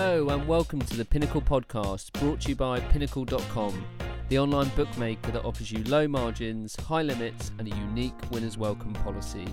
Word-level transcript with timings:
Hello 0.00 0.28
and 0.28 0.46
welcome 0.46 0.78
to 0.78 0.96
the 0.96 1.04
Pinnacle 1.04 1.42
podcast 1.42 2.12
brought 2.20 2.42
to 2.42 2.50
you 2.50 2.54
by 2.54 2.78
Pinnacle.com, 2.78 3.84
the 4.28 4.38
online 4.38 4.70
bookmaker 4.76 5.32
that 5.32 5.44
offers 5.44 5.72
you 5.72 5.82
low 5.84 6.06
margins, 6.06 6.76
high 6.76 7.02
limits, 7.02 7.50
and 7.58 7.66
a 7.66 7.76
unique 7.76 8.14
winner's 8.30 8.56
welcome 8.56 8.92
policy. 8.92 9.44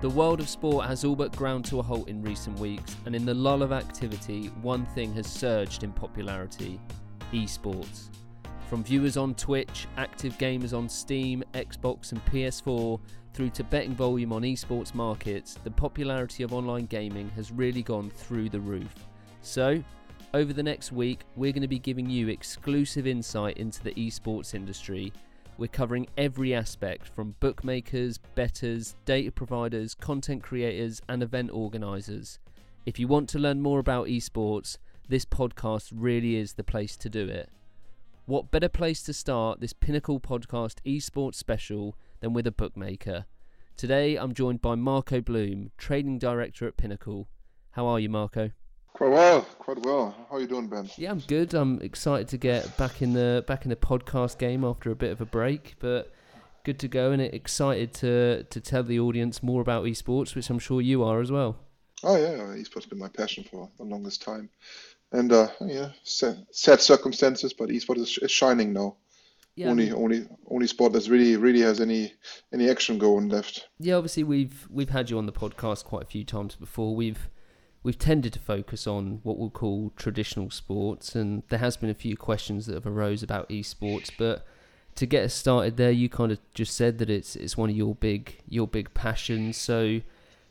The 0.00 0.10
world 0.10 0.38
of 0.38 0.48
sport 0.48 0.86
has 0.86 1.04
all 1.04 1.16
but 1.16 1.34
ground 1.34 1.64
to 1.64 1.80
a 1.80 1.82
halt 1.82 2.06
in 2.06 2.22
recent 2.22 2.56
weeks, 2.60 2.94
and 3.04 3.16
in 3.16 3.26
the 3.26 3.34
lull 3.34 3.64
of 3.64 3.72
activity, 3.72 4.46
one 4.62 4.86
thing 4.86 5.12
has 5.14 5.26
surged 5.26 5.82
in 5.82 5.90
popularity 5.90 6.78
esports. 7.32 8.10
From 8.70 8.84
viewers 8.84 9.16
on 9.16 9.34
Twitch, 9.34 9.88
active 9.96 10.38
gamers 10.38 10.72
on 10.72 10.88
Steam, 10.88 11.42
Xbox, 11.54 12.12
and 12.12 12.24
PS4, 12.26 13.00
through 13.34 13.50
to 13.50 13.64
betting 13.64 13.96
volume 13.96 14.32
on 14.32 14.42
esports 14.42 14.94
markets, 14.94 15.58
the 15.64 15.70
popularity 15.72 16.44
of 16.44 16.54
online 16.54 16.86
gaming 16.86 17.28
has 17.30 17.50
really 17.50 17.82
gone 17.82 18.08
through 18.08 18.50
the 18.50 18.60
roof. 18.60 19.07
So, 19.40 19.82
over 20.34 20.52
the 20.52 20.62
next 20.62 20.92
week, 20.92 21.20
we're 21.36 21.52
going 21.52 21.62
to 21.62 21.68
be 21.68 21.78
giving 21.78 22.10
you 22.10 22.28
exclusive 22.28 23.06
insight 23.06 23.56
into 23.56 23.82
the 23.82 23.94
esports 23.94 24.54
industry. 24.54 25.12
We're 25.56 25.68
covering 25.68 26.06
every 26.16 26.54
aspect 26.54 27.08
from 27.08 27.34
bookmakers, 27.40 28.18
bettors, 28.34 28.94
data 29.04 29.32
providers, 29.32 29.94
content 29.94 30.42
creators, 30.42 31.00
and 31.08 31.22
event 31.22 31.50
organisers. 31.50 32.38
If 32.84 32.98
you 32.98 33.08
want 33.08 33.28
to 33.30 33.38
learn 33.38 33.60
more 33.60 33.78
about 33.78 34.06
esports, 34.06 34.76
this 35.08 35.24
podcast 35.24 35.90
really 35.94 36.36
is 36.36 36.52
the 36.52 36.64
place 36.64 36.96
to 36.98 37.08
do 37.08 37.26
it. 37.26 37.48
What 38.26 38.50
better 38.50 38.68
place 38.68 39.02
to 39.04 39.14
start 39.14 39.60
this 39.60 39.72
Pinnacle 39.72 40.20
Podcast 40.20 40.76
esports 40.84 41.36
special 41.36 41.96
than 42.20 42.34
with 42.34 42.46
a 42.46 42.52
bookmaker? 42.52 43.24
Today 43.76 44.16
I'm 44.16 44.34
joined 44.34 44.60
by 44.60 44.74
Marco 44.74 45.22
Blume, 45.22 45.70
Trading 45.78 46.18
Director 46.18 46.68
at 46.68 46.76
Pinnacle. 46.76 47.28
How 47.70 47.86
are 47.86 47.98
you, 47.98 48.10
Marco? 48.10 48.50
Quite 48.98 49.12
well, 49.12 49.42
quite 49.60 49.78
well. 49.86 50.12
How 50.28 50.38
are 50.38 50.40
you 50.40 50.48
doing, 50.48 50.66
Ben? 50.66 50.90
Yeah, 50.96 51.12
I'm 51.12 51.20
good. 51.20 51.54
I'm 51.54 51.80
excited 51.82 52.26
to 52.30 52.36
get 52.36 52.76
back 52.76 53.00
in 53.00 53.12
the 53.12 53.44
back 53.46 53.64
in 53.64 53.68
the 53.68 53.76
podcast 53.76 54.38
game 54.38 54.64
after 54.64 54.90
a 54.90 54.96
bit 54.96 55.12
of 55.12 55.20
a 55.20 55.24
break, 55.24 55.76
but 55.78 56.12
good 56.64 56.80
to 56.80 56.88
go 56.88 57.12
and 57.12 57.22
excited 57.22 57.94
to 57.94 58.42
to 58.42 58.60
tell 58.60 58.82
the 58.82 58.98
audience 58.98 59.40
more 59.40 59.60
about 59.60 59.84
esports, 59.84 60.34
which 60.34 60.50
I'm 60.50 60.58
sure 60.58 60.80
you 60.80 61.04
are 61.04 61.20
as 61.20 61.30
well. 61.30 61.58
Oh 62.02 62.16
yeah, 62.16 62.38
esports 62.60 62.74
has 62.74 62.86
been 62.86 62.98
my 62.98 63.06
passion 63.06 63.44
for 63.44 63.70
the 63.78 63.84
longest 63.84 64.20
time, 64.22 64.50
and 65.12 65.32
uh, 65.32 65.46
yeah, 65.60 65.90
sad, 66.02 66.44
sad 66.50 66.80
circumstances, 66.80 67.52
but 67.52 67.68
esports 67.68 67.98
is, 67.98 68.18
is 68.20 68.32
shining 68.32 68.72
now. 68.72 68.96
Yeah, 69.54 69.68
only, 69.68 69.92
I 69.92 69.94
mean, 69.94 70.02
only, 70.02 70.26
only 70.50 70.66
sport 70.66 70.92
that's 70.92 71.08
really, 71.08 71.36
really 71.36 71.60
has 71.60 71.80
any 71.80 72.14
any 72.52 72.68
action 72.68 72.98
going 72.98 73.28
left. 73.28 73.68
Yeah, 73.78 73.94
obviously 73.94 74.24
we've 74.24 74.66
we've 74.68 74.90
had 74.90 75.08
you 75.08 75.18
on 75.18 75.26
the 75.26 75.32
podcast 75.32 75.84
quite 75.84 76.02
a 76.02 76.06
few 76.06 76.24
times 76.24 76.56
before. 76.56 76.96
We've 76.96 77.28
we've 77.82 77.98
tended 77.98 78.32
to 78.32 78.38
focus 78.38 78.86
on 78.86 79.20
what 79.22 79.38
we'll 79.38 79.50
call 79.50 79.92
traditional 79.96 80.50
sports, 80.50 81.14
and 81.14 81.42
there 81.48 81.58
has 81.58 81.76
been 81.76 81.90
a 81.90 81.94
few 81.94 82.16
questions 82.16 82.66
that 82.66 82.74
have 82.74 82.86
arose 82.86 83.22
about 83.22 83.48
esports. 83.48 84.10
But 84.16 84.44
to 84.96 85.06
get 85.06 85.24
us 85.24 85.34
started 85.34 85.76
there, 85.76 85.90
you 85.90 86.08
kind 86.08 86.32
of 86.32 86.38
just 86.54 86.76
said 86.76 86.98
that 86.98 87.10
it's 87.10 87.36
it's 87.36 87.56
one 87.56 87.70
of 87.70 87.76
your 87.76 87.94
big 87.94 88.40
your 88.48 88.66
big 88.66 88.92
passions. 88.94 89.56
So 89.56 90.00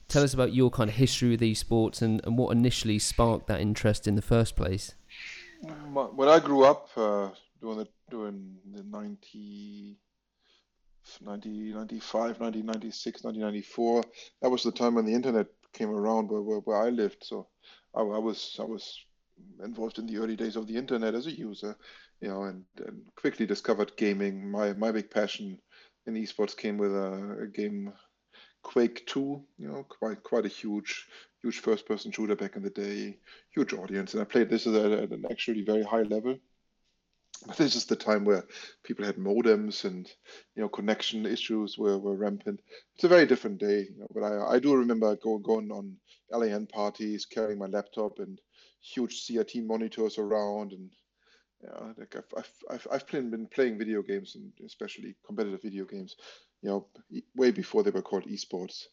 tell 0.07 0.23
us 0.23 0.33
about 0.33 0.53
your 0.53 0.69
kind 0.71 0.89
of 0.89 0.95
history 0.95 1.29
with 1.29 1.41
esports 1.41 2.01
and, 2.01 2.21
and 2.25 2.37
what 2.37 2.55
initially 2.55 2.99
sparked 2.99 3.47
that 3.47 3.59
interest 3.59 4.07
in 4.07 4.15
the 4.15 4.21
first 4.21 4.55
place. 4.55 4.93
When 5.91 6.29
I 6.29 6.39
grew 6.39 6.63
up, 6.63 6.89
uh, 6.95 7.29
doing 7.61 7.79
the 7.79 7.87
doing 8.09 8.57
the 8.73 8.83
90, 8.83 9.97
90, 11.21 11.49
95, 11.73 12.39
1996, 12.39 13.23
1994, 13.23 14.03
that 14.41 14.49
was 14.49 14.63
the 14.63 14.71
time 14.71 14.95
when 14.95 15.05
the 15.05 15.13
internet 15.13 15.47
came 15.77 15.89
around 15.89 16.29
where, 16.29 16.41
where, 16.41 16.59
where 16.59 16.81
I 16.81 16.89
lived. 16.89 17.23
So 17.23 17.47
I, 17.95 18.01
I, 18.01 18.19
was 18.19 18.57
I 18.59 18.63
was 18.63 19.05
involved 19.63 19.99
in 19.99 20.07
the 20.07 20.17
early 20.17 20.35
days 20.35 20.55
of 20.55 20.67
the 20.67 20.75
internet 20.75 21.13
as 21.15 21.27
a 21.27 21.37
user, 21.37 21.77
you 22.21 22.29
know, 22.29 22.43
and, 22.43 22.63
and 22.85 23.01
quickly 23.15 23.45
discovered 23.45 23.95
gaming. 23.95 24.49
My 24.49 24.73
my 24.73 24.91
big 24.91 25.11
passion 25.11 25.59
in 26.05 26.15
esports 26.15 26.55
came 26.55 26.77
with 26.77 26.93
a, 26.93 27.39
a 27.43 27.47
game 27.47 27.93
Quake 28.63 29.05
2, 29.05 29.19
you 29.59 29.67
know, 29.67 29.83
quite 29.83 30.23
quite 30.23 30.45
a 30.45 30.57
huge 30.61 31.07
huge 31.41 31.59
first 31.59 31.85
person 31.85 32.11
shooter 32.11 32.35
back 32.35 32.55
in 32.55 32.63
the 32.63 32.69
day, 32.69 33.17
huge 33.53 33.73
audience, 33.73 34.13
and 34.13 34.21
I 34.21 34.25
played 34.25 34.49
this 34.49 34.65
at, 34.67 34.73
at 34.75 35.11
an 35.11 35.25
actually 35.29 35.63
very 35.63 35.83
high 35.83 36.01
level 36.01 36.37
but 37.45 37.57
this 37.57 37.75
is 37.75 37.85
the 37.85 37.95
time 37.95 38.25
where 38.25 38.45
people 38.83 39.05
had 39.05 39.17
modems 39.17 39.85
and 39.85 40.07
you 40.55 40.61
know 40.61 40.69
connection 40.69 41.25
issues 41.25 41.77
were, 41.77 41.97
were 41.97 42.15
rampant. 42.15 42.61
It's 42.95 43.03
a 43.03 43.09
very 43.09 43.25
different 43.25 43.59
day, 43.59 43.87
you 43.91 43.99
know, 43.99 44.07
but 44.13 44.23
I, 44.23 44.55
I 44.55 44.59
do 44.59 44.75
remember 44.75 45.15
go, 45.17 45.37
going 45.37 45.71
on 45.71 45.97
LAN 46.31 46.67
parties, 46.67 47.25
carrying 47.25 47.59
my 47.59 47.67
laptop 47.67 48.19
and 48.19 48.39
huge 48.81 49.25
CRT 49.27 49.65
monitors 49.65 50.17
around, 50.17 50.73
and 50.73 50.89
yeah, 51.63 51.93
like 51.97 52.15
I've 52.15 52.33
I've 52.37 52.51
I've, 52.69 52.87
I've 52.91 53.07
been, 53.07 53.29
been 53.31 53.47
playing 53.47 53.77
video 53.77 54.01
games 54.01 54.35
and 54.35 54.51
especially 54.65 55.15
competitive 55.25 55.61
video 55.61 55.85
games, 55.85 56.15
you 56.61 56.69
know, 56.69 56.87
way 57.35 57.51
before 57.51 57.83
they 57.83 57.91
were 57.91 58.01
called 58.01 58.25
esports. 58.25 58.85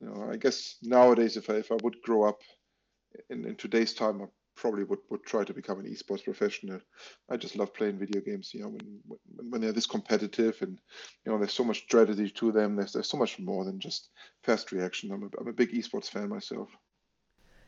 You 0.00 0.08
know, 0.08 0.28
I 0.30 0.36
guess 0.36 0.76
nowadays 0.82 1.36
if 1.36 1.50
I 1.50 1.54
if 1.54 1.72
I 1.72 1.76
would 1.82 2.00
grow 2.02 2.24
up 2.28 2.40
in, 3.30 3.46
in 3.46 3.56
today's 3.56 3.94
time, 3.94 4.28
probably 4.56 4.84
would, 4.84 4.98
would 5.10 5.24
try 5.24 5.44
to 5.44 5.54
become 5.54 5.78
an 5.78 5.86
esports 5.86 6.24
professional. 6.24 6.80
I 7.30 7.36
just 7.36 7.56
love 7.56 7.74
playing 7.74 7.98
video 7.98 8.20
games. 8.20 8.52
You 8.52 8.62
know, 8.62 8.68
when 8.68 9.00
when, 9.06 9.50
when 9.50 9.60
they're 9.60 9.72
this 9.72 9.86
competitive 9.86 10.56
and 10.62 10.78
you 11.24 11.32
know 11.32 11.38
there's 11.38 11.52
so 11.52 11.64
much 11.64 11.82
strategy 11.82 12.30
to 12.30 12.52
them. 12.52 12.76
There's 12.76 12.92
there's 12.92 13.08
so 13.08 13.18
much 13.18 13.38
more 13.38 13.64
than 13.64 13.78
just 13.78 14.10
fast 14.42 14.72
reaction. 14.72 15.12
I'm 15.12 15.24
a, 15.24 15.28
I'm 15.40 15.48
a 15.48 15.52
big 15.52 15.72
esports 15.72 16.10
fan 16.10 16.28
myself. 16.28 16.68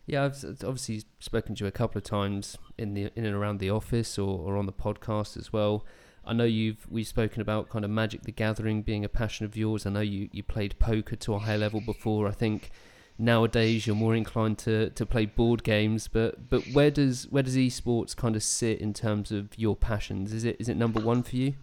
Yeah, 0.07 0.25
I've 0.25 0.43
obviously 0.65 1.05
spoken 1.21 1.55
to 1.57 1.65
you 1.65 1.69
a 1.69 1.73
couple 1.73 1.99
of 1.99 2.05
times 2.05 2.57
in 2.79 2.95
the 2.95 3.11
in 3.15 3.27
and 3.27 3.35
around 3.35 3.61
the 3.61 3.71
office 3.71 4.19
or, 4.19 4.39
or 4.39 4.57
on 4.57 4.67
the 4.67 4.73
podcast 4.73 5.37
as 5.37 5.53
well. 5.53 5.85
I 6.25 6.33
know 6.33 6.45
you've 6.45 6.87
we've 6.91 7.07
spoken 7.07 7.43
about 7.43 7.69
kind 7.69 7.85
of 7.85 7.91
Magic 7.91 8.23
the 8.23 8.33
Gathering 8.33 8.83
being 8.83 9.05
a 9.05 9.09
passion 9.09 9.45
of 9.45 9.57
yours. 9.57 9.87
I 9.87 9.91
know 9.91 10.01
you, 10.01 10.29
you 10.33 10.43
played 10.43 10.79
poker 10.79 11.17
to 11.17 11.35
a 11.35 11.39
high 11.39 11.57
level 11.57 11.81
before. 11.81 12.27
I 12.27 12.33
think 12.33 12.71
nowadays 13.19 13.87
you're 13.87 13.97
more 13.97 14.15
inclined 14.15 14.59
to, 14.59 14.91
to 14.91 15.05
play 15.05 15.27
board 15.27 15.65
games, 15.65 16.09
but 16.09 16.49
but 16.49 16.63
where 16.69 16.91
does 16.91 17.29
where 17.31 17.43
does 17.43 17.57
esports 17.57 18.17
kind 18.17 18.37
of 18.37 18.43
sit 18.43 18.81
in 18.81 18.95
terms 18.95 19.33
of 19.33 19.59
your 19.59 19.77
passions? 19.77 20.33
Is 20.33 20.45
it 20.45 20.57
is 20.59 20.69
it 20.69 20.77
number 20.77 21.01
one 21.01 21.23
for 21.23 21.37
you? 21.37 21.55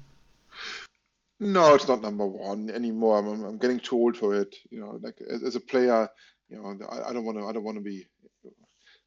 No, 1.39 1.75
it's 1.75 1.87
not 1.87 2.01
number 2.01 2.25
one 2.25 2.69
anymore. 2.69 3.19
I'm, 3.19 3.43
I'm 3.43 3.57
getting 3.57 3.79
too 3.79 3.97
old 3.97 4.15
for 4.15 4.35
it. 4.35 4.55
You 4.69 4.79
know, 4.79 4.99
like 5.01 5.17
as, 5.29 5.43
as 5.43 5.55
a 5.55 5.59
player, 5.59 6.07
you 6.49 6.57
know, 6.57 6.77
I, 6.89 7.09
I 7.09 7.13
don't 7.13 7.25
want 7.25 7.37
to. 7.37 7.45
I 7.45 7.51
don't 7.51 7.63
want 7.63 7.77
to 7.77 7.83
be. 7.83 8.05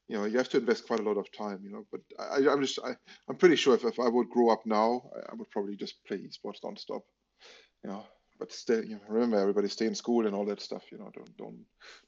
You 0.08 0.16
know, 0.16 0.24
you 0.24 0.38
have 0.38 0.48
to 0.50 0.58
invest 0.58 0.86
quite 0.86 1.00
a 1.00 1.02
lot 1.02 1.18
of 1.18 1.30
time. 1.32 1.60
You 1.62 1.70
know, 1.70 1.86
but 1.90 2.00
I, 2.18 2.50
I'm 2.50 2.60
just. 2.60 2.78
I, 2.84 2.96
I'm 3.28 3.36
pretty 3.36 3.56
sure 3.56 3.74
if, 3.74 3.84
if 3.84 3.98
I 3.98 4.08
would 4.08 4.28
grow 4.28 4.50
up 4.50 4.66
now, 4.66 5.10
I, 5.16 5.32
I 5.32 5.34
would 5.36 5.50
probably 5.50 5.76
just 5.76 6.04
play 6.06 6.18
esports 6.18 6.62
nonstop. 6.64 7.02
You 7.82 7.90
know, 7.90 8.04
but 8.38 8.52
stay, 8.52 8.76
you 8.76 8.94
know, 8.94 9.00
remember 9.08 9.38
everybody 9.38 9.68
stay 9.68 9.86
in 9.86 9.94
school 9.94 10.26
and 10.26 10.34
all 10.34 10.44
that 10.46 10.60
stuff. 10.60 10.82
You 10.90 10.98
know, 10.98 11.10
don't 11.14 11.36
don't 11.36 11.58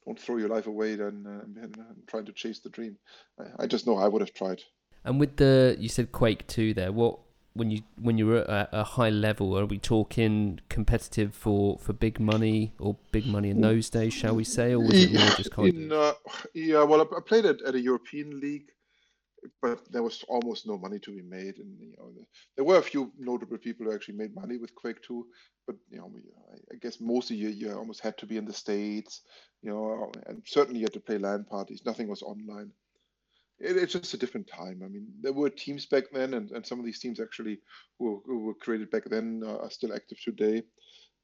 don't 0.06 0.18
throw 0.18 0.36
your 0.36 0.48
life 0.48 0.66
away 0.66 0.94
then 0.96 1.24
uh, 1.26 1.44
and, 1.44 1.76
and 1.76 1.76
trying 2.06 2.26
to 2.26 2.32
chase 2.32 2.60
the 2.60 2.70
dream. 2.70 2.96
I, 3.38 3.64
I, 3.64 3.66
just 3.66 3.86
know 3.86 3.96
I 3.96 4.08
would 4.08 4.20
have 4.20 4.32
tried. 4.34 4.60
And 5.04 5.18
with 5.18 5.36
the 5.36 5.76
you 5.78 5.88
said 5.88 6.12
Quake 6.12 6.46
two 6.46 6.74
there, 6.74 6.92
what 6.92 7.18
when 7.54 7.70
you 7.70 7.82
when 8.00 8.16
you're 8.16 8.38
at 8.38 8.68
a 8.72 8.84
high 8.84 9.10
level, 9.10 9.58
are 9.58 9.66
we 9.66 9.78
talking 9.78 10.60
competitive 10.68 11.34
for, 11.34 11.78
for 11.78 11.92
big 11.92 12.20
money 12.20 12.72
or 12.78 12.97
big 13.10 13.26
money 13.26 13.50
in 13.50 13.60
those 13.60 13.91
days, 13.91 14.14
shall 14.14 14.36
we 14.36 14.44
say, 14.44 14.72
or 14.72 14.80
was 14.80 15.04
it 15.04 15.12
more 15.12 15.28
just 15.36 15.50
kind 15.50 15.68
in, 15.68 15.92
of? 15.92 15.98
Uh, 15.98 16.14
yeah, 16.54 16.82
well, 16.84 17.00
I, 17.00 17.16
I 17.16 17.20
played 17.20 17.44
it 17.44 17.60
at 17.66 17.74
a 17.74 17.80
European 17.80 18.41
league 18.41 18.71
but 19.63 19.81
there 19.91 20.03
was 20.03 20.25
almost 20.28 20.66
no 20.66 20.78
money 20.78 20.98
to 21.01 21.10
be 21.10 21.22
made, 21.22 21.59
and 21.59 21.78
you 21.81 21.95
know, 21.98 22.13
there 22.57 22.65
were 22.65 22.78
a 22.78 22.83
few 22.83 23.13
notable 23.19 23.59
people 23.59 23.87
who 23.87 23.95
actually 23.95 24.16
made 24.16 24.34
money 24.34 24.57
with 24.57 24.75
Quake 24.75 25.03
2, 25.03 25.27
but 25.66 25.77
you 25.91 25.98
know, 25.98 26.13
I 26.72 26.77
guess 26.77 27.01
mostly 27.01 27.37
you, 27.37 27.48
you 27.48 27.72
almost 27.72 28.01
had 28.01 28.19
to 28.19 28.27
be 28.27 28.37
in 28.37 28.45
the 28.45 28.53
states, 28.53 29.22
you 29.63 29.71
know, 29.71 30.10
and 30.27 30.42
certainly 30.47 30.81
you 30.81 30.87
had 30.87 30.92
to 30.95 31.01
play 31.01 31.19
LAN 31.19 31.45
parties. 31.45 31.83
Nothing 31.84 32.09
was 32.09 32.22
online. 32.22 32.71
It, 33.59 33.77
it's 33.77 33.92
just 33.92 34.15
a 34.15 34.19
different 34.19 34.48
time. 34.48 34.83
I 34.84 34.89
mean, 34.89 35.07
there 35.21 35.33
were 35.33 35.51
teams 35.51 35.86
back 35.86 36.04
then, 36.13 36.34
and, 36.34 36.51
and 36.51 36.66
some 36.66 36.78
of 36.78 36.84
these 36.84 37.01
teams 37.01 37.21
actually 37.21 37.59
who, 37.98 38.22
who 38.27 38.45
were 38.47 38.54
created 38.54 38.91
back 38.91 39.04
then 39.04 39.43
uh, 39.45 39.59
are 39.59 39.71
still 39.71 39.95
active 39.95 40.19
today. 40.22 40.63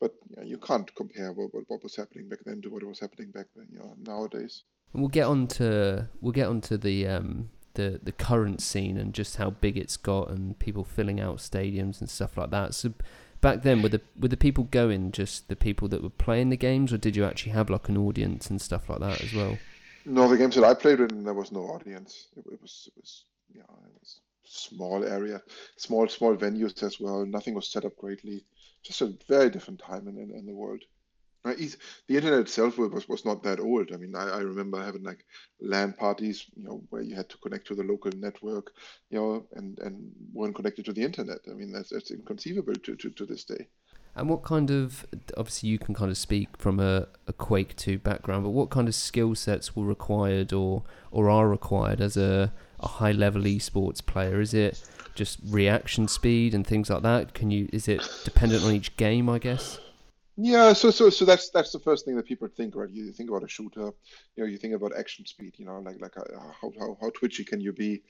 But 0.00 0.12
you, 0.28 0.36
know, 0.36 0.42
you 0.46 0.58
can't 0.58 0.94
compare 0.94 1.32
what, 1.32 1.50
what, 1.68 1.82
was 1.82 1.96
happening 1.96 2.28
back 2.28 2.40
then 2.44 2.60
to 2.62 2.68
what 2.68 2.84
was 2.84 3.00
happening 3.00 3.30
back 3.30 3.46
then. 3.56 3.66
You 3.72 3.78
know, 3.78 3.96
nowadays. 3.98 4.64
We'll 4.92 5.08
get 5.08 5.26
on 5.26 5.46
to 5.48 6.08
we'll 6.20 6.32
get 6.32 6.48
on 6.48 6.60
to 6.62 6.78
the 6.78 7.06
um, 7.06 7.48
the 7.76 8.00
the 8.02 8.12
current 8.12 8.60
scene 8.60 8.96
and 8.98 9.14
just 9.14 9.36
how 9.36 9.50
big 9.50 9.78
it's 9.78 9.96
got 9.96 10.28
and 10.30 10.58
people 10.58 10.84
filling 10.84 11.20
out 11.20 11.38
stadiums 11.38 12.00
and 12.00 12.10
stuff 12.10 12.36
like 12.36 12.50
that. 12.50 12.74
So 12.74 12.92
back 13.40 13.62
then, 13.62 13.82
were 13.82 13.88
the 13.88 14.00
were 14.18 14.28
the 14.28 14.36
people 14.36 14.64
going 14.64 15.12
just 15.12 15.48
the 15.48 15.56
people 15.56 15.88
that 15.88 16.02
were 16.02 16.10
playing 16.10 16.50
the 16.50 16.56
games, 16.56 16.92
or 16.92 16.98
did 16.98 17.16
you 17.16 17.24
actually 17.24 17.52
have 17.52 17.70
like 17.70 17.88
an 17.88 17.96
audience 17.96 18.50
and 18.50 18.60
stuff 18.60 18.88
like 18.88 19.00
that 19.00 19.22
as 19.22 19.32
well? 19.32 19.58
No, 20.04 20.28
the 20.28 20.36
games 20.36 20.54
that 20.54 20.64
I 20.64 20.74
played 20.74 21.00
in, 21.00 21.24
there 21.24 21.34
was 21.34 21.52
no 21.52 21.62
audience. 21.62 22.28
It, 22.36 22.44
it 22.52 22.60
was 22.60 22.88
it 22.88 23.00
was 23.00 23.24
yeah, 23.54 23.62
it 23.62 24.00
was 24.00 24.20
small 24.44 25.04
area, 25.04 25.42
small 25.76 26.08
small 26.08 26.36
venues 26.36 26.82
as 26.82 26.98
well. 27.00 27.24
Nothing 27.24 27.54
was 27.54 27.68
set 27.68 27.84
up 27.84 27.96
greatly. 27.96 28.44
Just 28.82 29.02
a 29.02 29.14
very 29.28 29.50
different 29.50 29.80
time 29.80 30.08
in 30.08 30.18
in, 30.18 30.30
in 30.30 30.46
the 30.46 30.54
world. 30.54 30.82
The 31.54 32.16
internet 32.16 32.40
itself 32.40 32.78
was, 32.78 33.08
was 33.08 33.24
not 33.24 33.42
that 33.42 33.60
old. 33.60 33.90
I 33.92 33.96
mean, 33.96 34.14
I, 34.14 34.28
I 34.28 34.38
remember 34.40 34.82
having 34.82 35.02
like 35.02 35.24
LAN 35.60 35.92
parties, 35.92 36.46
you 36.56 36.64
know, 36.64 36.82
where 36.90 37.02
you 37.02 37.14
had 37.14 37.28
to 37.30 37.38
connect 37.38 37.66
to 37.68 37.74
the 37.74 37.84
local 37.84 38.10
network, 38.12 38.72
you 39.10 39.18
know, 39.18 39.46
and, 39.52 39.78
and 39.80 40.12
weren't 40.32 40.56
connected 40.56 40.84
to 40.86 40.92
the 40.92 41.02
internet. 41.02 41.38
I 41.50 41.54
mean, 41.54 41.72
that's, 41.72 41.90
that's 41.90 42.10
inconceivable 42.10 42.74
to, 42.74 42.96
to, 42.96 43.10
to 43.10 43.26
this 43.26 43.44
day. 43.44 43.68
And 44.14 44.30
what 44.30 44.42
kind 44.42 44.70
of, 44.70 45.04
obviously, 45.36 45.68
you 45.68 45.78
can 45.78 45.94
kind 45.94 46.10
of 46.10 46.16
speak 46.16 46.48
from 46.56 46.80
a, 46.80 47.06
a 47.26 47.34
Quake 47.34 47.76
2 47.76 47.98
background, 47.98 48.44
but 48.44 48.50
what 48.50 48.70
kind 48.70 48.88
of 48.88 48.94
skill 48.94 49.34
sets 49.34 49.76
were 49.76 49.84
required 49.84 50.54
or, 50.54 50.84
or 51.10 51.28
are 51.28 51.46
required 51.46 52.00
as 52.00 52.16
a, 52.16 52.52
a 52.80 52.88
high 52.88 53.12
level 53.12 53.42
esports 53.42 54.04
player? 54.04 54.40
Is 54.40 54.54
it 54.54 54.82
just 55.14 55.38
reaction 55.44 56.08
speed 56.08 56.54
and 56.54 56.66
things 56.66 56.88
like 56.88 57.02
that? 57.02 57.34
Can 57.34 57.50
you, 57.50 57.68
is 57.74 57.88
it 57.88 58.02
dependent 58.24 58.64
on 58.64 58.72
each 58.72 58.96
game, 58.96 59.28
I 59.28 59.38
guess? 59.38 59.78
Yeah, 60.38 60.74
so 60.74 60.90
so 60.90 61.08
so 61.08 61.24
that's 61.24 61.48
that's 61.48 61.72
the 61.72 61.78
first 61.80 62.04
thing 62.04 62.14
that 62.16 62.26
people 62.26 62.46
think, 62.48 62.76
right? 62.76 62.90
You 62.90 63.10
think 63.12 63.30
about 63.30 63.44
a 63.44 63.48
shooter, 63.48 63.90
you 64.36 64.44
know, 64.44 64.44
you 64.44 64.58
think 64.58 64.74
about 64.74 64.92
action 64.94 65.24
speed, 65.24 65.54
you 65.56 65.64
know, 65.64 65.78
like 65.78 65.98
like 65.98 66.14
uh, 66.18 66.24
how 66.60 66.70
how 66.78 66.98
how 67.00 67.10
twitchy 67.10 67.42
can 67.42 67.58
you 67.58 67.72
be? 67.72 68.02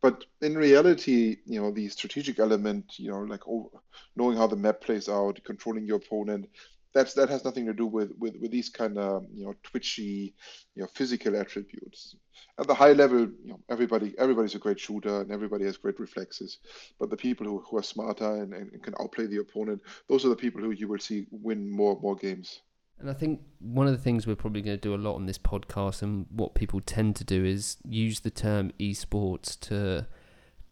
But 0.00 0.24
in 0.40 0.56
reality, 0.56 1.38
you 1.44 1.60
know, 1.60 1.72
the 1.72 1.88
strategic 1.88 2.38
element, 2.38 3.00
you 3.00 3.10
know, 3.10 3.22
like 3.22 3.48
oh, 3.48 3.72
knowing 4.14 4.36
how 4.36 4.46
the 4.46 4.54
map 4.56 4.80
plays 4.80 5.08
out, 5.08 5.40
controlling 5.44 5.84
your 5.84 5.96
opponent, 5.96 6.46
that's 6.94 7.14
that 7.14 7.28
has 7.28 7.44
nothing 7.44 7.66
to 7.66 7.72
do 7.72 7.86
with 7.86 8.12
with, 8.18 8.34
with 8.40 8.50
these 8.50 8.68
kind 8.68 8.98
of 8.98 9.24
you 9.32 9.44
know 9.44 9.54
twitchy 9.62 10.34
you 10.74 10.82
know 10.82 10.88
physical 10.94 11.36
attributes. 11.36 12.16
At 12.58 12.66
the 12.66 12.74
high 12.74 12.92
level 12.92 13.20
you 13.20 13.50
know 13.52 13.60
everybody 13.70 14.14
everybody's 14.18 14.54
a 14.54 14.58
great 14.58 14.78
shooter 14.78 15.20
and 15.22 15.30
everybody 15.30 15.64
has 15.64 15.76
great 15.76 15.98
reflexes 15.98 16.58
but 17.00 17.10
the 17.10 17.16
people 17.16 17.46
who, 17.46 17.60
who 17.60 17.78
are 17.78 17.82
smarter 17.82 18.42
and, 18.42 18.52
and 18.52 18.82
can 18.82 18.94
outplay 19.00 19.26
the 19.26 19.38
opponent 19.38 19.80
those 20.08 20.24
are 20.24 20.28
the 20.28 20.36
people 20.36 20.60
who 20.60 20.70
you 20.70 20.88
will 20.88 20.98
see 20.98 21.26
win 21.30 21.70
more 21.70 21.98
more 22.00 22.16
games. 22.16 22.60
And 22.98 23.10
I 23.10 23.14
think 23.14 23.40
one 23.58 23.88
of 23.88 23.92
the 23.92 23.98
things 23.98 24.26
we're 24.26 24.36
probably 24.36 24.62
going 24.62 24.76
to 24.76 24.80
do 24.80 24.94
a 24.94 24.96
lot 24.96 25.16
on 25.16 25.26
this 25.26 25.38
podcast 25.38 26.02
and 26.02 26.26
what 26.30 26.54
people 26.54 26.80
tend 26.80 27.16
to 27.16 27.24
do 27.24 27.44
is 27.44 27.78
use 27.84 28.20
the 28.20 28.30
term 28.30 28.70
esports 28.78 29.58
to 29.60 30.06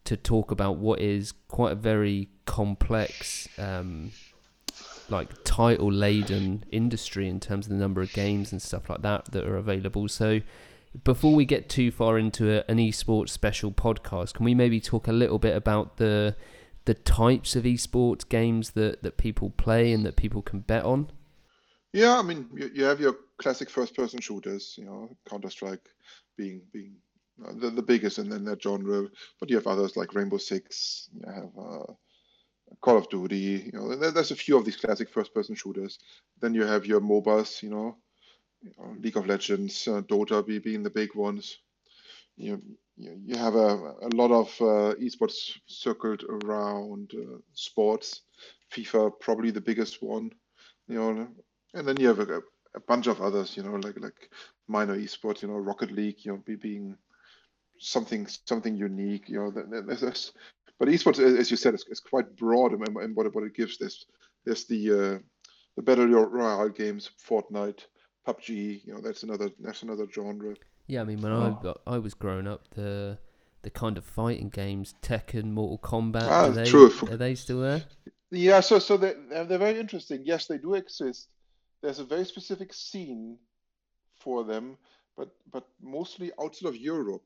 to 0.03 0.17
talk 0.17 0.49
about 0.49 0.77
what 0.77 0.99
is 0.99 1.31
quite 1.47 1.73
a 1.73 1.75
very 1.75 2.29
complex 2.45 3.47
um, 3.59 4.11
like 5.11 5.29
title 5.43 5.91
laden 5.91 6.63
industry 6.71 7.27
in 7.27 7.39
terms 7.39 7.67
of 7.67 7.71
the 7.71 7.77
number 7.77 8.01
of 8.01 8.11
games 8.13 8.51
and 8.51 8.61
stuff 8.61 8.89
like 8.89 9.01
that 9.01 9.25
that 9.31 9.45
are 9.45 9.57
available. 9.57 10.07
So 10.07 10.41
before 11.03 11.33
we 11.33 11.45
get 11.45 11.69
too 11.69 11.91
far 11.91 12.17
into 12.17 12.51
a, 12.51 12.63
an 12.67 12.77
esports 12.77 13.29
special 13.29 13.71
podcast, 13.71 14.33
can 14.33 14.45
we 14.45 14.55
maybe 14.55 14.79
talk 14.79 15.07
a 15.07 15.13
little 15.13 15.39
bit 15.39 15.55
about 15.55 15.97
the 15.97 16.35
the 16.85 16.93
types 16.95 17.55
of 17.55 17.63
esports 17.63 18.27
games 18.27 18.71
that, 18.71 19.03
that 19.03 19.17
people 19.17 19.51
play 19.51 19.93
and 19.93 20.03
that 20.03 20.15
people 20.15 20.41
can 20.41 20.61
bet 20.61 20.83
on? 20.83 21.11
Yeah, 21.93 22.17
I 22.17 22.23
mean, 22.23 22.49
you, 22.55 22.71
you 22.73 22.83
have 22.85 22.99
your 22.99 23.15
classic 23.37 23.69
first-person 23.69 24.19
shooters, 24.19 24.75
you 24.77 24.85
know, 24.85 25.09
Counter 25.29 25.49
Strike 25.49 25.87
being 26.37 26.61
being 26.73 26.95
uh, 27.45 27.53
the, 27.55 27.69
the 27.69 27.81
biggest 27.83 28.17
in, 28.17 28.31
in 28.31 28.45
that 28.45 28.63
genre, 28.63 29.07
but 29.39 29.49
you 29.49 29.55
have 29.57 29.67
others 29.67 29.95
like 29.95 30.15
Rainbow 30.15 30.37
Six. 30.37 31.09
You 31.13 31.31
have 31.31 31.51
uh, 31.57 31.93
Call 32.81 32.97
of 32.97 33.09
Duty. 33.09 33.71
You 33.73 33.73
know, 33.73 33.95
there's 33.95 34.31
a 34.31 34.35
few 34.35 34.57
of 34.57 34.65
these 34.65 34.77
classic 34.77 35.09
first-person 35.09 35.55
shooters. 35.55 35.99
Then 36.39 36.53
you 36.53 36.63
have 36.65 36.85
your 36.85 37.01
MOBAs. 37.01 37.61
You 37.63 37.69
know, 37.69 37.97
League 38.99 39.17
of 39.17 39.27
Legends, 39.27 39.87
uh, 39.87 40.01
Dota 40.01 40.45
being 40.63 40.83
the 40.83 40.89
big 40.89 41.15
ones. 41.15 41.59
You 42.37 42.61
you 42.97 43.35
have 43.37 43.55
a, 43.55 43.95
a 44.01 44.09
lot 44.13 44.31
of 44.31 44.47
uh, 44.61 44.95
esports 44.99 45.57
circled 45.67 46.23
around 46.23 47.11
uh, 47.15 47.37
sports. 47.53 48.21
FIFA 48.73 49.19
probably 49.19 49.51
the 49.51 49.61
biggest 49.61 50.01
one. 50.01 50.31
You 50.87 50.95
know, 50.95 51.27
and 51.73 51.87
then 51.87 51.97
you 51.99 52.07
have 52.07 52.19
a, 52.19 52.41
a 52.75 52.79
bunch 52.87 53.07
of 53.07 53.21
others. 53.21 53.57
You 53.57 53.63
know, 53.63 53.75
like 53.75 53.99
like 53.99 54.29
minor 54.67 54.97
esports. 54.97 55.41
You 55.41 55.49
know, 55.49 55.57
Rocket 55.57 55.91
League. 55.91 56.25
You 56.25 56.33
know, 56.33 56.43
being 56.57 56.97
something 57.79 58.27
something 58.45 58.75
unique. 58.75 59.29
You 59.29 59.39
know, 59.39 59.51
there's, 59.51 60.01
there's 60.01 60.33
but 60.81 60.89
esports, 60.89 61.19
as 61.19 61.51
you 61.51 61.57
said, 61.57 61.75
is, 61.75 61.85
is 61.91 61.99
quite 61.99 62.35
broad 62.35 62.73
in, 62.73 62.81
in 63.03 63.13
what, 63.13 63.31
what 63.35 63.43
it 63.43 63.53
gives. 63.53 63.77
There's 63.77 64.07
there's 64.45 64.65
the 64.65 64.91
uh, 64.91 65.19
the 65.75 65.83
battle 65.83 66.07
royale 66.07 66.69
games, 66.69 67.11
Fortnite, 67.23 67.85
PUBG. 68.27 68.83
You 68.83 68.95
know, 68.95 68.99
that's 68.99 69.21
another 69.21 69.51
that's 69.59 69.83
another 69.83 70.07
genre. 70.11 70.55
Yeah, 70.87 71.01
I 71.01 71.03
mean, 71.03 71.21
when 71.21 71.33
oh. 71.33 71.75
I 71.85 71.93
I 71.93 71.97
was 71.99 72.15
growing 72.15 72.47
up, 72.47 72.67
the 72.71 73.19
the 73.61 73.69
kind 73.69 73.95
of 73.95 74.05
fighting 74.05 74.49
games, 74.49 74.95
Tekken, 75.03 75.51
Mortal 75.51 75.77
Kombat, 75.77 76.23
ah, 76.23 76.45
are, 76.45 76.49
they, 76.49 76.65
true. 76.65 76.91
are 77.11 77.15
they 77.15 77.35
still 77.35 77.61
there? 77.61 77.83
Yeah, 78.31 78.61
so 78.61 78.79
so 78.79 78.97
they 78.97 79.13
they're 79.29 79.59
very 79.59 79.79
interesting. 79.79 80.23
Yes, 80.25 80.47
they 80.47 80.57
do 80.57 80.73
exist. 80.73 81.27
There's 81.83 81.99
a 81.99 82.05
very 82.05 82.25
specific 82.25 82.73
scene 82.73 83.37
for 84.19 84.43
them, 84.43 84.79
but 85.15 85.29
but 85.51 85.67
mostly 85.79 86.31
outside 86.41 86.69
of 86.69 86.75
Europe. 86.75 87.21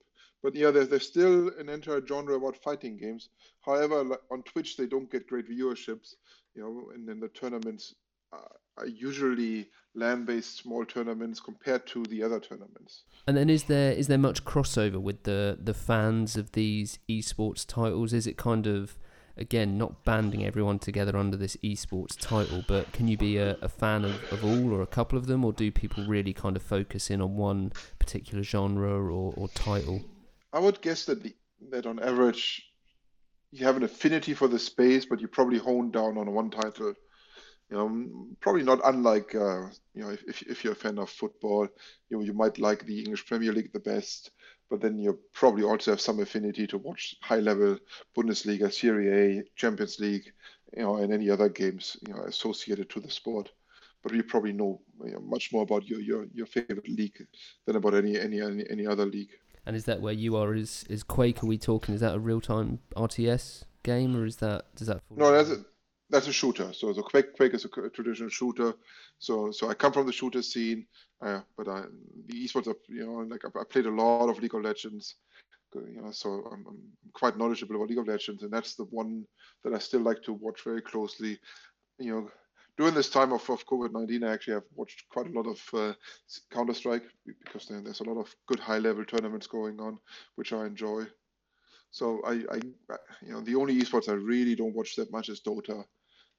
But 0.46 0.54
yeah, 0.54 0.70
there's, 0.70 0.90
there's 0.90 1.08
still 1.08 1.50
an 1.58 1.70
entire 1.70 2.06
genre 2.06 2.36
about 2.36 2.56
fighting 2.56 2.98
games. 2.98 3.30
However, 3.62 4.20
on 4.30 4.44
Twitch, 4.44 4.78
they 4.78 4.86
don't 4.86 5.12
get 5.12 5.26
great 5.26 5.50
viewerships, 5.50 6.14
you 6.54 6.62
know, 6.62 6.92
and 6.94 7.10
then 7.10 7.20
the 7.20 7.30
tournaments 7.30 7.96
are 8.32 8.86
usually 8.86 9.68
LAN-based 9.96 10.58
small 10.58 10.86
tournaments 10.86 11.40
compared 11.40 11.88
to 11.88 12.04
the 12.04 12.22
other 12.22 12.40
tournaments. 12.40 13.06
And 13.26 13.36
then 13.36 13.50
is 13.50 13.64
there 13.64 13.92
is 13.94 14.06
there 14.08 14.20
much 14.20 14.46
crossover 14.46 15.02
with 15.02 15.24
the 15.24 15.58
the 15.60 15.74
fans 15.74 16.38
of 16.38 16.52
these 16.52 17.00
esports 17.10 17.66
titles? 17.66 18.14
Is 18.14 18.28
it 18.28 18.38
kind 18.38 18.68
of 18.68 19.00
again 19.38 19.80
not 19.80 20.06
banding 20.06 20.46
everyone 20.46 20.78
together 20.78 21.18
under 21.18 21.38
this 21.38 21.58
esports 21.64 22.16
title, 22.20 22.64
but 22.68 22.92
can 22.94 23.08
you 23.08 23.18
be 23.18 23.38
a, 23.38 23.58
a 23.64 23.70
fan 23.70 24.06
of, 24.06 24.32
of 24.32 24.46
all 24.46 24.74
or 24.74 24.84
a 24.84 24.88
couple 24.88 25.18
of 25.18 25.26
them, 25.26 25.44
or 25.44 25.54
do 25.54 25.72
people 25.72 26.06
really 26.06 26.34
kind 26.34 26.56
of 26.56 26.62
focus 26.62 27.10
in 27.10 27.20
on 27.20 27.36
one 27.36 27.72
particular 27.98 28.44
genre 28.44 28.92
or, 28.92 29.34
or 29.36 29.48
title? 29.48 30.04
I 30.56 30.60
would 30.60 30.82
guess 30.82 31.04
that 31.06 31.22
the, 31.22 31.36
that 31.70 31.86
on 31.86 32.00
average 32.00 32.64
you 33.52 33.66
have 33.66 33.76
an 33.76 33.84
affinity 33.84 34.34
for 34.34 34.48
the 34.48 34.58
space, 34.58 35.06
but 35.06 35.20
you 35.20 35.28
probably 35.28 35.58
hone 35.58 35.92
down 35.92 36.18
on 36.18 36.34
one 36.34 36.50
title. 36.50 36.94
You 37.70 37.78
know, 37.78 38.28
probably 38.40 38.64
not 38.64 38.80
unlike 38.86 39.36
uh, 39.36 39.68
you 39.94 40.04
know 40.04 40.10
if, 40.10 40.42
if 40.44 40.64
you're 40.64 40.74
a 40.74 40.78
fan 40.78 40.98
of 40.98 41.10
football, 41.10 41.68
you 42.10 42.18
know 42.18 42.24
you 42.24 42.34
might 42.34 42.58
like 42.58 42.86
the 42.86 43.00
English 43.00 43.26
Premier 43.26 43.52
League 43.52 43.74
the 43.74 43.80
best, 43.80 44.32
but 44.70 44.80
then 44.80 44.98
you 44.98 45.20
probably 45.34 45.64
also 45.64 45.92
have 45.92 46.02
some 46.02 46.22
affinity 46.22 46.68
to 46.68 46.78
watch 46.78 47.16
high-level 47.22 47.78
Bundesliga, 48.16 48.72
Serie 48.72 49.40
A, 49.40 49.44
Champions 49.56 50.00
League, 50.00 50.32
you 50.78 50.84
know, 50.84 50.98
and 50.98 51.12
any 51.12 51.30
other 51.30 51.50
games 51.50 51.98
you 52.08 52.14
know 52.14 52.22
associated 52.22 52.90
to 52.92 53.02
the 53.02 53.12
sport. 53.12 53.52
But 54.04 54.14
you 54.14 54.24
probably 54.24 54.54
know, 54.54 54.82
you 55.04 55.14
know 55.14 55.20
much 55.20 55.52
more 55.52 55.64
about 55.64 55.86
your, 55.86 56.00
your, 56.00 56.28
your 56.34 56.46
favorite 56.46 56.88
league 56.88 57.26
than 57.66 57.76
about 57.76 57.96
any 57.96 58.18
any 58.18 58.42
any, 58.42 58.64
any 58.70 58.88
other 58.88 59.06
league. 59.06 59.32
And 59.66 59.76
is 59.76 59.86
that 59.86 60.02
where 60.02 60.14
you 60.14 60.36
are? 60.36 60.54
Is 60.54 60.86
is 60.90 61.04
Quake? 61.04 61.44
Are 61.44 61.48
we 61.48 61.58
talking? 61.58 61.96
Is 61.96 62.02
that 62.02 62.16
a 62.16 62.20
real 62.20 62.42
time 62.42 62.80
RTS 62.96 63.64
game, 63.84 64.16
or 64.16 64.26
is 64.26 64.38
that 64.38 64.76
does 64.76 64.88
that? 64.88 65.02
no, 65.10 65.32
that's 65.32 65.50
a 65.50 65.66
that's 66.10 66.28
a 66.28 66.34
shooter. 66.34 66.72
So 66.74 66.94
the 66.94 67.02
Quake 67.02 67.34
Quake 67.36 67.54
is 67.54 67.66
a 67.66 67.90
traditional 67.90 68.30
shooter. 68.30 68.74
So 69.18 69.52
so 69.52 69.70
I 69.70 69.74
come 69.74 69.92
from 69.92 70.06
the 70.06 70.14
shooter 70.14 70.42
scene, 70.42 70.86
uh, 71.26 71.42
but 71.58 71.68
I, 71.68 71.84
the 72.28 72.46
esports 72.46 72.68
are 72.68 72.76
you 72.88 73.06
know 73.06 73.26
like 73.28 73.44
I, 73.46 73.60
I 73.60 73.64
played 73.70 73.88
a 73.88 73.92
lot 73.92 74.30
of 74.30 74.40
League 74.40 74.56
of 74.56 74.62
Legends. 74.62 75.16
You 75.74 76.02
know, 76.02 76.12
so 76.12 76.30
I'm, 76.54 76.64
I'm 76.70 76.80
quite 77.14 77.38
knowledgeable 77.38 77.76
about 77.76 77.90
League 77.90 78.00
of 78.00 78.08
Legends, 78.08 78.44
and 78.44 78.52
that's 78.52 78.76
the 78.76 78.86
one 78.86 79.26
that 79.64 79.74
I 79.74 79.80
still 79.80 80.00
like 80.02 80.22
to 80.24 80.34
watch 80.34 80.62
very 80.64 80.82
closely. 80.82 81.38
You 82.00 82.12
know, 82.14 82.30
during 82.78 82.94
this 82.94 83.10
time 83.10 83.32
of, 83.32 83.50
of 83.50 83.66
COVID 83.66 83.92
19, 83.94 84.24
I 84.24 84.34
actually 84.34 84.56
have 84.56 84.64
watched 84.76 85.08
quite 85.10 85.28
a 85.28 85.32
lot 85.32 85.48
of 85.48 85.62
uh, 85.74 85.94
Counter 86.52 86.74
Strike 86.74 87.04
because 87.44 87.68
there, 87.68 87.82
there's 87.82 88.02
a 88.02 88.10
lot 88.10 88.20
of 88.20 88.34
good 88.48 88.60
high 88.60 88.80
level 88.80 89.06
tournaments 89.06 89.48
going 89.48 89.80
on, 89.80 89.98
which 90.36 90.52
I 90.52 90.66
enjoy. 90.66 91.06
So 91.92 92.22
I, 92.26 92.32
I, 92.32 92.60
you 93.26 93.32
know, 93.32 93.42
the 93.42 93.56
only 93.56 93.82
esports 93.82 94.10
I 94.10 94.14
really 94.14 94.56
don't 94.56 94.76
watch 94.76 94.96
that 94.98 95.12
much 95.12 95.30
is 95.30 95.42
Dota, 95.42 95.86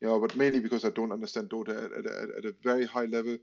you 0.00 0.09
know, 0.09 0.21
but 0.21 0.37
mainly 0.37 0.61
because 0.61 0.85
I 0.85 0.90
don't 0.90 1.12
understand 1.12 1.49
Dota 1.49 1.71
at, 1.71 1.93
at, 1.93 2.07
at, 2.07 2.28
at 2.38 2.45
a 2.45 2.55
very 2.62 2.85
high 2.85 3.07
level, 3.07 3.38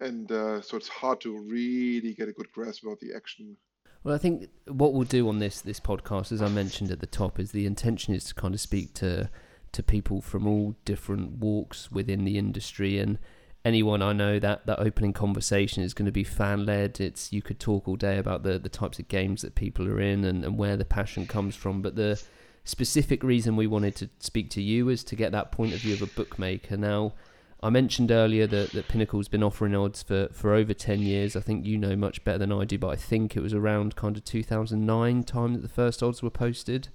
and 0.00 0.30
uh, 0.30 0.60
so 0.60 0.76
it's 0.76 0.88
hard 0.88 1.20
to 1.22 1.38
really 1.38 2.12
get 2.12 2.28
a 2.28 2.32
good 2.32 2.52
grasp 2.52 2.84
about 2.84 3.00
the 3.00 3.14
action. 3.16 3.56
Well, 4.04 4.14
I 4.14 4.18
think 4.18 4.48
what 4.66 4.92
we'll 4.92 5.04
do 5.04 5.28
on 5.28 5.38
this 5.38 5.62
this 5.62 5.80
podcast, 5.80 6.30
as 6.30 6.42
I 6.42 6.48
mentioned 6.48 6.90
at 6.90 7.00
the 7.00 7.06
top, 7.06 7.40
is 7.40 7.52
the 7.52 7.66
intention 7.66 8.14
is 8.14 8.24
to 8.24 8.34
kind 8.34 8.54
of 8.54 8.60
speak 8.60 8.92
to 8.94 9.30
to 9.72 9.82
people 9.82 10.20
from 10.20 10.46
all 10.46 10.74
different 10.84 11.38
walks 11.38 11.90
within 11.90 12.24
the 12.24 12.38
industry 12.38 12.98
and 12.98 13.18
anyone 13.64 14.02
I 14.02 14.12
know 14.12 14.38
that 14.38 14.66
that 14.66 14.78
opening 14.78 15.12
conversation 15.12 15.82
is 15.82 15.94
going 15.94 16.06
to 16.06 16.12
be 16.12 16.24
fan 16.24 16.64
led. 16.64 17.00
It's 17.00 17.32
you 17.32 17.42
could 17.42 17.60
talk 17.60 17.86
all 17.86 17.96
day 17.96 18.18
about 18.18 18.42
the 18.42 18.58
the 18.58 18.68
types 18.68 18.98
of 18.98 19.08
games 19.08 19.42
that 19.42 19.54
people 19.54 19.86
are 19.88 20.00
in 20.00 20.24
and, 20.24 20.44
and 20.44 20.56
where 20.56 20.76
the 20.76 20.84
passion 20.84 21.26
comes 21.26 21.54
from, 21.54 21.82
but 21.82 21.96
the 21.96 22.20
specific 22.64 23.22
reason 23.22 23.56
we 23.56 23.66
wanted 23.66 23.96
to 23.96 24.10
speak 24.18 24.50
to 24.50 24.62
you 24.62 24.88
is 24.88 25.02
to 25.04 25.16
get 25.16 25.32
that 25.32 25.52
point 25.52 25.72
of 25.72 25.80
view 25.80 25.94
of 25.94 26.02
a 26.02 26.06
bookmaker. 26.06 26.76
Now, 26.76 27.14
I 27.62 27.70
mentioned 27.70 28.10
earlier 28.10 28.46
that, 28.46 28.72
that 28.72 28.88
Pinnacle's 28.88 29.28
been 29.28 29.42
offering 29.42 29.74
odds 29.74 30.02
for, 30.02 30.28
for 30.32 30.54
over 30.54 30.74
10 30.74 31.00
years. 31.00 31.34
I 31.34 31.40
think 31.40 31.64
you 31.64 31.78
know 31.78 31.96
much 31.96 32.22
better 32.24 32.38
than 32.38 32.52
I 32.52 32.64
do, 32.64 32.78
but 32.78 32.88
I 32.88 32.96
think 32.96 33.36
it 33.36 33.40
was 33.40 33.54
around 33.54 33.96
kind 33.96 34.16
of 34.16 34.24
2009 34.24 35.22
time 35.24 35.54
that 35.54 35.62
the 35.62 35.68
first 35.68 36.02
odds 36.02 36.22
were 36.22 36.30
posted. 36.30 36.88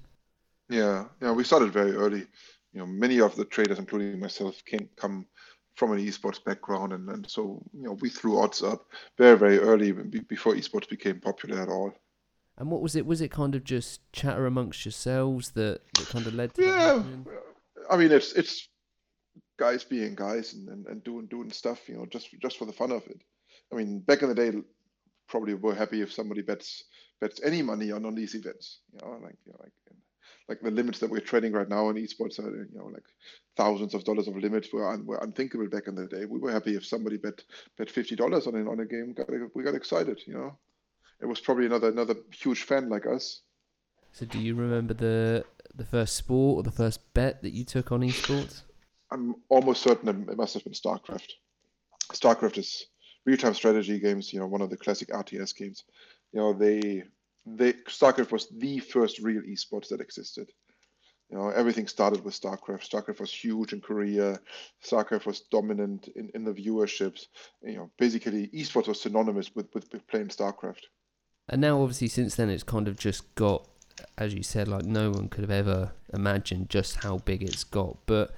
Yeah, 0.70 1.06
yeah, 1.22 1.32
we 1.32 1.44
started 1.44 1.74
very 1.74 1.96
early 1.96 2.28
you 2.74 2.80
know, 2.80 2.88
many 2.88 3.22
of 3.22 3.36
the 3.36 3.46
traders, 3.46 3.80
including 3.80 4.20
myself, 4.20 4.64
came 4.66 4.90
come 4.96 5.26
from 5.76 5.92
an 5.92 6.00
esports 6.00 6.44
background, 6.44 6.94
and, 6.94 7.10
and 7.10 7.30
so 7.30 7.64
you 7.74 7.84
know 7.84 7.98
we 8.02 8.10
threw 8.10 8.40
odds 8.40 8.62
up 8.62 8.86
very 9.18 9.38
very 9.38 9.60
early 9.60 9.92
before 9.92 10.54
esports 10.54 10.90
became 10.90 11.20
popular 11.20 11.62
at 11.62 11.70
all. 11.70 11.94
And 12.58 12.70
what 12.70 12.82
was 12.82 12.96
it? 12.96 13.06
Was 13.06 13.22
it 13.22 13.32
kind 13.32 13.56
of 13.56 13.64
just 13.64 14.02
chatter 14.12 14.46
amongst 14.46 14.86
yourselves 14.86 15.52
that, 15.52 15.82
that 15.96 16.08
kind 16.10 16.28
of 16.28 16.36
led 16.36 16.54
to 16.56 16.64
yeah? 16.64 17.04
I 17.90 17.98
mean, 17.98 18.12
it's 18.12 18.34
it's 18.34 18.68
guys 19.58 19.84
being 19.84 20.16
guys 20.16 20.54
and, 20.54 20.70
and, 20.70 20.86
and 20.88 21.04
doing 21.04 21.28
doing 21.28 21.52
stuff, 21.52 21.88
you 21.88 21.96
know, 21.96 22.06
just 22.06 22.30
just 22.42 22.58
for 22.58 22.66
the 22.66 22.74
fun 22.74 22.92
of 22.92 23.06
it. 23.08 23.22
I 23.72 23.76
mean, 23.76 24.00
back 24.00 24.22
in 24.22 24.30
the 24.30 24.36
day, 24.36 24.52
probably 25.28 25.56
were 25.56 25.76
happy 25.76 26.02
if 26.02 26.14
somebody 26.14 26.42
bets 26.42 26.84
bets 27.20 27.42
any 27.44 27.62
money 27.62 27.92
on 27.92 28.06
on 28.06 28.16
these 28.16 28.36
events. 28.36 28.80
You 28.92 29.00
know, 29.02 29.14
like 29.24 29.38
you 29.46 29.52
know, 29.52 29.60
like 29.60 29.74
like 30.50 30.62
the 30.62 30.72
limits 30.72 31.00
that 31.00 31.10
we're 31.10 31.20
trading 31.20 31.54
right 31.54 31.70
now 31.70 31.90
in 31.90 31.96
esports 31.96 32.40
are 32.40 32.50
you 32.50 32.68
know 32.74 32.88
like 32.88 33.06
thousands 33.56 33.94
of 33.94 34.04
dollars 34.04 34.28
of 34.28 34.36
limits 34.36 34.72
were, 34.74 34.92
un, 34.92 35.06
were 35.06 35.20
unthinkable 35.22 35.68
back 35.68 35.88
in 35.88 35.96
the 35.96 36.08
day. 36.08 36.26
We 36.26 36.40
were 36.40 36.52
happy 36.52 36.76
if 36.76 36.86
somebody 36.86 37.18
bet 37.18 37.44
bet 37.78 37.90
fifty 37.90 38.16
dollars 38.16 38.48
on 38.48 38.56
on 38.68 38.80
a 38.80 38.86
game. 38.86 39.14
Got, 39.14 39.30
we 39.56 39.64
got 39.64 39.76
excited, 39.76 40.22
you 40.28 40.34
know. 40.34 40.58
It 41.22 41.26
was 41.26 41.40
probably 41.40 41.66
another 41.66 41.90
another 41.90 42.16
huge 42.32 42.64
fan 42.64 42.90
like 42.90 43.06
us. 43.06 43.42
So, 44.12 44.26
do 44.26 44.40
you 44.40 44.56
remember 44.56 44.94
the 44.94 45.46
the 45.74 45.86
first 45.86 46.16
sport 46.16 46.58
or 46.60 46.64
the 46.64 46.76
first 46.76 47.14
bet 47.14 47.42
that 47.42 47.54
you 47.54 47.64
took 47.64 47.92
on 47.92 48.02
esports? 48.02 48.62
I'm 49.12 49.36
almost 49.50 49.84
certain 49.84 50.28
it 50.30 50.38
must 50.38 50.54
have 50.56 50.64
been 50.64 50.74
StarCraft. 50.74 51.32
StarCraft 52.12 52.58
is 52.58 52.88
real-time 53.26 53.54
strategy 53.54 54.00
games. 54.00 54.34
You 54.34 54.40
know, 54.40 54.48
one 54.48 54.62
of 54.62 54.70
the 54.70 54.78
classic 54.78 55.10
RTS 55.10 55.56
games. 55.56 55.84
You 56.32 56.40
know, 56.40 56.54
they 56.54 57.04
they 57.46 57.74
StarCraft 57.74 58.32
was 58.32 58.48
the 58.58 58.80
first 58.80 59.20
real 59.20 59.42
esports 59.42 59.90
that 59.90 60.02
existed. 60.02 60.50
You 61.30 61.38
know, 61.38 61.50
everything 61.50 61.88
started 61.88 62.24
with 62.24 62.40
StarCraft. 62.40 62.88
StarCraft 62.88 63.20
was 63.20 63.34
huge 63.34 63.74
in 63.74 63.82
Korea. 63.82 64.40
StarCraft 64.86 65.26
was 65.26 65.42
dominant 65.52 66.10
in, 66.16 66.30
in 66.36 66.44
the 66.44 66.54
viewerships. 66.54 67.26
You 67.64 67.76
know, 67.78 67.92
basically, 67.98 68.50
esports 68.54 68.88
was 68.88 69.02
synonymous 69.02 69.56
with, 69.56 69.68
with, 69.74 69.92
with 69.92 70.06
playing 70.08 70.28
StarCraft. 70.28 70.82
And 71.50 71.62
now, 71.62 71.82
obviously, 71.82 72.08
since 72.08 72.36
then, 72.36 72.50
it's 72.50 72.64
kind 72.64 72.88
of 72.88 72.98
just 72.98 73.34
got, 73.36 73.68
as 74.18 74.34
you 74.34 74.44
said, 74.44 74.68
like 74.68 74.86
no 74.86 75.10
one 75.10 75.28
could 75.28 75.42
have 75.42 75.52
ever 75.52 75.94
imagined 76.14 76.70
just 76.70 76.98
how 76.98 77.18
big 77.18 77.42
it's 77.42 77.64
got. 77.64 77.98
But 78.06 78.36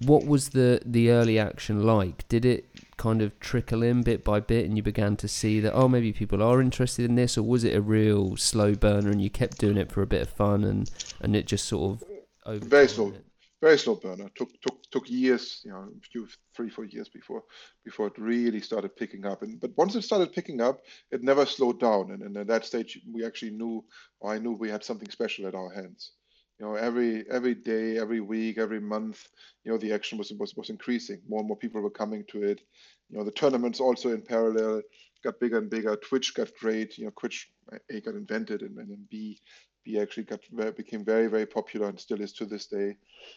what 0.00 0.26
was 0.26 0.50
the 0.50 0.80
the 0.84 1.10
early 1.10 1.38
action 1.38 1.82
like? 1.84 2.26
Did 2.28 2.44
it 2.44 2.66
kind 2.96 3.22
of 3.22 3.38
trickle 3.38 3.82
in 3.82 4.02
bit 4.02 4.24
by 4.24 4.40
bit, 4.40 4.66
and 4.66 4.76
you 4.76 4.82
began 4.82 5.16
to 5.16 5.28
see 5.28 5.60
that 5.60 5.74
oh 5.74 5.88
maybe 5.88 6.12
people 6.12 6.42
are 6.42 6.60
interested 6.60 7.04
in 7.04 7.14
this, 7.14 7.36
or 7.36 7.42
was 7.42 7.64
it 7.64 7.74
a 7.74 7.80
real 7.80 8.36
slow 8.36 8.74
burner 8.74 9.10
and 9.10 9.22
you 9.22 9.30
kept 9.30 9.58
doing 9.58 9.76
it 9.76 9.92
for 9.92 10.02
a 10.02 10.06
bit 10.06 10.22
of 10.22 10.30
fun 10.30 10.64
and 10.64 10.90
and 11.20 11.36
it 11.36 11.46
just 11.46 11.66
sort 11.66 12.00
of 12.46 12.62
very 12.62 12.88
slow, 12.88 13.08
it? 13.10 13.24
very 13.60 13.78
slow 13.78 13.94
burner. 13.94 14.30
Took 14.34 14.60
took 14.62 14.82
took 14.90 15.10
years, 15.10 15.60
you 15.64 15.70
know, 15.70 15.88
a 15.96 16.08
few 16.10 16.26
three 16.56 16.70
four 16.70 16.86
years 16.86 17.08
before 17.08 17.42
before 17.84 18.06
it 18.06 18.18
really 18.18 18.60
started 18.60 18.96
picking 18.96 19.26
up. 19.26 19.42
And 19.42 19.60
but 19.60 19.76
once 19.76 19.94
it 19.94 20.02
started 20.02 20.32
picking 20.32 20.62
up, 20.62 20.80
it 21.10 21.22
never 21.22 21.44
slowed 21.44 21.78
down. 21.78 22.12
And, 22.12 22.22
and 22.22 22.36
at 22.38 22.46
that 22.46 22.64
stage, 22.64 22.98
we 23.12 23.24
actually 23.24 23.52
knew, 23.52 23.84
I 24.24 24.38
knew, 24.38 24.52
we 24.52 24.70
had 24.70 24.82
something 24.82 25.10
special 25.10 25.46
at 25.46 25.54
our 25.54 25.70
hands 25.70 26.12
you 26.60 26.66
know 26.66 26.74
every 26.74 27.24
every 27.30 27.54
day 27.54 27.98
every 27.98 28.20
week 28.20 28.58
every 28.58 28.80
month 28.80 29.28
you 29.64 29.72
know 29.72 29.78
the 29.78 29.92
action 29.92 30.18
was 30.18 30.30
was, 30.32 30.54
was 30.56 30.70
increasing. 30.70 31.20
More 31.28 31.40
and 31.40 31.48
more 31.48 31.56
people 31.56 31.80
were 31.80 31.90
coming 31.90 32.24
to 32.28 32.42
it. 32.42 32.60
You 33.08 33.18
know 33.18 33.24
the 33.24 33.32
tournaments 33.32 33.80
also 33.80 34.10
in 34.12 34.22
parallel 34.22 34.82
got 35.24 35.40
bigger 35.40 35.58
and 35.58 35.70
bigger. 35.70 35.96
Twitch 35.96 36.34
got 36.34 36.50
great. 36.60 36.98
You 36.98 37.06
know 37.06 37.12
twitch 37.18 37.50
a 37.90 38.00
got 38.00 38.14
invented 38.14 38.60
and, 38.62 38.76
and 38.78 38.90
then 38.90 39.06
b 39.10 39.40
b 39.84 39.98
actually 39.98 40.24
got 40.24 40.40
became 40.76 41.04
very 41.04 41.28
very 41.28 41.46
popular 41.46 41.88
and 41.88 41.98
still 41.98 42.20
is 42.20 42.32
to 42.34 42.44
this 42.44 42.66
day. 42.66 42.96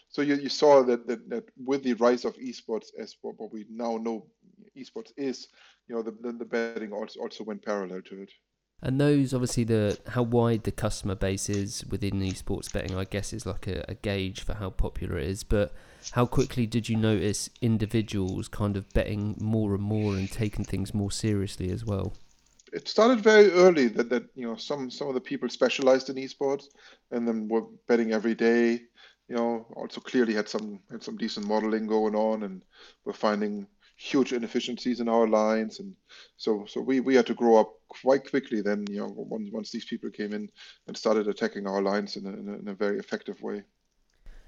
So 0.09 0.21
you, 0.21 0.35
you 0.35 0.49
saw 0.49 0.83
that, 0.83 1.07
that 1.07 1.29
that 1.29 1.45
with 1.63 1.83
the 1.83 1.93
rise 1.93 2.25
of 2.25 2.35
esports 2.37 2.87
as 2.99 3.15
what, 3.21 3.39
what 3.39 3.53
we 3.53 3.65
now 3.69 3.97
know 3.97 4.25
esports 4.77 5.11
is 5.15 5.47
you 5.87 5.95
know 5.95 6.01
the, 6.01 6.11
the, 6.21 6.33
the 6.33 6.45
betting 6.45 6.91
also 6.91 7.21
also 7.21 7.43
went 7.45 7.63
parallel 7.63 8.01
to 8.01 8.21
it 8.21 8.31
and 8.83 8.99
those, 8.99 9.33
obviously, 9.33 9.63
the 9.63 9.97
how 10.09 10.23
wide 10.23 10.63
the 10.63 10.71
customer 10.71 11.15
base 11.15 11.47
is 11.49 11.85
within 11.89 12.19
esports 12.19 12.71
betting, 12.71 12.97
I 12.97 13.05
guess, 13.05 13.31
is 13.31 13.45
like 13.45 13.65
a, 13.65 13.85
a, 13.87 13.93
gauge 13.93 14.41
for 14.41 14.55
how 14.55 14.71
popular 14.71 15.17
it 15.17 15.29
is. 15.29 15.45
But 15.45 15.71
how 16.11 16.25
quickly 16.25 16.65
did 16.65 16.89
you 16.89 16.97
notice 16.97 17.49
individuals 17.61 18.49
kind 18.49 18.75
of 18.75 18.91
betting 18.93 19.37
more 19.39 19.73
and 19.73 19.81
more 19.81 20.15
and 20.15 20.29
taking 20.29 20.65
things 20.65 20.93
more 20.93 21.11
seriously 21.11 21.71
as 21.71 21.85
well? 21.85 22.13
It 22.73 22.89
started 22.89 23.21
very 23.21 23.51
early 23.51 23.87
that, 23.87 24.09
that 24.09 24.25
you 24.35 24.45
know 24.45 24.57
some 24.57 24.91
some 24.91 25.07
of 25.07 25.13
the 25.13 25.21
people 25.21 25.47
specialized 25.47 26.09
in 26.09 26.17
esports 26.17 26.65
and 27.09 27.25
then 27.25 27.47
were 27.47 27.63
betting 27.87 28.11
every 28.11 28.35
day. 28.35 28.81
You 29.29 29.35
know, 29.37 29.65
also 29.77 30.01
clearly 30.01 30.33
had 30.33 30.49
some 30.49 30.81
had 30.91 31.01
some 31.01 31.15
decent 31.15 31.47
modeling 31.47 31.87
going 31.87 32.15
on 32.15 32.43
and 32.43 32.61
were 33.05 33.13
finding 33.13 33.65
huge 33.95 34.33
inefficiencies 34.33 34.99
in 34.99 35.07
our 35.07 35.27
lines, 35.27 35.79
and 35.79 35.95
so 36.37 36.65
so 36.67 36.81
we 36.81 36.99
we 36.99 37.15
had 37.15 37.27
to 37.27 37.33
grow 37.33 37.57
up 37.57 37.73
quite 37.87 38.29
quickly. 38.29 38.61
Then 38.61 38.85
you 38.89 38.99
know 38.99 39.13
once 39.15 39.49
once 39.51 39.71
these 39.71 39.85
people 39.85 40.09
came 40.09 40.33
in 40.33 40.49
and 40.87 40.97
started 40.97 41.27
attacking 41.27 41.67
our 41.67 41.81
lines 41.81 42.15
in 42.17 42.25
a, 42.25 42.29
in 42.29 42.49
a, 42.49 42.53
in 42.53 42.67
a 42.67 42.73
very 42.73 42.99
effective 42.99 43.41
way. 43.41 43.63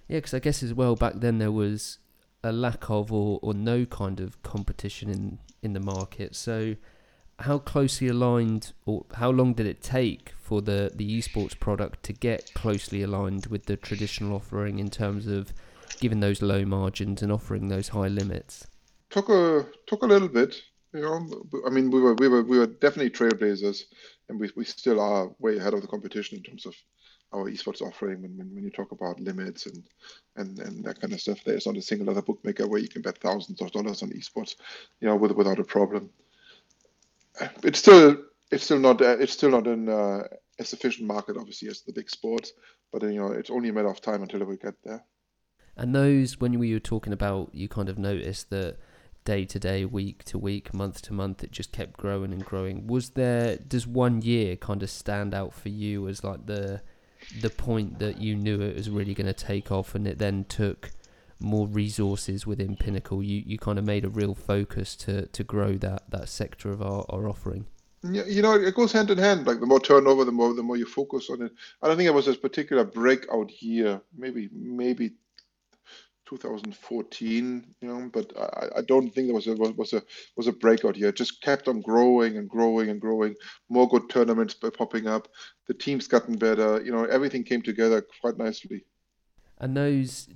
Yeah, 0.08 0.18
because 0.18 0.34
I 0.34 0.40
guess 0.40 0.62
as 0.64 0.74
well 0.74 0.96
back 0.96 1.14
then 1.16 1.40
there 1.40 1.52
was 1.52 2.00
a 2.44 2.52
lack 2.52 2.90
of 2.90 3.12
or, 3.12 3.40
or 3.42 3.54
no 3.54 3.86
kind 3.86 4.20
of 4.20 4.42
competition 4.44 5.10
in 5.10 5.40
in 5.62 5.74
the 5.74 5.80
market. 5.80 6.36
So 6.36 6.76
how 7.40 7.58
closely 7.58 8.08
aligned 8.08 8.72
or 8.86 9.06
how 9.16 9.30
long 9.30 9.54
did 9.54 9.66
it 9.66 9.82
take 9.82 10.34
for 10.38 10.62
the 10.62 10.92
the 10.96 11.20
esports 11.20 11.60
product 11.60 12.04
to 12.04 12.14
get 12.14 12.54
closely 12.54 13.02
aligned 13.02 13.48
with 13.48 13.66
the 13.66 13.76
traditional 13.76 14.36
offering 14.36 14.80
in 14.80 14.90
terms 14.90 15.28
of 15.28 15.54
giving 16.00 16.20
those 16.20 16.42
low 16.42 16.66
margins 16.66 17.22
and 17.22 17.32
offering 17.32 17.68
those 17.68 17.90
high 17.90 18.08
limits? 18.08 18.68
Took 19.10 19.30
a 19.30 19.66
took 19.88 20.04
a 20.04 20.08
little 20.08 20.28
bit. 20.28 20.62
You 20.94 21.02
know, 21.02 21.44
I 21.66 21.70
mean, 21.70 21.92
we 21.92 22.00
were 22.00 22.14
we 22.16 22.28
were 22.28 22.44
we 22.44 22.58
were 22.58 22.68
definitely 22.68 23.12
trailblazers, 23.12 23.84
and 24.30 24.40
we 24.40 24.50
we 24.56 24.66
still 24.66 25.00
are 25.00 25.32
way 25.40 25.58
ahead 25.58 25.74
of 25.74 25.82
the 25.82 25.88
competition 25.88 26.38
in 26.38 26.44
terms 26.44 26.66
of 26.66 26.76
our 27.34 27.50
esports 27.50 27.82
offering. 27.82 28.22
When 28.22 28.38
when, 28.38 28.54
when 28.56 28.64
you 28.64 28.72
talk 28.72 28.92
about 28.92 29.20
limits 29.20 29.66
and 29.66 29.84
and 30.38 30.60
and 30.60 30.84
that 30.86 31.02
kind 31.02 31.14
of 31.14 31.22
stuff, 31.22 31.44
there's 31.44 31.66
not 31.66 31.78
a 31.78 31.82
single 31.82 32.10
other 32.10 32.22
bookmaker 32.22 32.68
where 32.68 32.80
you 32.80 32.88
can 32.88 33.02
bet 33.02 33.18
thousands 33.18 33.62
of 33.62 33.72
dollars 33.72 34.04
on 34.04 34.10
esports, 34.12 34.56
you 35.02 35.08
know, 35.08 35.16
with, 35.16 35.32
without 35.32 35.60
a 35.60 35.64
problem. 35.64 36.10
It's 37.64 37.80
still 37.80 38.18
it's 38.52 38.64
still 38.64 38.80
not 38.80 39.02
it's 39.02 39.34
still 39.34 39.52
not 39.52 39.68
an 39.68 39.90
uh, 39.90 40.24
a 40.60 40.64
sufficient 40.64 41.08
market, 41.08 41.38
obviously, 41.38 41.68
as 41.68 41.82
the 41.82 41.94
big 41.94 42.10
sports, 42.10 42.54
but 42.92 43.02
you 43.04 43.20
know, 43.20 43.32
it's 43.32 43.50
only 43.50 43.70
a 43.70 43.74
matter 43.74 43.90
of 43.90 44.02
time 44.02 44.22
until 44.22 44.46
we 44.46 44.58
get 44.58 44.76
there. 44.84 45.04
And 45.78 45.94
those, 45.94 46.40
when 46.40 46.58
we 46.58 46.74
were 46.74 46.80
talking 46.80 47.12
about, 47.12 47.54
you 47.54 47.68
kind 47.68 47.90
of 47.90 47.98
noticed 47.98 48.50
that 48.52 48.78
day 49.26 49.44
to 49.44 49.60
day, 49.60 49.84
week 49.84 50.24
to 50.24 50.38
week, 50.38 50.74
month 50.74 51.02
to 51.02 51.14
month, 51.14 51.44
it 51.44 51.52
just 51.52 51.72
kept 51.72 51.98
growing 51.98 52.32
and 52.32 52.46
growing. 52.46 52.88
Was 52.88 53.10
there 53.12 53.58
does 53.58 53.86
one 53.86 54.22
year 54.22 54.56
kind 54.56 54.82
of 54.82 54.90
stand 54.90 55.34
out 55.34 55.54
for 55.54 55.70
you 55.70 56.08
as 56.08 56.24
like 56.24 56.46
the 56.46 56.82
the 57.42 57.50
point 57.50 58.00
that 58.00 58.20
you 58.20 58.36
knew 58.36 58.62
it 58.62 58.76
was 58.76 58.90
really 58.90 59.14
going 59.14 59.28
to 59.28 59.34
take 59.34 59.72
off, 59.72 59.96
and 59.96 60.08
it 60.08 60.20
then 60.20 60.46
took 60.46 60.92
more 61.40 61.68
resources 61.68 62.48
within 62.48 62.78
Pinnacle? 62.78 63.22
You 63.22 63.44
you 63.46 63.58
kind 63.58 63.78
of 63.80 63.86
made 63.86 64.06
a 64.06 64.10
real 64.10 64.36
focus 64.36 64.96
to 64.98 65.26
to 65.26 65.44
grow 65.44 65.74
that 65.74 66.10
that 66.12 66.30
sector 66.30 66.72
of 66.72 66.82
our, 66.82 67.04
our 67.10 67.28
offering. 67.28 67.66
You 68.04 68.44
know, 68.44 68.54
it 68.54 68.76
goes 68.76 68.92
hand 68.92 69.10
in 69.10 69.18
hand. 69.18 69.48
Like 69.48 69.60
the 69.60 69.66
more 69.66 69.80
turnover, 69.80 70.26
the 70.26 70.32
more 70.32 70.54
the 70.54 70.62
more 70.62 70.78
you 70.78 70.86
focus 70.86 71.30
on 71.32 71.42
it. 71.42 71.52
I 71.82 71.88
don't 71.88 71.98
think 71.98 72.08
it 72.08 72.14
was 72.14 72.28
this 72.28 72.38
particular 72.38 72.84
breakout 72.84 73.52
year. 73.64 74.00
Maybe 74.16 74.50
maybe 74.54 75.14
2014, 76.26 77.76
you 77.82 77.88
know, 77.88 78.10
but 78.12 78.32
I, 78.38 78.80
I 78.80 78.82
don't 78.82 79.10
think 79.14 79.28
there 79.28 79.36
was 79.36 79.48
a 79.48 79.56
was 79.56 79.94
a 79.94 80.04
was 80.36 80.48
a 80.48 80.54
breakout 80.54 80.96
here. 80.96 81.10
It 81.10 81.16
just 81.16 81.42
kept 81.42 81.68
on 81.68 81.82
growing 81.82 82.38
and 82.38 82.50
growing 82.50 82.90
and 82.90 83.00
growing. 83.00 83.36
More 83.70 83.88
good 83.88 84.10
tournaments 84.10 84.56
were 84.62 84.72
popping 84.72 85.08
up. 85.08 85.28
The 85.68 85.74
team's 85.74 86.08
gotten 86.08 86.38
better. 86.38 86.82
You 86.84 86.92
know, 86.92 87.06
everything 87.06 87.44
came 87.44 87.62
together 87.62 88.06
quite 88.22 88.38
nicely. 88.38 88.86
And 89.60 89.76
those 89.76 90.28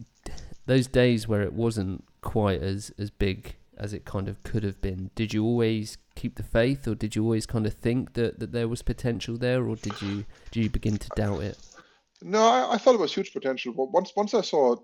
those 0.65 0.87
days 0.87 1.27
where 1.27 1.41
it 1.41 1.53
wasn't 1.53 2.05
quite 2.21 2.61
as 2.61 2.91
as 2.97 3.09
big 3.09 3.55
as 3.79 3.93
it 3.93 4.05
kind 4.05 4.27
of 4.27 4.43
could 4.43 4.63
have 4.63 4.81
been, 4.81 5.09
did 5.15 5.33
you 5.33 5.43
always 5.43 5.97
keep 6.13 6.35
the 6.35 6.43
faith, 6.43 6.85
or 6.85 6.95
did 6.95 7.15
you 7.15 7.23
always 7.23 7.45
kind 7.45 7.65
of 7.65 7.73
think 7.73 8.13
that 8.13 8.39
that 8.39 8.51
there 8.51 8.67
was 8.67 8.81
potential 8.81 9.37
there, 9.37 9.65
or 9.65 9.75
did 9.75 10.01
you 10.01 10.25
did 10.51 10.63
you 10.63 10.69
begin 10.69 10.97
to 10.97 11.09
doubt 11.15 11.41
it? 11.41 11.57
No, 12.21 12.41
I, 12.41 12.73
I 12.73 12.77
thought 12.77 12.95
it 12.95 12.99
was 12.99 13.13
huge 13.13 13.31
potential. 13.31 13.73
But 13.73 13.91
once 13.91 14.11
once 14.15 14.33
I 14.33 14.41
saw 14.41 14.75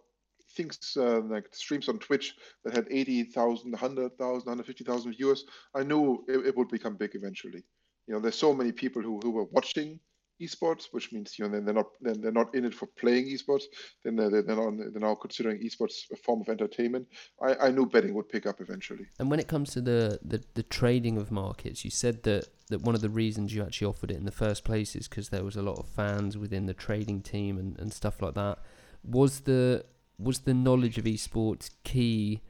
things 0.55 0.79
uh, 0.97 1.21
like 1.21 1.53
streams 1.53 1.89
on 1.89 1.99
Twitch 1.99 2.35
that 2.63 2.73
had 2.73 2.87
80,000, 2.89 3.71
100,000, 3.71 4.17
150,000 4.19 5.13
viewers, 5.13 5.45
I 5.73 5.83
knew 5.83 6.23
it, 6.27 6.47
it, 6.47 6.57
would 6.57 6.69
become 6.69 6.95
big 6.95 7.15
eventually. 7.15 7.63
You 8.07 8.13
know, 8.13 8.19
there's 8.19 8.35
so 8.37 8.53
many 8.53 8.71
people 8.71 9.01
who, 9.01 9.19
who 9.23 9.31
were 9.31 9.45
watching 9.45 9.99
esports, 10.41 10.87
which 10.91 11.11
means 11.11 11.37
you 11.39 11.47
know 11.47 11.59
they're 11.61 11.73
not 11.73 11.87
then 12.01 12.19
they're 12.21 12.31
not 12.31 12.53
in 12.53 12.65
it 12.65 12.73
for 12.73 12.87
playing 12.97 13.25
esports. 13.25 13.63
Then 14.03 14.15
they're, 14.15 14.29
they're, 14.29 14.55
not, 14.55 14.73
they're 14.77 15.01
now 15.01 15.15
considering 15.15 15.59
esports 15.61 16.11
a 16.11 16.15
form 16.15 16.41
of 16.41 16.49
entertainment. 16.49 17.07
I, 17.41 17.55
I 17.67 17.71
knew 17.71 17.85
betting 17.85 18.13
would 18.13 18.29
pick 18.29 18.45
up 18.45 18.61
eventually. 18.61 19.05
And 19.19 19.29
when 19.29 19.39
it 19.39 19.47
comes 19.47 19.71
to 19.71 19.81
the, 19.81 20.19
the, 20.23 20.43
the 20.53 20.63
trading 20.63 21.17
of 21.17 21.31
markets, 21.31 21.85
you 21.85 21.91
said 21.91 22.23
that 22.23 22.47
that 22.69 22.81
one 22.81 22.95
of 22.95 23.01
the 23.01 23.09
reasons 23.09 23.53
you 23.53 23.63
actually 23.63 23.87
offered 23.87 24.11
it 24.11 24.17
in 24.17 24.25
the 24.25 24.31
first 24.31 24.63
place 24.63 24.95
is 24.95 25.07
because 25.07 25.29
there 25.29 25.43
was 25.43 25.55
a 25.55 25.61
lot 25.61 25.77
of 25.77 25.87
fans 25.87 26.37
within 26.37 26.65
the 26.65 26.73
trading 26.73 27.21
team 27.21 27.57
and, 27.57 27.79
and 27.79 27.93
stuff 27.93 28.21
like 28.21 28.33
that. 28.33 28.59
Was 29.03 29.41
the 29.41 29.85
was 30.17 30.39
the 30.39 30.53
knowledge 30.53 30.97
of 30.97 31.05
esports 31.05 31.69
key 31.83 32.41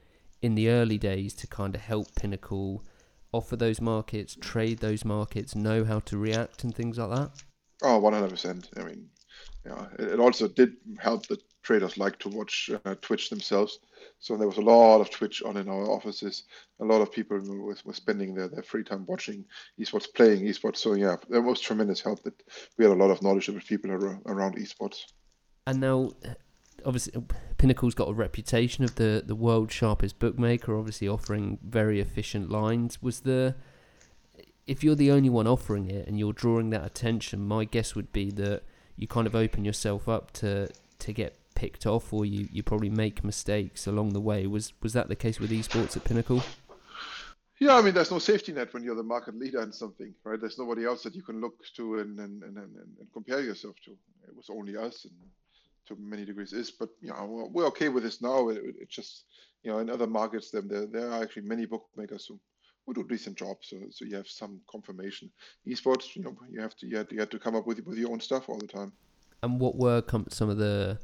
in 0.42 0.56
the 0.56 0.70
early 0.70 0.98
days 0.98 1.34
to 1.34 1.48
kind 1.48 1.76
of 1.76 1.82
help 1.82 2.14
Pinnacle 2.16 2.84
offer 3.32 3.56
those 3.56 3.82
markets, 3.82 4.38
trade 4.40 4.80
those 4.80 5.04
markets, 5.04 5.56
know 5.56 5.84
how 5.84 6.00
to 6.00 6.18
react 6.18 6.64
and 6.64 6.74
things 6.74 6.98
like 6.98 7.10
that? 7.10 7.32
Oh, 7.84 8.00
100%. 8.00 8.80
I 8.80 8.84
mean, 8.84 9.10
yeah, 9.66 9.88
it 10.00 10.20
also 10.20 10.48
did 10.48 10.76
help 11.00 11.28
the 11.28 11.38
traders 11.64 11.98
like 11.98 12.20
to 12.20 12.30
watch 12.30 12.70
uh, 12.86 12.96
Twitch 13.02 13.30
themselves. 13.30 13.80
So 14.20 14.38
there 14.38 14.48
was 14.48 14.58
a 14.58 14.62
lot 14.62 15.02
of 15.02 15.10
Twitch 15.10 15.42
on 15.44 15.58
in 15.58 15.68
our 15.68 15.90
offices. 15.90 16.44
A 16.80 16.86
lot 16.86 17.02
of 17.02 17.12
people 17.12 17.40
were, 17.40 17.76
were 17.84 17.94
spending 17.94 18.34
their, 18.36 18.48
their 18.48 18.64
free 18.64 18.84
time 18.84 19.06
watching 19.08 19.44
esports, 19.80 20.06
playing 20.14 20.46
esports. 20.46 20.78
So 20.78 20.94
yeah, 20.94 21.16
there 21.30 21.42
was 21.42 21.60
tremendous 21.60 22.02
help 22.02 22.24
that 22.24 22.42
we 22.78 22.86
had 22.86 22.94
a 22.94 23.04
lot 23.04 23.12
of 23.12 23.22
knowledgeable 23.22 23.62
people 23.62 23.92
around 23.92 24.56
esports. 24.58 25.00
And 25.68 25.82
now, 25.82 26.12
obviously, 26.86 27.22
Pinnacle's 27.58 27.96
got 27.96 28.10
a 28.10 28.14
reputation 28.14 28.84
of 28.84 28.96
the 28.96 29.24
the 29.26 29.36
world's 29.36 29.74
sharpest 29.74 30.20
bookmaker, 30.20 30.78
obviously 30.78 31.08
offering 31.08 31.58
very 31.64 32.00
efficient 32.00 32.50
lines. 32.50 33.02
Was 33.02 33.22
the 33.22 33.56
if 34.68 34.84
you're 34.84 34.96
the 34.96 35.12
only 35.12 35.30
one 35.30 35.48
offering 35.48 35.90
it 35.90 36.08
and 36.08 36.18
you're 36.18 36.34
drawing 36.34 36.70
that 36.72 36.86
attention, 36.86 37.46
my 37.46 37.66
guess 37.66 37.96
would 37.96 38.12
be 38.12 38.32
that 38.32 38.64
you 38.96 39.08
kind 39.08 39.28
of 39.28 39.36
open 39.36 39.66
yourself 39.66 40.08
up 40.08 40.32
to 40.32 40.70
to 41.00 41.14
get 41.14 41.38
picked 41.56 41.86
off, 41.86 42.12
or 42.14 42.26
you, 42.26 42.48
you 42.52 42.62
probably 42.64 42.90
make 42.90 43.24
mistakes 43.24 43.88
along 43.88 44.14
the 44.14 44.22
way. 44.22 44.46
Was 44.48 44.74
was 44.82 44.94
that 44.94 45.08
the 45.08 45.16
case 45.16 45.40
with 45.40 45.52
esports 45.52 45.96
at 45.98 46.04
Pinnacle? 46.04 46.44
Yeah, 47.60 47.76
I 47.76 47.82
mean, 47.82 47.94
there's 47.94 48.12
no 48.12 48.20
safety 48.20 48.52
net 48.52 48.74
when 48.74 48.84
you're 48.84 48.96
the 48.96 49.04
market 49.04 49.36
leader 49.36 49.62
in 49.62 49.72
something, 49.72 50.14
right? 50.26 50.40
There's 50.40 50.60
nobody 50.60 50.84
else 50.84 51.04
that 51.04 51.16
you 51.16 51.22
can 51.22 51.40
look 51.40 51.54
to 51.78 52.00
and 52.00 52.20
and, 52.20 52.44
and, 52.44 52.58
and, 52.58 52.76
and 52.76 53.14
compare 53.14 53.42
yourself 53.42 53.76
to. 53.86 53.92
It 54.28 54.36
was 54.36 54.50
only 54.50 54.76
us, 54.76 55.06
and 55.06 55.14
to 55.88 55.96
many 56.00 56.26
degrees 56.26 56.54
is. 56.54 56.72
But 56.72 56.90
you 57.02 57.10
know, 57.10 57.50
we're 57.52 57.68
okay 57.68 57.90
with 57.90 58.04
this 58.04 58.22
now. 58.22 58.50
It, 58.50 58.58
it 58.82 58.90
just 58.90 59.26
you 59.64 59.72
know, 59.72 59.80
in 59.80 59.90
other 59.90 60.08
markets, 60.08 60.52
then 60.52 60.68
there 60.68 60.86
there 60.86 61.12
are 61.12 61.24
actually 61.24 61.44
many 61.44 61.66
bookmakers 61.66 62.26
who 62.28 62.40
who 62.86 62.94
do 62.94 63.04
decent 63.04 63.38
jobs. 63.38 63.68
So 63.70 63.78
so 63.90 64.06
you 64.06 64.16
have 64.16 64.28
some 64.28 64.62
confirmation. 64.70 65.32
Esports, 65.68 66.16
you 66.16 66.24
know, 66.24 66.36
you 66.50 66.62
have 66.62 66.76
to 66.78 66.88
you 66.88 67.04
to, 67.04 67.14
you 67.14 67.20
have 67.20 67.30
to 67.30 67.40
come 67.40 67.56
up 67.56 67.68
with 67.68 67.80
with 67.86 67.98
your 67.98 68.12
own 68.12 68.20
stuff 68.20 68.50
all 68.50 68.58
the 68.58 68.68
time. 68.68 68.92
And 69.44 69.60
what 69.60 69.76
were 69.76 70.04
some 70.30 70.50
of 70.50 70.58
the 70.58 71.00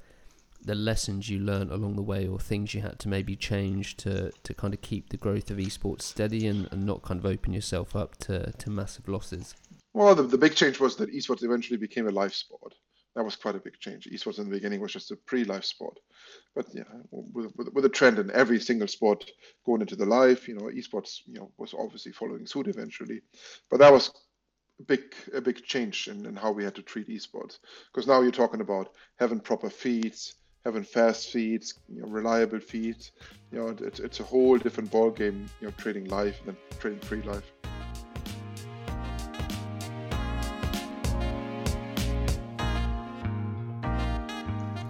the 0.63 0.75
lessons 0.75 1.29
you 1.29 1.39
learned 1.39 1.71
along 1.71 1.95
the 1.95 2.01
way 2.01 2.27
or 2.27 2.39
things 2.39 2.73
you 2.73 2.81
had 2.81 2.99
to 2.99 3.09
maybe 3.09 3.35
change 3.35 3.97
to, 3.97 4.31
to 4.43 4.53
kind 4.53 4.73
of 4.73 4.81
keep 4.81 5.09
the 5.09 5.17
growth 5.17 5.49
of 5.49 5.57
esports 5.57 6.03
steady 6.03 6.47
and, 6.47 6.67
and 6.71 6.85
not 6.85 7.01
kind 7.01 7.19
of 7.19 7.25
open 7.25 7.51
yourself 7.53 7.95
up 7.95 8.15
to, 8.17 8.51
to 8.53 8.69
massive 8.69 9.07
losses? 9.07 9.55
Well, 9.93 10.15
the, 10.15 10.23
the 10.23 10.37
big 10.37 10.55
change 10.55 10.79
was 10.79 10.95
that 10.97 11.11
esports 11.13 11.43
eventually 11.43 11.77
became 11.77 12.07
a 12.07 12.11
live 12.11 12.33
sport. 12.33 12.75
That 13.15 13.25
was 13.25 13.35
quite 13.35 13.55
a 13.55 13.59
big 13.59 13.77
change. 13.79 14.07
Esports 14.11 14.39
in 14.39 14.45
the 14.45 14.55
beginning 14.55 14.79
was 14.79 14.93
just 14.93 15.11
a 15.11 15.17
pre-live 15.17 15.65
sport, 15.65 15.99
but 16.55 16.65
yeah, 16.73 16.83
with, 17.11 17.51
with, 17.57 17.73
with 17.73 17.85
a 17.85 17.89
trend 17.89 18.19
in 18.19 18.31
every 18.31 18.59
single 18.59 18.87
sport 18.87 19.29
going 19.65 19.81
into 19.81 19.97
the 19.97 20.05
live, 20.05 20.47
you 20.47 20.55
know, 20.55 20.69
esports, 20.73 21.19
you 21.25 21.33
know, 21.33 21.51
was 21.57 21.73
obviously 21.77 22.13
following 22.13 22.45
suit 22.45 22.67
eventually. 22.67 23.21
But 23.69 23.79
that 23.79 23.91
was 23.91 24.11
a 24.79 24.83
big 24.83 25.01
a 25.33 25.41
big 25.41 25.63
change 25.63 26.07
in, 26.07 26.25
in 26.25 26.35
how 26.35 26.51
we 26.51 26.63
had 26.63 26.75
to 26.75 26.81
treat 26.81 27.09
esports 27.09 27.59
because 27.91 28.07
now 28.07 28.21
you're 28.21 28.31
talking 28.31 28.61
about 28.61 28.89
having 29.19 29.41
proper 29.41 29.69
feeds, 29.69 30.35
having 30.63 30.83
fast 30.83 31.29
feeds, 31.31 31.75
you 31.89 32.01
know, 32.01 32.07
reliable 32.07 32.59
feeds. 32.59 33.11
You 33.51 33.59
know, 33.59 33.75
it's, 33.81 33.99
it's 33.99 34.19
a 34.21 34.23
whole 34.23 34.57
different 34.57 34.89
ball 34.89 35.11
game. 35.11 35.47
You 35.59 35.67
know, 35.67 35.73
trading 35.77 36.05
live 36.05 36.37
than 36.45 36.55
trading 36.79 37.01
free 37.01 37.21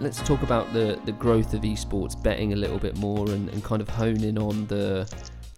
Let's 0.02 0.20
talk 0.20 0.42
about 0.42 0.72
the, 0.72 0.98
the 1.04 1.12
growth 1.12 1.54
of 1.54 1.60
esports 1.60 2.20
betting 2.20 2.52
a 2.52 2.56
little 2.56 2.80
bit 2.80 2.96
more 2.96 3.30
and, 3.30 3.48
and 3.50 3.62
kind 3.62 3.80
of 3.80 3.88
hone 3.88 4.24
in 4.24 4.36
on 4.36 4.66
the 4.66 5.08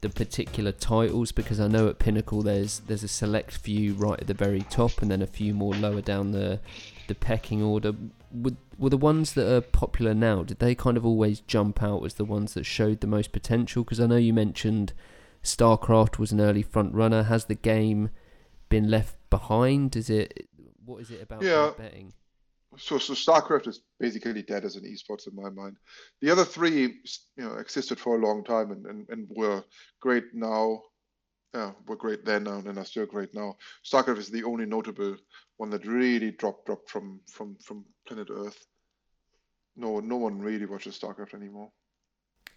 the 0.03 0.11
particular 0.11 0.71
titles 0.71 1.33
because 1.33 1.59
I 1.59 1.67
know 1.67 1.89
at 1.89 1.99
Pinnacle 1.99 2.43
there's 2.43 2.81
there's 2.81 3.03
a 3.03 3.09
select 3.09 3.53
few 3.53 3.95
right 3.95 4.21
at 4.21 4.27
the 4.27 4.35
very 4.35 4.61
top 4.69 5.01
and 5.01 5.11
then 5.11 5.23
a 5.23 5.27
few 5.27 5.55
more 5.55 5.73
lower 5.75 6.03
down 6.03 6.33
the 6.33 6.61
the 7.09 7.15
pecking 7.15 7.63
order. 7.63 7.95
Were, 8.31 8.53
were 8.77 8.91
the 8.91 8.99
ones 8.99 9.33
that 9.33 9.51
are 9.51 9.63
popular 9.63 10.13
now? 10.13 10.43
Did 10.43 10.59
they 10.59 10.75
kind 10.75 10.99
of 10.99 11.07
always 11.07 11.41
jump 11.41 11.83
out 11.83 12.05
as 12.05 12.15
the 12.15 12.27
ones 12.27 12.53
that 12.53 12.65
showed 12.65 13.01
the 13.01 13.07
most 13.07 13.33
potential? 13.33 13.83
Because 13.83 13.99
I 13.99 14.07
know 14.07 14.17
you 14.17 14.35
mentioned 14.35 14.93
StarCraft 15.43 16.19
was 16.19 16.33
an 16.33 16.41
early 16.43 16.63
front 16.63 16.93
runner. 16.93 17.23
Has 17.23 17.47
the 17.47 17.55
game 17.55 18.11
been 18.69 18.91
left 18.91 19.17
behind? 19.31 19.97
Is 19.97 20.11
it 20.11 20.51
what 20.85 21.01
is 21.01 21.11
it 21.11 21.23
about 21.23 21.41
yeah. 21.41 21.71
betting? 21.79 22.13
So 22.77 22.99
so 22.99 23.15
StarCraft 23.15 23.69
is 23.69 23.83
basically 23.99 24.43
dead 24.43 24.65
as 24.65 24.77
an 24.77 24.85
esports 24.85 25.27
in 25.27 25.35
my 25.35 25.51
mind. 25.51 25.77
The 26.21 26.31
other 26.31 26.45
three, 26.45 27.01
you 27.37 27.45
know, 27.45 27.55
existed 27.55 27.99
for 27.99 28.17
a 28.17 28.27
long 28.27 28.45
time 28.45 28.71
and, 28.71 28.87
and, 28.87 29.09
and 29.09 29.27
were 29.31 29.65
great 30.01 30.25
now. 30.33 30.83
Yeah, 31.55 31.71
were 31.87 31.97
great 31.97 32.25
then 32.25 32.49
and 32.49 32.79
are 32.79 32.85
still 32.85 33.07
great 33.07 33.33
now. 33.33 33.57
StarCraft 33.85 34.19
is 34.19 34.29
the 34.29 34.43
only 34.43 34.67
notable 34.67 35.17
one 35.57 35.71
that 35.71 35.87
really 35.87 36.33
dropped 36.33 36.67
dropped 36.67 36.91
from 36.91 37.21
from 37.31 37.57
from 37.65 37.85
planet 38.07 38.29
Earth. 38.31 38.67
No, 39.77 40.01
no 40.01 40.17
one 40.17 40.41
really 40.41 40.67
watches 40.67 40.99
StarCraft 40.99 41.35
anymore. 41.35 41.71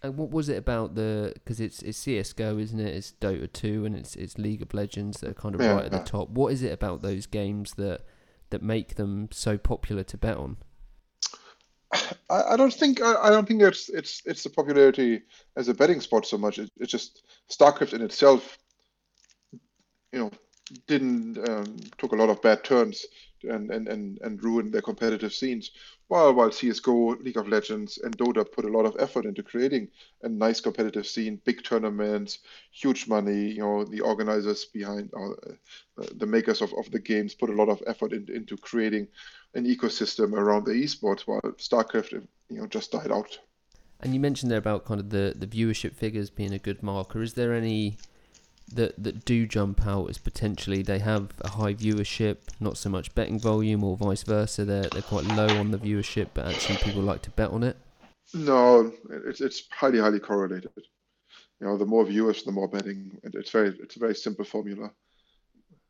And 0.02 0.16
what 0.16 0.30
was 0.30 0.48
it 0.48 0.56
about 0.56 0.94
the? 0.94 1.32
Because 1.34 1.60
it's 1.60 1.82
it's 1.82 1.98
CS:GO, 1.98 2.58
isn't 2.58 2.78
it? 2.78 2.94
It's 2.94 3.14
Dota 3.20 3.52
2 3.52 3.84
and 3.84 3.96
it's 3.96 4.14
it's 4.14 4.38
League 4.38 4.62
of 4.62 4.72
Legends 4.72 5.20
that 5.20 5.30
are 5.30 5.34
kind 5.34 5.54
of 5.54 5.60
yeah, 5.60 5.72
right 5.72 5.84
at 5.86 5.92
yeah. 5.92 5.98
the 5.98 6.04
top. 6.04 6.30
What 6.30 6.52
is 6.52 6.62
it 6.62 6.72
about 6.72 7.02
those 7.02 7.26
games 7.26 7.72
that 7.74 8.02
that 8.50 8.62
make 8.62 8.96
them 8.96 9.28
so 9.32 9.58
popular 9.58 10.02
to 10.04 10.16
bet 10.16 10.36
on? 10.36 10.56
I, 12.30 12.42
I 12.50 12.56
don't 12.56 12.72
think 12.72 13.00
I, 13.00 13.14
I, 13.14 13.30
don't 13.30 13.48
think 13.48 13.62
it's 13.62 13.88
it's 13.88 14.22
it's 14.26 14.42
the 14.42 14.50
popularity 14.50 15.22
as 15.56 15.68
a 15.68 15.74
betting 15.74 16.00
spot 16.00 16.26
so 16.26 16.36
much. 16.36 16.58
It, 16.58 16.70
it's 16.76 16.92
just 16.92 17.22
StarCraft 17.50 17.94
in 17.94 18.02
itself, 18.02 18.58
you 20.12 20.18
know, 20.18 20.30
didn't 20.86 21.38
um, 21.48 21.76
took 21.96 22.12
a 22.12 22.16
lot 22.16 22.28
of 22.28 22.42
bad 22.42 22.62
turns 22.64 23.06
and 23.44 23.70
and 23.70 23.88
and, 23.88 24.18
and 24.22 24.42
ruined 24.42 24.72
their 24.72 24.82
competitive 24.82 25.32
scenes. 25.32 25.70
While 26.08 26.32
while 26.34 26.50
CS:GO, 26.50 27.16
League 27.20 27.36
of 27.36 27.48
Legends, 27.48 27.98
and 27.98 28.16
Dota 28.16 28.50
put 28.50 28.64
a 28.64 28.72
lot 28.76 28.86
of 28.86 28.96
effort 28.98 29.26
into 29.26 29.42
creating 29.42 29.88
a 30.22 30.28
nice 30.28 30.60
competitive 30.60 31.06
scene, 31.06 31.40
big 31.44 31.62
tournaments, 31.62 32.38
huge 32.72 33.08
money. 33.08 33.52
You 33.52 33.62
know, 33.62 33.84
the 33.84 34.00
organizers 34.00 34.64
behind 34.64 35.10
uh, 35.14 36.04
the 36.16 36.26
makers 36.26 36.62
of, 36.62 36.72
of 36.74 36.90
the 36.90 37.00
games 37.00 37.34
put 37.34 37.50
a 37.50 37.54
lot 37.54 37.68
of 37.68 37.82
effort 37.86 38.12
in, 38.12 38.26
into 38.32 38.56
creating 38.56 39.08
an 39.54 39.66
ecosystem 39.66 40.32
around 40.32 40.64
the 40.64 40.72
esports. 40.72 41.22
While 41.22 41.40
StarCraft, 41.42 42.12
you 42.12 42.60
know, 42.60 42.66
just 42.66 42.92
died 42.92 43.12
out. 43.12 43.38
And 44.00 44.14
you 44.14 44.20
mentioned 44.20 44.50
there 44.50 44.58
about 44.58 44.84
kind 44.84 45.00
of 45.00 45.10
the 45.10 45.34
the 45.36 45.46
viewership 45.46 45.94
figures 45.94 46.30
being 46.30 46.52
a 46.52 46.58
good 46.58 46.82
marker. 46.82 47.22
Is 47.22 47.34
there 47.34 47.52
any 47.52 47.98
that 48.74 49.02
that 49.02 49.24
do 49.24 49.46
jump 49.46 49.86
out 49.86 50.10
as 50.10 50.18
potentially 50.18 50.82
they 50.82 50.98
have 50.98 51.32
a 51.40 51.50
high 51.50 51.74
viewership, 51.74 52.38
not 52.60 52.76
so 52.76 52.90
much 52.90 53.14
betting 53.14 53.38
volume, 53.38 53.82
or 53.84 53.96
vice 53.96 54.22
versa. 54.22 54.64
They're 54.64 54.88
they're 54.88 55.02
quite 55.02 55.24
low 55.24 55.48
on 55.58 55.70
the 55.70 55.78
viewership, 55.78 56.28
but 56.34 56.46
actually 56.46 56.76
people 56.78 57.02
like 57.02 57.22
to 57.22 57.30
bet 57.30 57.50
on 57.50 57.62
it. 57.62 57.76
No, 58.34 58.92
it's 59.26 59.40
it's 59.40 59.64
highly 59.70 59.98
highly 59.98 60.20
correlated. 60.20 60.70
You 61.60 61.66
know, 61.66 61.78
the 61.78 61.86
more 61.86 62.04
viewers, 62.04 62.42
the 62.42 62.52
more 62.52 62.68
betting. 62.68 63.18
It's 63.22 63.50
very 63.50 63.76
it's 63.80 63.96
a 63.96 64.00
very 64.00 64.14
simple 64.14 64.44
formula. 64.44 64.90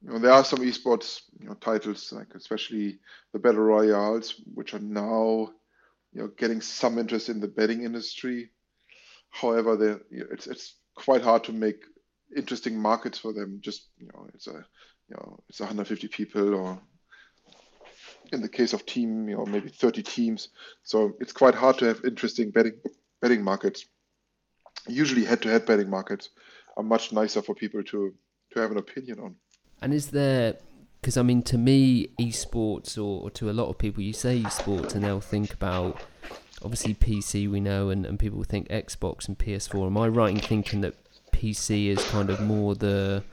You 0.02 0.12
know, 0.12 0.18
there 0.18 0.32
are 0.32 0.44
some 0.44 0.60
esports 0.60 1.22
you 1.40 1.48
know 1.48 1.54
titles 1.54 2.12
like 2.12 2.28
especially 2.34 3.00
the 3.32 3.38
battle 3.38 3.62
royales, 3.62 4.40
which 4.54 4.74
are 4.74 4.78
now 4.78 5.50
you 6.12 6.22
know 6.22 6.28
getting 6.38 6.60
some 6.60 6.98
interest 6.98 7.28
in 7.28 7.40
the 7.40 7.48
betting 7.48 7.82
industry. 7.82 8.50
However, 9.30 10.00
it's 10.10 10.46
it's 10.46 10.76
quite 10.94 11.22
hard 11.22 11.44
to 11.44 11.52
make 11.52 11.82
interesting 12.36 12.78
markets 12.78 13.18
for 13.18 13.32
them. 13.32 13.58
Just 13.60 13.88
you 13.98 14.08
know, 14.12 14.28
it's 14.34 14.46
a 14.46 14.64
you 15.08 15.16
know 15.16 15.40
it's 15.48 15.60
150 15.60 16.08
people, 16.08 16.54
or 16.54 16.80
in 18.32 18.42
the 18.42 18.48
case 18.48 18.72
of 18.72 18.86
team, 18.86 19.28
you 19.28 19.36
know, 19.36 19.46
maybe 19.46 19.68
30 19.68 20.02
teams. 20.02 20.48
So 20.82 21.14
it's 21.20 21.32
quite 21.32 21.54
hard 21.54 21.78
to 21.78 21.86
have 21.86 22.04
interesting 22.04 22.50
betting 22.50 22.78
betting 23.20 23.42
markets. 23.42 23.86
Usually, 24.86 25.24
head-to-head 25.24 25.66
betting 25.66 25.90
markets 25.90 26.30
are 26.76 26.82
much 26.82 27.12
nicer 27.12 27.42
for 27.42 27.54
people 27.54 27.82
to 27.84 28.14
to 28.52 28.60
have 28.60 28.70
an 28.70 28.78
opinion 28.78 29.20
on. 29.20 29.36
And 29.80 29.94
is 29.94 30.10
there 30.10 30.56
because 31.00 31.16
I 31.16 31.22
mean, 31.22 31.42
to 31.44 31.58
me, 31.58 32.08
esports, 32.20 32.98
or, 32.98 33.22
or, 33.22 33.30
to 33.30 33.50
a 33.50 33.52
lot 33.52 33.68
of 33.68 33.78
people, 33.78 34.02
you 34.02 34.12
say 34.12 34.40
esports, 34.40 34.94
and 34.94 35.04
they'll 35.04 35.20
think 35.20 35.52
about 35.52 36.00
obviously 36.62 36.94
PC, 36.94 37.48
we 37.48 37.60
know, 37.60 37.88
and, 37.90 38.04
and 38.04 38.18
people 38.18 38.42
think 38.42 38.68
Xbox 38.68 39.28
and 39.28 39.38
PS4. 39.38 39.86
Am 39.86 39.96
I 39.96 40.08
right 40.08 40.34
in 40.34 40.40
thinking 40.40 40.80
that 40.80 40.94
PC 41.32 41.88
is 41.88 42.04
kind 42.10 42.30
of 42.30 42.40
more 42.40 42.74
the 42.74 43.24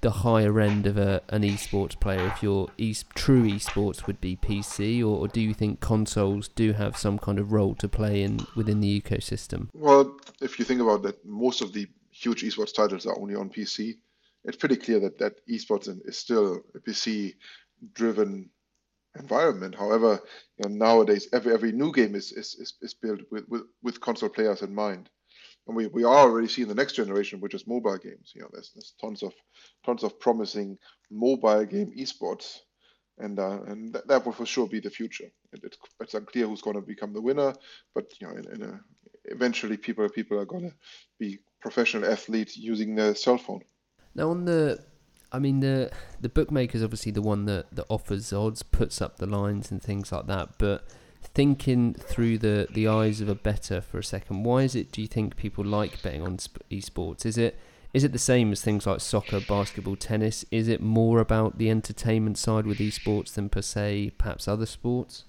the 0.00 0.10
higher 0.10 0.60
end 0.60 0.86
of 0.86 0.96
a, 0.96 1.20
an 1.28 1.42
esports 1.42 1.98
player. 1.98 2.26
If 2.26 2.42
your 2.42 2.68
e- 2.78 2.94
true 3.14 3.42
esports 3.44 4.06
would 4.06 4.20
be 4.20 4.36
PC, 4.36 5.00
or, 5.00 5.18
or, 5.18 5.28
do 5.28 5.40
you 5.40 5.52
think 5.54 5.80
consoles 5.80 6.48
do 6.48 6.72
have 6.72 6.96
some 6.96 7.18
kind 7.18 7.38
of 7.38 7.52
role 7.52 7.74
to 7.76 7.88
play 7.88 8.22
in 8.22 8.46
within 8.54 8.80
the 8.80 9.00
ecosystem? 9.00 9.68
Well, 9.72 10.16
if 10.40 10.58
you 10.58 10.64
think 10.64 10.80
about 10.80 11.02
that, 11.02 11.24
most 11.24 11.62
of 11.62 11.72
the 11.72 11.88
huge 12.12 12.42
esports 12.42 12.74
titles 12.74 13.06
are 13.06 13.18
only 13.18 13.34
on 13.34 13.50
PC. 13.50 13.98
It's 14.44 14.56
pretty 14.56 14.76
clear 14.76 15.00
that 15.00 15.18
that 15.18 15.46
esports 15.48 15.88
is 16.06 16.16
still 16.16 16.60
a 16.74 16.78
PC-driven 16.78 18.50
environment. 19.18 19.74
However, 19.74 20.20
you 20.58 20.68
know, 20.68 20.76
nowadays 20.76 21.28
every 21.32 21.52
every 21.52 21.72
new 21.72 21.92
game 21.92 22.14
is 22.14 22.30
is, 22.30 22.54
is, 22.54 22.74
is 22.82 22.94
built 22.94 23.20
with, 23.32 23.48
with, 23.48 23.62
with 23.82 24.00
console 24.00 24.28
players 24.28 24.62
in 24.62 24.72
mind 24.72 25.10
and 25.68 25.76
we, 25.76 25.86
we 25.88 26.02
are 26.02 26.16
already 26.16 26.48
seeing 26.48 26.66
the 26.66 26.74
next 26.74 26.94
generation, 26.94 27.40
which 27.40 27.54
is 27.54 27.66
mobile 27.66 27.98
games. 27.98 28.32
You 28.34 28.42
know, 28.42 28.48
there's, 28.52 28.72
there's 28.74 28.94
tons 29.00 29.22
of 29.22 29.32
tons 29.84 30.02
of 30.02 30.18
promising 30.18 30.78
mobile 31.10 31.64
game 31.66 31.92
esports, 31.96 32.58
and 33.18 33.38
uh, 33.38 33.62
and 33.66 33.92
that, 33.92 34.08
that 34.08 34.24
will 34.24 34.32
for 34.32 34.46
sure 34.46 34.66
be 34.66 34.80
the 34.80 34.90
future. 34.90 35.30
It, 35.52 35.60
it's 35.62 35.76
it's 36.00 36.14
unclear 36.14 36.48
who's 36.48 36.62
going 36.62 36.76
to 36.76 36.82
become 36.82 37.12
the 37.12 37.20
winner, 37.20 37.52
but 37.94 38.06
you 38.18 38.26
know, 38.26 38.34
in, 38.34 38.52
in 38.54 38.62
a, 38.62 38.80
eventually 39.26 39.76
people 39.76 40.08
people 40.08 40.38
are 40.38 40.46
going 40.46 40.70
to 40.70 40.74
be 41.18 41.38
professional 41.60 42.10
athletes 42.10 42.56
using 42.56 42.94
their 42.94 43.14
cell 43.14 43.38
phone. 43.38 43.62
Now 44.14 44.30
on 44.30 44.46
the 44.46 44.82
I 45.30 45.38
mean 45.38 45.60
the 45.60 45.90
the 46.20 46.30
bookmaker 46.30 46.78
is 46.78 46.82
obviously 46.82 47.12
the 47.12 47.22
one 47.22 47.44
that, 47.44 47.66
that 47.74 47.84
offers 47.90 48.32
odds, 48.32 48.62
puts 48.62 49.02
up 49.02 49.18
the 49.18 49.26
lines 49.26 49.70
and 49.70 49.82
things 49.82 50.10
like 50.12 50.26
that, 50.28 50.58
but 50.58 50.86
thinking 51.22 51.94
through 51.94 52.38
the, 52.38 52.68
the 52.70 52.88
eyes 52.88 53.20
of 53.20 53.28
a 53.28 53.34
bettor 53.34 53.80
for 53.80 53.98
a 53.98 54.04
second, 54.04 54.44
why 54.44 54.62
is 54.62 54.74
it 54.74 54.92
do 54.92 55.00
you 55.00 55.08
think 55.08 55.36
people 55.36 55.64
like 55.64 56.02
betting 56.02 56.22
on 56.22 56.36
esports? 56.36 57.26
Is 57.26 57.38
it 57.38 57.58
is 57.94 58.04
it 58.04 58.12
the 58.12 58.18
same 58.18 58.52
as 58.52 58.60
things 58.60 58.86
like 58.86 59.00
soccer, 59.00 59.40
basketball, 59.40 59.96
tennis? 59.96 60.44
Is 60.50 60.68
it 60.68 60.82
more 60.82 61.20
about 61.20 61.56
the 61.56 61.70
entertainment 61.70 62.36
side 62.36 62.66
with 62.66 62.78
esports 62.78 63.34
than 63.34 63.48
per 63.48 63.62
se 63.62 64.12
perhaps 64.18 64.46
other 64.46 64.66
sports? 64.66 65.24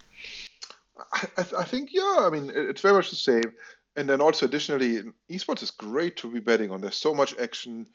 I, 1.13 1.27
I 1.37 1.63
think 1.63 1.89
yeah. 1.93 2.17
I 2.19 2.29
mean, 2.29 2.51
it's 2.53 2.81
very 2.81 2.93
much 2.93 3.09
the 3.09 3.15
same. 3.15 3.53
And 3.95 4.09
then 4.09 4.21
also 4.21 4.45
additionally, 4.45 5.01
esports 5.31 5.63
is 5.63 5.71
great 5.71 6.17
to 6.17 6.31
be 6.31 6.39
betting 6.39 6.71
on. 6.71 6.81
There's 6.81 6.95
so 6.95 7.13
much 7.13 7.37
action. 7.37 7.85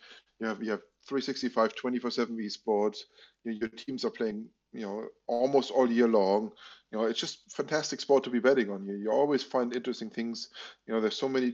You 0.40 0.46
have 0.46 0.62
you 0.62 0.70
have 0.70 0.82
365, 1.06 1.74
24/7 1.74 2.28
esports. 2.40 2.98
You 3.44 3.52
your 3.52 3.68
teams 3.68 4.04
are 4.04 4.10
playing, 4.10 4.48
you 4.74 4.82
know, 4.82 5.06
almost 5.26 5.70
all 5.70 5.90
year 5.90 6.08
long. 6.08 6.50
You 6.90 6.98
know, 6.98 7.04
it's 7.04 7.20
just 7.20 7.50
fantastic 7.52 8.00
sport 8.00 8.24
to 8.24 8.30
be 8.30 8.40
betting 8.40 8.70
on. 8.70 8.84
You 8.86 8.96
you 8.96 9.10
always 9.10 9.42
find 9.42 9.74
interesting 9.74 10.10
things. 10.10 10.48
You 10.86 10.94
know, 10.94 11.00
there's 11.00 11.16
so 11.16 11.28
many 11.28 11.52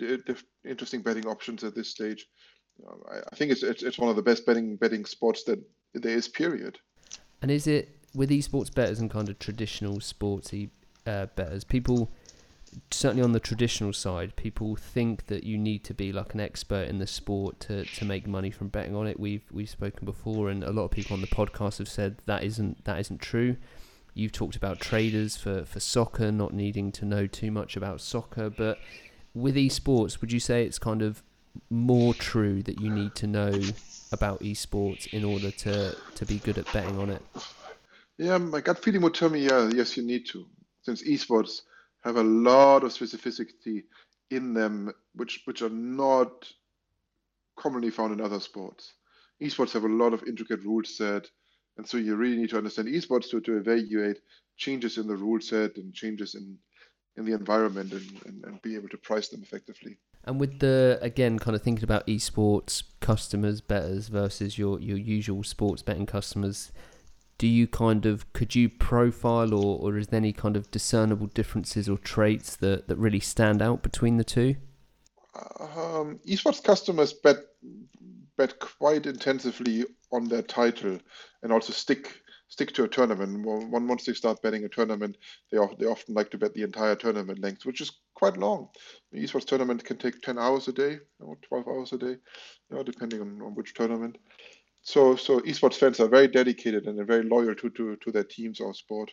interesting 0.67 1.03
betting 1.03 1.27
options 1.27 1.63
at 1.63 1.75
this 1.75 1.91
stage. 1.91 2.27
You 2.79 2.87
know, 2.87 3.03
I, 3.11 3.19
I, 3.31 3.37
think 3.37 3.53
it's, 3.53 3.63
it's 3.63 3.83
it's 3.83 3.99
one 3.99 4.11
of 4.11 4.17
the 4.17 4.23
best 4.23 4.47
betting 4.47 4.77
betting 4.77 5.05
sports 5.05 5.45
that 5.45 5.63
there 5.95 6.17
is. 6.17 6.29
Period. 6.29 6.79
And 7.43 7.51
is 7.51 7.67
it 7.67 7.97
with 8.15 8.31
esports 8.31 8.75
bettors 8.75 9.01
and 9.01 9.11
kind 9.11 9.29
of 9.29 9.39
traditional 9.39 9.99
sportsy 9.99 10.71
uh, 11.07 11.27
bettors? 11.37 11.65
People 11.65 12.11
certainly 12.91 13.23
on 13.23 13.33
the 13.33 13.41
traditional 13.41 13.93
side, 13.93 14.37
people 14.37 14.77
think 14.77 15.27
that 15.27 15.45
you 15.45 15.59
need 15.59 15.85
to 15.85 15.95
be 15.95 16.13
like 16.13 16.35
an 16.35 16.41
expert 16.41 16.89
in 16.89 16.99
the 16.99 17.07
sport 17.07 17.61
to, 17.61 17.85
to 17.85 18.05
make 18.05 18.27
money 18.27 18.51
from 18.51 18.69
betting 18.69 18.95
on 18.95 19.07
it. 19.07 19.19
We've 19.19 19.45
we've 19.51 19.69
spoken 19.69 20.05
before, 20.05 20.51
and 20.51 20.63
a 20.63 20.73
lot 20.73 20.85
of 20.85 20.91
people 20.91 21.15
on 21.15 21.21
the 21.21 21.27
podcast 21.27 21.79
have 21.79 21.89
said 21.89 22.19
that 22.27 22.45
isn't 22.45 22.85
that 22.85 23.01
isn't 23.01 23.21
true. 23.21 23.57
You've 24.15 24.33
talked 24.33 24.57
about 24.57 24.81
traders 24.81 25.37
for, 25.37 25.65
for 25.65 25.81
soccer 25.81 26.33
not 26.33 26.53
needing 26.53 26.91
to 26.93 27.05
know 27.05 27.27
too 27.27 27.51
much 27.51 27.77
about 27.77 28.01
soccer, 28.01 28.51
but 28.51 28.79
with 29.35 29.55
esports, 29.55 30.21
would 30.21 30.33
you 30.33 30.41
say 30.41 30.65
it's 30.65 30.79
kind 30.79 31.03
of 31.03 31.23
more 31.69 32.15
true 32.15 32.63
that 32.65 32.81
you 32.81 32.91
need 32.91 33.15
to 33.17 33.27
know 33.27 33.53
about 34.13 34.41
esports 34.41 35.13
in 35.13 35.25
order 35.25 35.51
to, 35.51 35.97
to 36.15 36.27
be 36.27 36.39
good 36.39 36.59
at 36.59 36.71
betting 36.73 36.99
on 36.99 37.11
it? 37.11 37.23
Yeah, 38.19 38.39
my 38.39 38.61
gut 38.61 38.79
feeling 38.83 39.03
would 39.03 39.15
tell 39.15 39.31
me, 39.31 39.47
yeah, 39.47 39.71
yes, 39.73 39.97
you 39.97 40.03
need 40.03 40.27
to, 40.27 40.45
since 40.83 41.03
esports 41.03 41.63
have 42.03 42.17
a 42.17 42.23
lot 42.23 42.85
of 42.85 42.93
specificity 42.93 43.85
in 44.31 44.55
them, 44.55 44.93
which 45.15 45.43
which 45.45 45.63
are 45.63 45.71
not 45.71 46.51
commonly 47.57 47.91
found 47.91 48.13
in 48.13 48.21
other 48.21 48.41
sports. 48.41 48.95
Esports 49.43 49.73
have 49.73 49.85
a 49.85 49.89
lot 49.89 50.13
of 50.13 50.23
intricate 50.27 50.63
rule 50.65 50.85
set, 50.85 51.29
and 51.77 51.87
so 51.87 51.97
you 51.97 52.15
really 52.17 52.37
need 52.37 52.51
to 52.51 52.59
understand 52.59 52.89
esports 52.89 53.31
to, 53.31 53.41
to 53.41 53.57
evaluate 53.57 54.19
changes 54.57 54.99
in 54.99 55.07
the 55.07 55.17
rule 55.17 55.41
set 55.41 55.77
and 55.77 55.95
changes 55.95 56.35
in 56.35 56.59
in 57.17 57.25
the 57.25 57.33
environment 57.33 57.93
and, 57.93 58.23
and, 58.25 58.45
and 58.45 58.63
be 58.63 58.75
able 58.75 58.89
to 58.89 58.97
price 58.97 59.29
them 59.29 59.43
effectively. 59.43 59.99
And 60.25 60.39
with 60.39 60.61
the 60.61 60.99
again, 61.03 61.39
kind 61.39 61.57
of 61.57 61.63
thinking 61.63 61.85
about 61.85 62.07
esports 62.07 62.83
customers, 63.01 63.61
bettors 63.61 64.09
versus 64.09 64.59
your 64.59 64.81
your 64.81 64.99
usual 64.99 65.43
sports 65.43 65.83
betting 65.83 66.07
customers, 66.07 66.73
do 67.41 67.47
you 67.47 67.67
kind 67.67 68.05
of 68.05 68.31
could 68.35 68.55
you 68.55 68.69
profile 68.69 69.55
or, 69.55 69.79
or 69.81 69.97
is 69.97 70.09
there 70.09 70.19
any 70.19 70.31
kind 70.31 70.59
of 70.59 70.71
discernible 70.71 71.27
differences 71.29 71.89
or 71.89 71.97
traits 71.97 72.55
that, 72.57 72.87
that 72.87 72.97
really 72.97 73.19
stand 73.19 73.63
out 73.63 73.83
between 73.83 74.19
the 74.19 74.25
two? 74.25 74.57
Um, 75.59 76.21
esports 76.27 76.63
customers 76.63 77.15
bet 77.15 77.39
bet 78.37 78.59
quite 78.59 79.07
intensively 79.07 79.87
on 80.13 80.29
their 80.29 80.43
title 80.43 80.99
and 81.43 81.51
also 81.51 81.73
stick 81.73 82.21
stick 82.49 82.75
to 82.75 82.85
a 82.85 82.89
tournament. 82.89 83.47
One 83.47 83.89
once 83.89 84.05
they 84.05 84.13
start 84.13 84.43
betting 84.43 84.65
a 84.65 84.69
tournament, 84.69 85.17
they 85.51 85.57
they 85.79 85.87
often 85.87 86.15
like 86.15 86.31
to 86.33 86.39
bet 86.39 86.53
the 86.53 86.63
entire 86.63 86.95
tournament 86.95 87.39
length, 87.39 87.65
which 87.65 87.81
is 87.81 87.91
quite 88.13 88.37
long. 88.37 88.69
The 89.13 89.25
esports 89.25 89.47
tournament 89.47 89.83
can 89.83 89.97
take 89.97 90.21
ten 90.21 90.39
hours 90.39 90.69
a 90.69 90.73
day 90.73 90.99
or 91.21 91.37
twelve 91.37 91.67
hours 91.69 91.95
a 91.95 91.99
day, 91.99 92.17
you 92.69 92.77
know, 92.77 92.83
depending 92.83 93.23
on, 93.23 93.41
on 93.41 93.55
which 93.55 93.73
tournament 93.73 94.19
so 94.83 95.17
so 95.17 95.41
esports 95.41 95.75
fans 95.75 96.01
are 96.01 96.09
very 96.09 96.29
dedicated 96.29 96.87
and 96.87 96.97
they're 96.97 97.05
very 97.05 97.23
loyal 97.23 97.55
to, 97.55 97.71
to, 97.71 97.97
to 97.97 98.13
their 98.13 98.25
teams 98.25 98.61
or 98.61 98.75
sport. 98.75 99.11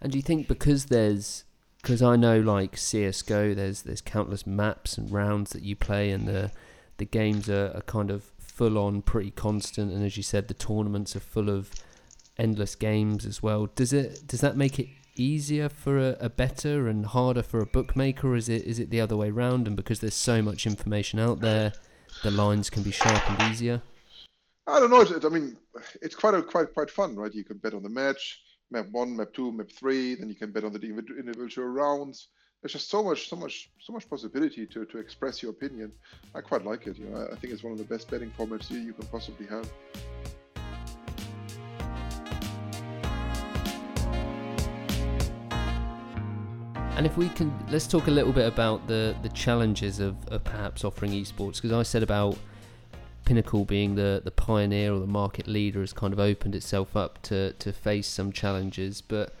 And 0.00 0.12
do 0.12 0.18
you 0.18 0.22
think 0.22 0.48
because 0.48 0.86
there's 0.86 1.44
because 1.82 2.02
I 2.02 2.16
know 2.16 2.38
like 2.40 2.76
CS:GO, 2.76 3.54
there's 3.54 3.82
there's 3.82 4.00
countless 4.00 4.46
maps 4.46 4.98
and 4.98 5.10
rounds 5.10 5.50
that 5.52 5.62
you 5.62 5.76
play, 5.76 6.10
and 6.10 6.26
the 6.26 6.52
the 6.98 7.04
games 7.06 7.48
are, 7.48 7.72
are 7.74 7.82
kind 7.82 8.10
of 8.10 8.24
full 8.38 8.78
on, 8.78 9.02
pretty 9.02 9.30
constant, 9.30 9.92
and 9.92 10.04
as 10.04 10.16
you 10.16 10.22
said, 10.22 10.48
the 10.48 10.54
tournaments 10.54 11.16
are 11.16 11.20
full 11.20 11.48
of 11.48 11.72
endless 12.38 12.74
games 12.74 13.26
as 13.26 13.42
well. 13.42 13.66
Does 13.74 13.92
it 13.92 14.26
does 14.26 14.40
that 14.40 14.56
make 14.56 14.78
it 14.78 14.88
easier 15.16 15.68
for 15.68 15.98
a, 15.98 16.16
a 16.20 16.28
bettor 16.30 16.88
and 16.88 17.06
harder 17.06 17.42
for 17.42 17.60
a 17.60 17.66
bookmaker, 17.66 18.34
is 18.34 18.48
it 18.48 18.64
is 18.64 18.78
it 18.78 18.90
the 18.90 19.00
other 19.00 19.16
way 19.16 19.30
round? 19.30 19.66
And 19.66 19.76
because 19.76 20.00
there's 20.00 20.14
so 20.14 20.42
much 20.42 20.66
information 20.66 21.18
out 21.18 21.40
there, 21.40 21.72
the 22.22 22.30
lines 22.30 22.70
can 22.70 22.82
be 22.82 22.90
sharpened 22.90 23.50
easier. 23.50 23.82
I 24.66 24.78
don't 24.78 24.90
know. 24.90 25.00
It, 25.00 25.24
I 25.24 25.28
mean, 25.28 25.56
it's 26.02 26.14
quite 26.14 26.34
a, 26.34 26.42
quite 26.42 26.72
quite 26.74 26.90
fun, 26.90 27.16
right? 27.16 27.34
You 27.34 27.44
can 27.44 27.58
bet 27.58 27.74
on 27.74 27.82
the 27.82 27.88
match, 27.88 28.40
map 28.70 28.86
one, 28.90 29.16
map 29.16 29.32
two, 29.32 29.50
map 29.52 29.70
three. 29.70 30.14
Then 30.14 30.28
you 30.28 30.34
can 30.34 30.52
bet 30.52 30.64
on 30.64 30.72
the 30.72 30.80
individual 30.80 31.68
rounds. 31.68 32.28
There's 32.62 32.72
just 32.72 32.90
so 32.90 33.02
much, 33.02 33.28
so 33.28 33.36
much, 33.36 33.70
so 33.80 33.92
much 33.92 34.08
possibility 34.08 34.66
to, 34.66 34.84
to 34.84 34.98
express 34.98 35.42
your 35.42 35.50
opinion. 35.50 35.92
I 36.34 36.42
quite 36.42 36.64
like 36.64 36.86
it. 36.86 36.98
You 36.98 37.06
know, 37.06 37.26
I 37.32 37.36
think 37.36 37.54
it's 37.54 37.62
one 37.62 37.72
of 37.72 37.78
the 37.78 37.84
best 37.84 38.10
betting 38.10 38.30
formats 38.38 38.70
you, 38.70 38.78
you 38.80 38.92
can 38.92 39.06
possibly 39.06 39.46
have. 39.46 39.66
And 46.96 47.06
if 47.06 47.16
we 47.16 47.30
can, 47.30 47.50
let's 47.70 47.86
talk 47.86 48.08
a 48.08 48.10
little 48.10 48.32
bit 48.32 48.46
about 48.46 48.86
the 48.86 49.16
the 49.22 49.30
challenges 49.30 50.00
of, 50.00 50.16
of 50.28 50.44
perhaps 50.44 50.84
offering 50.84 51.12
esports 51.12 51.56
because 51.56 51.72
I 51.72 51.82
said 51.82 52.02
about 52.02 52.36
Pinnacle 53.30 53.64
being 53.64 53.94
the, 53.94 54.20
the 54.24 54.32
pioneer 54.32 54.92
or 54.92 54.98
the 54.98 55.06
market 55.06 55.46
leader 55.46 55.78
has 55.78 55.92
kind 55.92 56.12
of 56.12 56.18
opened 56.18 56.52
itself 56.56 56.96
up 56.96 57.22
to, 57.22 57.52
to 57.52 57.72
face 57.72 58.08
some 58.08 58.32
challenges. 58.32 59.00
But 59.00 59.32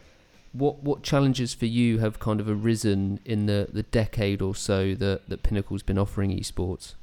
what 0.52 0.84
what 0.84 1.02
challenges 1.02 1.54
for 1.54 1.66
you 1.66 1.98
have 1.98 2.20
kind 2.20 2.38
of 2.38 2.48
arisen 2.48 3.18
in 3.24 3.46
the, 3.46 3.66
the 3.72 3.82
decade 3.82 4.42
or 4.42 4.54
so 4.54 4.94
that, 4.94 5.28
that 5.28 5.42
Pinnacle's 5.42 5.82
been 5.82 5.98
offering 5.98 6.30
esports? 6.30 6.94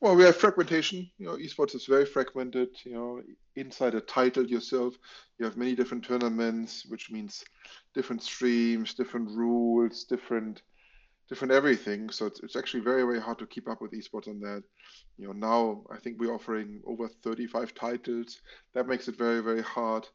Well, 0.00 0.14
we 0.14 0.22
have 0.22 0.36
fragmentation. 0.36 1.10
You 1.18 1.26
know, 1.26 1.36
esports 1.36 1.74
is 1.74 1.86
very 1.86 2.06
fragmented. 2.06 2.68
You 2.84 2.92
know, 2.92 3.22
inside 3.56 3.96
a 3.96 4.00
title 4.00 4.46
yourself, 4.46 4.94
you 5.40 5.44
have 5.44 5.56
many 5.56 5.74
different 5.74 6.04
tournaments, 6.04 6.86
which 6.86 7.10
means 7.10 7.44
different 7.96 8.22
streams, 8.22 8.94
different 8.94 9.28
rules, 9.28 10.04
different 10.04 10.62
different 11.28 11.52
everything. 11.52 12.10
So 12.10 12.26
it's, 12.26 12.40
it's 12.40 12.56
actually 12.56 12.80
very, 12.80 13.02
very 13.02 13.20
hard 13.20 13.38
to 13.38 13.46
keep 13.46 13.68
up 13.68 13.80
with 13.80 13.92
esports 13.92 14.28
on 14.28 14.40
that. 14.40 14.62
You 15.18 15.26
know, 15.26 15.32
now 15.32 15.82
I 15.92 15.98
think 15.98 16.18
we're 16.18 16.34
offering 16.34 16.80
over 16.86 17.08
35 17.08 17.74
titles. 17.74 18.40
That 18.74 18.88
makes 18.88 19.08
it 19.08 19.18
very, 19.18 19.40
very 19.42 19.62
hard. 19.62 20.06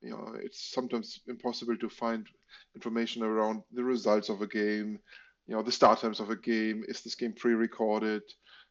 You 0.00 0.10
know, 0.10 0.34
it's 0.40 0.72
sometimes 0.72 1.20
impossible 1.28 1.76
to 1.76 1.88
find 1.88 2.26
information 2.74 3.22
around 3.22 3.62
the 3.72 3.84
results 3.84 4.28
of 4.28 4.40
a 4.40 4.46
game, 4.46 4.98
you 5.46 5.54
know, 5.54 5.62
the 5.62 5.72
start 5.72 6.00
times 6.00 6.20
of 6.20 6.30
a 6.30 6.36
game. 6.36 6.84
Is 6.88 7.02
this 7.02 7.14
game 7.14 7.32
pre-recorded? 7.32 8.22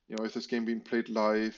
You 0.08 0.16
know, 0.16 0.26
is 0.26 0.34
this 0.34 0.48
game 0.48 0.66
being 0.66 0.82
played 0.82 1.10
live? 1.10 1.56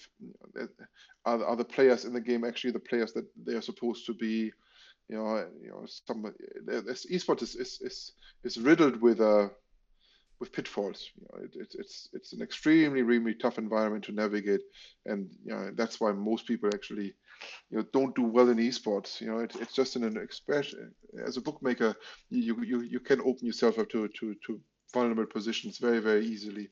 Are, 1.26 1.44
are 1.46 1.56
the 1.56 1.66
players 1.66 2.06
in 2.06 2.14
the 2.14 2.22
game 2.22 2.44
actually 2.44 2.72
the 2.72 2.80
players 2.80 3.14
that 3.14 3.26
they 3.46 3.54
are 3.54 3.62
supposed 3.62 4.06
to 4.08 4.14
be? 4.14 4.52
You 5.10 5.16
know, 5.16 5.48
you 5.62 5.70
know, 5.70 5.86
some 5.86 6.34
esports 7.10 7.42
is 7.44 7.56
is 7.56 7.80
is, 7.82 8.12
is 8.44 8.58
riddled 8.58 9.02
with 9.02 9.22
a 9.22 9.30
uh, 9.30 9.50
with 10.40 10.52
pitfalls. 10.52 11.10
You 11.16 11.28
know, 11.28 11.44
it, 11.46 11.56
it, 11.56 11.76
it's 11.80 12.10
it's 12.14 12.34
an 12.34 12.42
extremely 12.42 13.02
really 13.02 13.34
tough 13.34 13.58
environment 13.58 14.06
to 14.06 14.12
navigate, 14.12 14.62
and 15.06 15.30
you 15.44 15.54
know, 15.54 15.72
that's 15.76 16.00
why 16.00 16.12
most 16.12 16.48
people 16.48 16.70
actually 16.74 17.14
you 17.70 17.78
know 17.78 17.86
don't 17.94 18.16
do 18.16 18.24
well 18.24 18.50
in 18.50 18.58
esports. 18.58 19.22
You 19.22 19.28
know, 19.28 19.40
it, 19.40 19.56
it's 19.60 19.74
just 19.74 19.96
an 19.96 20.18
expression 20.18 20.94
as 21.26 21.38
a 21.38 21.42
bookmaker, 21.42 21.96
you 22.30 22.64
you 22.64 22.82
you 22.82 23.00
can 23.00 23.22
open 23.22 23.46
yourself 23.46 23.80
up 23.80 23.90
to 23.90 24.08
to 24.20 24.36
to 24.46 24.62
vulnerable 24.94 25.26
positions 25.26 25.78
very 25.78 26.00
very 26.00 26.26
easily. 26.26 26.70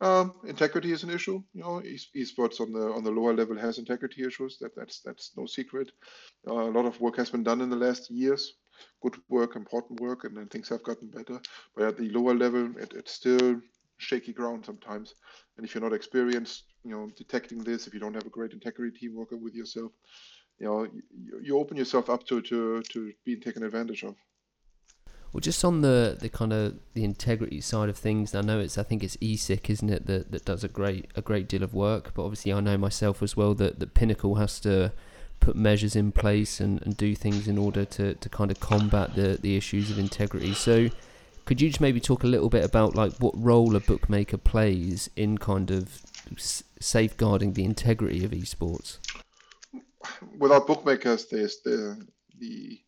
Um, 0.00 0.34
integrity 0.46 0.92
is 0.92 1.04
an 1.04 1.10
issue. 1.10 1.42
You 1.54 1.62
know, 1.62 1.82
esports 2.14 2.60
on 2.60 2.72
the 2.72 2.92
on 2.92 3.02
the 3.04 3.10
lower 3.10 3.34
level 3.34 3.56
has 3.58 3.78
integrity 3.78 4.24
issues. 4.26 4.58
That 4.58 4.74
that's 4.76 5.00
that's 5.00 5.32
no 5.36 5.46
secret. 5.46 5.90
Uh, 6.46 6.68
a 6.68 6.74
lot 6.76 6.86
of 6.86 7.00
work 7.00 7.16
has 7.16 7.30
been 7.30 7.44
done 7.44 7.60
in 7.60 7.70
the 7.70 7.76
last 7.76 8.10
years 8.10 8.54
good 9.00 9.16
work, 9.28 9.56
important 9.56 10.00
work, 10.00 10.24
and 10.24 10.36
then 10.36 10.46
things 10.46 10.68
have 10.68 10.82
gotten 10.82 11.08
better. 11.08 11.40
But 11.74 11.86
at 11.86 11.96
the 11.96 12.08
lower 12.10 12.34
level, 12.34 12.76
it, 12.78 12.92
it's 12.94 13.12
still 13.12 13.60
shaky 13.98 14.32
ground 14.32 14.64
sometimes. 14.64 15.14
And 15.56 15.66
if 15.66 15.74
you're 15.74 15.82
not 15.82 15.92
experienced, 15.92 16.64
you 16.84 16.90
know, 16.90 17.10
detecting 17.16 17.58
this, 17.58 17.86
if 17.86 17.94
you 17.94 18.00
don't 18.00 18.14
have 18.14 18.26
a 18.26 18.30
great 18.30 18.52
integrity 18.52 18.98
team 18.98 19.14
working 19.14 19.42
with 19.42 19.54
yourself, 19.54 19.92
you 20.58 20.66
know, 20.66 20.84
you, 20.84 21.02
you 21.42 21.58
open 21.58 21.76
yourself 21.76 22.08
up 22.08 22.26
to, 22.26 22.40
to, 22.42 22.82
to 22.82 23.12
being 23.24 23.40
taken 23.40 23.62
advantage 23.62 24.02
of. 24.02 24.16
Well, 25.32 25.40
just 25.40 25.64
on 25.64 25.82
the, 25.82 26.16
the 26.18 26.28
kind 26.28 26.52
of 26.52 26.78
the 26.94 27.04
integrity 27.04 27.60
side 27.60 27.88
of 27.88 27.98
things, 27.98 28.34
I 28.34 28.40
know 28.40 28.58
it's 28.60 28.78
I 28.78 28.82
think 28.82 29.02
it's 29.04 29.16
ESIC, 29.18 29.68
isn't 29.68 29.90
it, 29.90 30.06
that, 30.06 30.30
that 30.30 30.44
does 30.44 30.64
a 30.64 30.68
great 30.68 31.10
a 31.14 31.20
great 31.20 31.48
deal 31.48 31.62
of 31.62 31.74
work. 31.74 32.12
But 32.14 32.24
obviously, 32.24 32.52
I 32.52 32.60
know 32.60 32.78
myself 32.78 33.22
as 33.22 33.36
well 33.36 33.54
that, 33.56 33.78
the 33.78 33.86
Pinnacle 33.86 34.36
has 34.36 34.58
to 34.60 34.92
put 35.40 35.56
measures 35.56 35.96
in 35.96 36.12
place 36.12 36.60
and, 36.60 36.82
and 36.82 36.96
do 36.96 37.14
things 37.14 37.48
in 37.48 37.58
order 37.58 37.84
to, 37.84 38.14
to 38.14 38.28
kind 38.28 38.50
of 38.50 38.60
combat 38.60 39.14
the, 39.14 39.38
the 39.40 39.56
issues 39.56 39.90
of 39.90 39.98
integrity. 39.98 40.54
So, 40.54 40.88
could 41.44 41.60
you 41.60 41.68
just 41.68 41.80
maybe 41.80 42.00
talk 42.00 42.24
a 42.24 42.26
little 42.26 42.48
bit 42.48 42.64
about 42.64 42.96
like 42.96 43.12
what 43.18 43.32
role 43.36 43.76
a 43.76 43.80
bookmaker 43.80 44.36
plays 44.36 45.08
in 45.14 45.38
kind 45.38 45.70
of 45.70 46.02
safeguarding 46.80 47.52
the 47.52 47.64
integrity 47.64 48.24
of 48.24 48.32
esports? 48.32 48.98
Without 50.38 50.66
bookmakers, 50.66 51.26
there's 51.26 51.60
the 51.64 52.04
the 52.38 52.80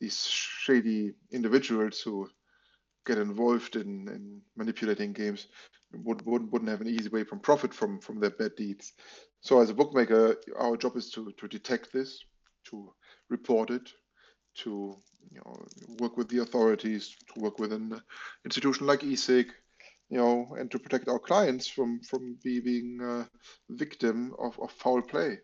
these 0.00 0.26
shady 0.26 1.14
individuals 1.32 2.00
who 2.00 2.28
get 3.06 3.18
involved 3.18 3.76
in, 3.76 4.08
in 4.08 4.40
manipulating 4.56 5.12
games 5.12 5.46
would, 6.02 6.24
would, 6.26 6.50
wouldn't 6.50 6.70
have 6.70 6.80
an 6.80 6.88
easy 6.88 7.08
way 7.08 7.24
from 7.24 7.40
profit 7.40 7.72
from, 7.72 8.00
from 8.00 8.20
their 8.20 8.30
bad 8.30 8.56
deeds. 8.56 8.92
So 9.40 9.60
as 9.60 9.70
a 9.70 9.74
bookmaker, 9.74 10.36
our 10.58 10.76
job 10.76 10.96
is 10.96 11.10
to, 11.10 11.32
to 11.38 11.48
detect 11.48 11.92
this, 11.92 12.18
to 12.70 12.92
report 13.28 13.70
it, 13.70 13.90
to 14.56 14.96
you 15.30 15.40
know, 15.44 15.66
work 15.98 16.16
with 16.16 16.28
the 16.28 16.38
authorities, 16.38 17.14
to 17.34 17.40
work 17.40 17.58
with 17.58 17.72
an 17.72 18.00
institution 18.44 18.86
like 18.86 19.00
ESIC, 19.00 19.46
you 20.10 20.18
know, 20.18 20.54
and 20.58 20.70
to 20.70 20.78
protect 20.78 21.08
our 21.08 21.18
clients 21.18 21.66
from 21.66 22.00
from 22.00 22.36
being 22.42 23.26
victim 23.70 24.34
of, 24.38 24.58
of 24.60 24.70
foul 24.72 25.02
play 25.02 25.38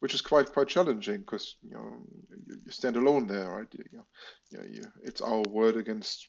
which 0.00 0.12
is 0.12 0.20
quite 0.20 0.52
quite 0.52 0.68
challenging 0.68 1.20
because 1.20 1.56
you 1.62 1.70
know 1.70 2.02
you, 2.46 2.56
you, 2.66 2.70
stand 2.70 2.96
alone 2.96 3.26
there, 3.26 3.48
right? 3.50 3.66
You, 3.72 3.98
know, 4.52 4.64
you, 4.70 4.82
it's 5.02 5.22
our 5.22 5.42
word 5.48 5.78
against 5.78 6.28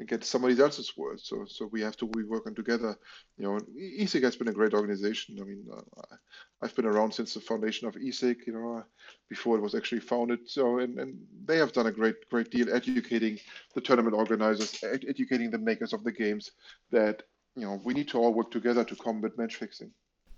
against 0.00 0.30
somebody 0.30 0.60
else's 0.60 0.96
word. 0.96 1.20
So 1.20 1.44
so 1.46 1.66
we 1.66 1.80
have 1.82 1.96
to 1.98 2.06
be 2.06 2.22
working 2.22 2.54
together. 2.54 2.96
You 3.38 3.44
know, 3.44 3.60
ESIC 4.00 4.22
has 4.22 4.36
been 4.36 4.48
a 4.48 4.52
great 4.52 4.74
organization. 4.74 5.38
I 5.40 5.44
mean, 5.44 5.64
uh, 5.72 6.16
I've 6.62 6.74
been 6.74 6.86
around 6.86 7.12
since 7.12 7.34
the 7.34 7.40
foundation 7.40 7.88
of 7.88 7.94
ESIC. 7.94 8.46
You 8.46 8.52
know, 8.52 8.84
before 9.28 9.56
it 9.56 9.62
was 9.62 9.74
actually 9.74 10.00
founded. 10.00 10.40
So 10.46 10.78
and, 10.78 10.98
and 10.98 11.18
they 11.44 11.58
have 11.58 11.72
done 11.72 11.86
a 11.86 11.92
great 11.92 12.28
great 12.30 12.50
deal 12.50 12.74
educating 12.74 13.38
the 13.74 13.80
tournament 13.80 14.16
organizers, 14.16 14.82
ed- 14.82 15.06
educating 15.08 15.50
the 15.50 15.58
makers 15.58 15.92
of 15.92 16.04
the 16.04 16.12
games 16.12 16.52
that 16.90 17.22
you 17.54 17.62
know 17.62 17.80
we 17.84 17.94
need 17.94 18.08
to 18.08 18.18
all 18.18 18.34
work 18.34 18.50
together 18.50 18.84
to 18.84 18.96
combat 18.96 19.38
match 19.38 19.56
fixing. 19.56 19.90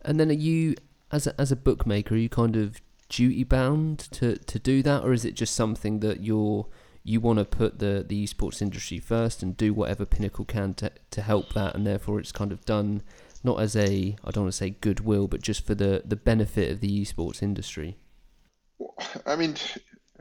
And 0.02 0.20
then 0.20 0.30
are 0.30 0.34
you 0.34 0.76
as 1.10 1.26
a, 1.26 1.40
as 1.40 1.50
a 1.50 1.56
bookmaker, 1.56 2.14
are 2.14 2.18
you 2.18 2.28
kind 2.28 2.56
of 2.56 2.80
duty 3.08 3.44
bound 3.44 3.98
to, 3.98 4.36
to 4.36 4.58
do 4.58 4.82
that, 4.82 5.02
or 5.02 5.12
is 5.12 5.24
it 5.24 5.34
just 5.34 5.54
something 5.54 6.00
that 6.00 6.22
you're 6.22 6.66
you 7.04 7.20
want 7.20 7.38
to 7.38 7.44
put 7.44 7.78
the, 7.78 8.04
the 8.06 8.26
esports 8.26 8.60
industry 8.60 8.98
first 8.98 9.42
and 9.42 9.56
do 9.56 9.72
whatever 9.72 10.04
Pinnacle 10.04 10.44
can 10.44 10.74
to, 10.74 10.92
to 11.10 11.22
help 11.22 11.52
that, 11.54 11.74
and 11.74 11.86
therefore 11.86 12.18
it's 12.20 12.32
kind 12.32 12.52
of 12.52 12.64
done 12.64 13.02
not 13.44 13.60
as 13.60 13.76
a 13.76 14.16
I 14.24 14.30
don't 14.30 14.44
want 14.44 14.52
to 14.52 14.58
say 14.58 14.70
goodwill, 14.70 15.28
but 15.28 15.42
just 15.42 15.66
for 15.66 15.74
the, 15.74 16.02
the 16.04 16.16
benefit 16.16 16.70
of 16.70 16.80
the 16.80 17.02
esports 17.02 17.42
industry. 17.42 17.96
I 19.26 19.36
mean, 19.36 19.54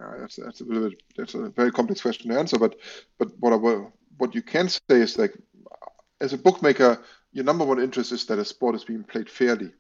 uh, 0.02 0.20
that's 0.20 0.36
that's 0.38 0.62
a 0.62 0.66
bit 0.66 1.02
that's 1.16 1.34
a 1.34 1.50
very 1.50 1.72
complex 1.72 2.02
question 2.02 2.32
to 2.32 2.40
answer, 2.40 2.58
but 2.58 2.76
but 3.18 3.30
what 3.40 3.54
I 3.54 3.58
what 4.18 4.36
you 4.36 4.42
can 4.42 4.70
say 4.70 4.80
is 4.90 5.18
like 5.18 5.36
as 6.22 6.34
a 6.34 6.38
bookmaker, 6.38 7.02
your 7.32 7.46
number 7.46 7.66
one 7.66 7.82
interest 7.82 8.12
is 8.12 8.26
that 8.26 8.40
a 8.40 8.46
sport 8.46 8.76
is 8.76 8.84
being 8.84 9.04
played 9.04 9.30
fairly 9.30 9.72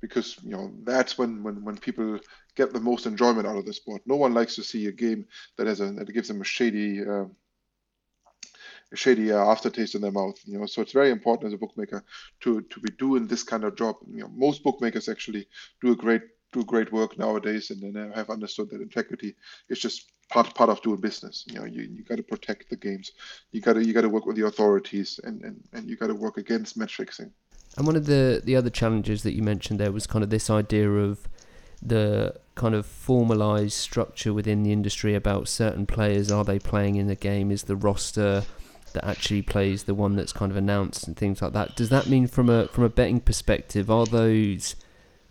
because 0.00 0.36
you 0.42 0.50
know 0.50 0.72
that's 0.84 1.18
when, 1.18 1.42
when 1.42 1.64
when 1.64 1.76
people 1.76 2.18
get 2.58 2.72
the 2.72 2.88
most 2.90 3.06
enjoyment 3.06 3.46
out 3.46 3.56
of 3.56 3.66
the 3.66 3.72
sport. 3.72 4.02
No 4.04 4.16
one 4.16 4.34
likes 4.34 4.56
to 4.56 4.64
see 4.64 4.86
a 4.86 4.92
game 5.04 5.26
that 5.56 5.68
has 5.68 5.80
a 5.80 5.92
that 5.92 6.12
gives 6.12 6.28
them 6.28 6.40
a 6.40 6.50
shady 6.56 6.90
uh, 7.12 7.26
a 8.94 8.96
shady 8.96 9.30
uh, 9.32 9.44
aftertaste 9.54 9.94
in 9.94 10.02
their 10.02 10.16
mouth. 10.20 10.38
You 10.44 10.58
know, 10.58 10.66
so 10.66 10.82
it's 10.82 10.98
very 11.00 11.10
important 11.10 11.48
as 11.48 11.54
a 11.54 11.62
bookmaker 11.62 12.02
to 12.42 12.50
to 12.62 12.80
be 12.80 12.92
doing 13.04 13.26
this 13.26 13.44
kind 13.52 13.64
of 13.64 13.76
job. 13.76 13.94
You 14.10 14.22
know, 14.22 14.30
most 14.46 14.62
bookmakers 14.62 15.08
actually 15.08 15.46
do 15.82 15.92
a 15.92 15.96
great 16.04 16.22
do 16.52 16.64
great 16.64 16.90
work 16.92 17.18
nowadays, 17.18 17.70
and 17.70 17.80
then 17.82 18.12
have 18.12 18.30
understood 18.36 18.70
that 18.70 18.80
integrity 18.80 19.36
is 19.68 19.78
just 19.86 19.98
part 20.34 20.54
part 20.58 20.70
of 20.70 20.82
doing 20.82 21.00
business. 21.00 21.44
You 21.48 21.56
know, 21.58 21.66
you, 21.74 21.82
you 21.82 22.02
got 22.10 22.16
to 22.16 22.22
protect 22.34 22.70
the 22.70 22.80
games. 22.88 23.12
You 23.52 23.60
got 23.60 23.74
to 23.74 23.84
you 23.86 23.92
got 23.98 24.06
to 24.08 24.14
work 24.16 24.26
with 24.26 24.36
the 24.36 24.46
authorities, 24.46 25.20
and 25.22 25.36
and, 25.46 25.56
and 25.74 25.88
you 25.88 25.96
got 26.02 26.08
to 26.08 26.18
work 26.26 26.36
against 26.38 26.76
match 26.76 26.96
fixing. 26.96 27.30
And 27.76 27.86
one 27.86 27.96
of 27.96 28.06
the 28.06 28.42
the 28.48 28.56
other 28.56 28.72
challenges 28.80 29.22
that 29.22 29.34
you 29.36 29.42
mentioned 29.42 29.78
there 29.78 29.92
was 29.92 30.06
kind 30.06 30.24
of 30.24 30.30
this 30.30 30.50
idea 30.50 30.90
of 30.90 31.28
the 31.82 32.34
kind 32.58 32.74
of 32.74 32.84
formalized 32.84 33.72
structure 33.72 34.34
within 34.34 34.62
the 34.62 34.72
industry 34.72 35.14
about 35.14 35.48
certain 35.48 35.86
players. 35.86 36.30
Are 36.30 36.44
they 36.44 36.58
playing 36.58 36.96
in 36.96 37.06
the 37.06 37.14
game? 37.14 37.50
Is 37.50 37.62
the 37.62 37.76
roster 37.76 38.44
that 38.92 39.04
actually 39.04 39.42
plays 39.42 39.84
the 39.84 39.94
one 39.94 40.16
that's 40.16 40.32
kind 40.32 40.50
of 40.50 40.56
announced 40.56 41.06
and 41.06 41.16
things 41.16 41.40
like 41.40 41.52
that? 41.54 41.76
Does 41.76 41.88
that 41.88 42.08
mean 42.08 42.26
from 42.26 42.50
a 42.50 42.68
from 42.68 42.84
a 42.84 42.88
betting 42.88 43.20
perspective 43.20 43.90
are 43.90 44.04
those 44.04 44.76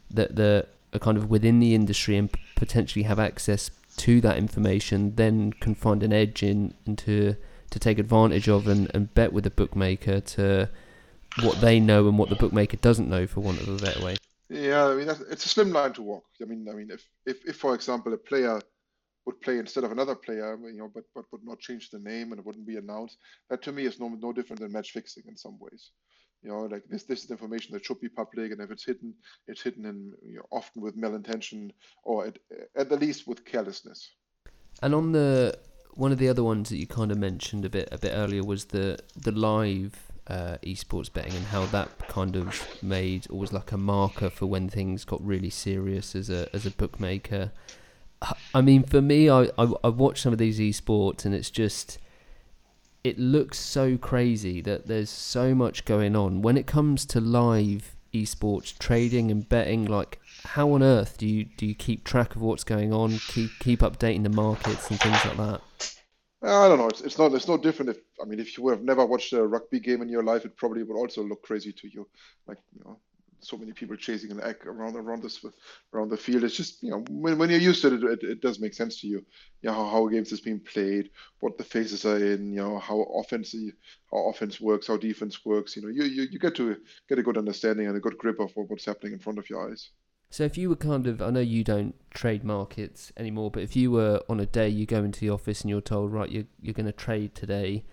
that 0.10 0.36
the 0.36 0.68
are 0.94 1.00
kind 1.00 1.18
of 1.18 1.30
within 1.30 1.60
the 1.60 1.76
industry 1.76 2.18
and 2.18 2.30
potentially 2.56 3.04
have 3.04 3.20
access 3.20 3.70
to 3.98 4.22
that 4.22 4.38
information 4.38 5.16
then 5.16 5.52
can 5.54 5.76
find 5.76 6.02
an 6.04 6.14
edge 6.14 6.44
in 6.44 6.74
into 6.86 7.36
to 7.70 7.80
take 7.80 8.00
advantage 8.00 8.48
of 8.48 8.68
and, 8.68 8.90
and 8.94 9.14
bet 9.14 9.34
with 9.34 9.46
a 9.46 9.50
bookmaker 9.50 10.22
to 10.22 10.70
what 11.42 11.60
they 11.62 11.80
know 11.80 12.08
and 12.08 12.18
what 12.18 12.30
the 12.30 12.36
bookmaker 12.36 12.78
doesn't 12.78 13.10
know, 13.10 13.28
for 13.28 13.42
want 13.42 13.62
of 13.62 13.68
a 13.68 13.86
better 13.86 14.04
way. 14.04 14.16
Yeah, 14.50 14.88
I 14.88 14.96
mean 14.96 15.10
it's 15.10 15.46
a 15.46 15.50
slim 15.50 15.72
line 15.72 15.94
to 15.94 16.02
walk. 16.02 16.26
I 16.42 16.46
mean, 16.46 16.68
I 16.70 16.74
mean, 16.74 16.90
if, 16.92 17.08
if, 17.26 17.46
if 17.46 17.58
for 17.58 17.76
example 17.76 18.14
a 18.14 18.18
player 18.18 18.62
would 19.26 19.42
play 19.42 19.58
instead 19.58 19.84
of 19.84 19.92
another 19.92 20.16
player, 20.16 20.58
you 20.72 20.78
know, 20.78 20.90
but 20.94 21.04
but 21.14 21.26
would 21.32 21.44
not 21.44 21.60
change 21.60 21.90
the 21.90 22.00
name 22.00 22.32
and 22.32 22.40
it 22.40 22.46
wouldn't 22.46 22.68
be 22.68 22.78
announced, 22.78 23.18
that 23.50 23.62
to 23.64 23.72
me 23.72 23.86
is 23.86 24.00
no 24.00 24.08
no 24.08 24.32
different 24.32 24.62
than 24.62 24.72
match 24.72 24.92
fixing 24.92 25.24
in 25.28 25.36
some 25.36 25.58
ways. 25.60 25.92
You 26.44 26.50
know, 26.50 26.62
like 26.62 26.84
this 26.90 27.04
this 27.04 27.26
is 27.26 27.32
information 27.32 27.74
that 27.74 27.86
should 27.86 28.00
be 28.00 28.10
public, 28.10 28.52
and 28.52 28.62
if 28.62 28.72
it's 28.72 28.86
hidden, 28.86 29.14
it's 29.48 29.62
hidden 29.62 29.86
in 29.86 30.14
you 30.26 30.38
know, 30.38 30.46
often 30.52 30.82
with 30.82 30.96
malintention 30.96 31.72
or 32.04 32.28
at, 32.28 32.38
at 32.76 32.90
the 32.90 32.96
least 32.96 33.28
with 33.28 33.44
carelessness. 33.44 34.10
And 34.82 34.96
on 34.96 35.12
the 35.12 35.58
one 35.96 36.12
of 36.12 36.20
the 36.20 36.30
other 36.30 36.44
ones 36.44 36.70
that 36.70 36.78
you 36.78 36.88
kind 36.88 37.12
of 37.12 37.18
mentioned 37.18 37.66
a 37.66 37.70
bit 37.70 37.90
a 37.92 37.98
bit 37.98 38.14
earlier 38.14 38.44
was 38.46 38.66
the 38.66 39.00
the 39.16 39.32
live 39.32 40.12
uh, 40.30 40.58
esports 40.64 41.12
betting 41.12 41.34
and 41.34 41.46
how 41.46 41.66
that 41.68 42.08
kind 42.08 42.36
of 42.36 42.68
made 42.82 43.28
always 43.30 43.54
like 43.54 43.72
a 43.72 43.78
marker 43.78 44.30
for 44.30 44.46
when 44.46 44.70
things 44.70 45.06
got 45.06 45.26
really 45.26 45.50
serious 45.50 46.16
as 46.16 46.30
a 46.30 46.54
as 46.54 46.66
a 46.66 46.72
bookmaker. 46.72 47.52
I 48.54 48.62
mean, 48.62 48.84
for 48.84 49.02
me, 49.02 49.30
I 49.30 49.44
I, 49.58 49.72
I 49.84 49.90
watch 49.90 50.22
some 50.22 50.34
of 50.34 50.40
these 50.40 50.60
esports 50.60 51.26
and 51.26 51.34
it's 51.34 51.52
just 51.52 51.98
it 53.04 53.18
looks 53.18 53.58
so 53.58 53.98
crazy 53.98 54.60
that 54.62 54.88
there's 54.88 55.10
so 55.10 55.56
much 55.56 55.86
going 55.86 56.16
on 56.16 56.42
when 56.42 56.58
it 56.58 56.68
comes 56.68 57.06
to 57.06 57.22
live 57.22 57.96
esports 58.14 58.78
trading 58.78 59.32
and 59.32 59.48
betting. 59.48 59.86
Like, 59.86 60.20
how 60.44 60.72
on 60.72 60.84
earth 60.84 61.18
do 61.18 61.28
you 61.28 61.46
do 61.46 61.66
you 61.66 61.76
keep 61.76 62.04
track 62.04 62.36
of 62.36 62.42
what's 62.42 62.64
going 62.64 62.92
on? 62.92 63.18
Keep 63.30 63.52
keep 63.60 63.80
updating 63.80 64.24
the 64.24 64.30
markets 64.30 64.90
and 64.90 65.00
things 65.00 65.24
like 65.26 65.38
that. 65.38 65.97
Uh, 66.44 66.66
I 66.66 66.70
don't 66.70 66.78
know. 66.78 66.88
It's, 66.88 67.02
it's 67.02 67.18
not 67.18 67.34
it's 67.34 67.48
no 67.48 67.58
different. 67.58 67.92
If 67.92 67.98
I 68.22 68.26
mean, 68.26 68.40
if 68.40 68.58
you 68.58 68.68
have 68.70 68.84
never 68.84 69.06
watched 69.06 69.34
a 69.34 69.46
rugby 69.46 69.80
game 69.80 70.02
in 70.04 70.10
your 70.10 70.24
life, 70.24 70.46
it 70.46 70.56
probably 70.56 70.84
would 70.84 70.98
also 70.98 71.24
look 71.24 71.42
crazy 71.42 71.74
to 71.74 71.88
you. 71.88 72.08
Like 72.48 72.60
you 72.74 72.82
know, 72.86 73.00
so 73.40 73.58
many 73.58 73.74
people 73.74 73.96
chasing 73.96 74.30
an 74.32 74.42
egg 74.44 74.58
around 74.68 74.96
around 74.96 75.24
this 75.24 75.44
around 75.94 76.10
the 76.10 76.18
field. 76.18 76.44
It's 76.44 76.56
just 76.56 76.84
you 76.84 76.92
know 76.92 77.04
when, 77.10 77.40
when 77.40 77.50
you're 77.50 77.60
used 77.60 77.82
to 77.82 77.94
it, 77.96 78.04
it, 78.04 78.24
it 78.24 78.42
does 78.42 78.60
make 78.60 78.76
sense 78.76 79.02
to 79.02 79.08
you. 79.08 79.26
You 79.64 79.70
know 79.70 79.74
how, 79.74 79.90
how 79.90 80.08
games 80.08 80.32
is 80.32 80.42
being 80.42 80.60
played, 80.60 81.10
what 81.40 81.58
the 81.58 81.64
phases 81.64 82.06
are 82.06 82.24
in. 82.24 82.52
You 82.52 82.58
know 82.62 82.78
how 82.78 83.02
offense 83.02 83.56
how 84.12 84.30
offense 84.30 84.62
works, 84.62 84.88
how 84.88 84.98
defense 84.98 85.44
works. 85.44 85.76
You 85.76 85.82
know 85.84 85.90
you, 85.90 86.04
you, 86.04 86.28
you 86.32 86.40
get 86.40 86.56
to 86.58 86.78
get 87.10 87.18
a 87.20 87.24
good 87.24 87.38
understanding 87.40 87.88
and 87.88 87.98
a 87.98 88.02
good 88.02 88.18
grip 88.20 88.40
of 88.40 88.52
what's 88.56 88.86
happening 88.86 89.14
in 89.14 89.20
front 89.20 89.40
of 89.40 89.50
your 89.50 89.72
eyes. 89.72 89.90
So 90.30 90.44
if 90.44 90.58
you 90.58 90.70
were 90.70 90.76
kind 90.76 91.08
of, 91.08 91.22
I 91.22 91.30
know 91.30 91.40
you 91.40 91.64
don't 91.64 91.96
trade 92.12 92.44
markets 92.44 93.12
anymore, 93.16 93.50
but 93.50 93.64
if 93.64 93.76
you 93.76 93.92
were 93.92 94.22
on 94.28 94.40
a 94.40 94.46
day, 94.46 94.68
you 94.68 94.86
go 94.86 95.04
into 95.04 95.22
the 95.22 95.30
office 95.30 95.62
and 95.62 95.70
you're 95.70 95.82
told, 95.82 96.12
right, 96.12 96.30
you're 96.30 96.46
you're 96.62 96.74
going 96.74 96.86
to 96.86 96.92
trade 96.92 97.34
today. 97.34 97.86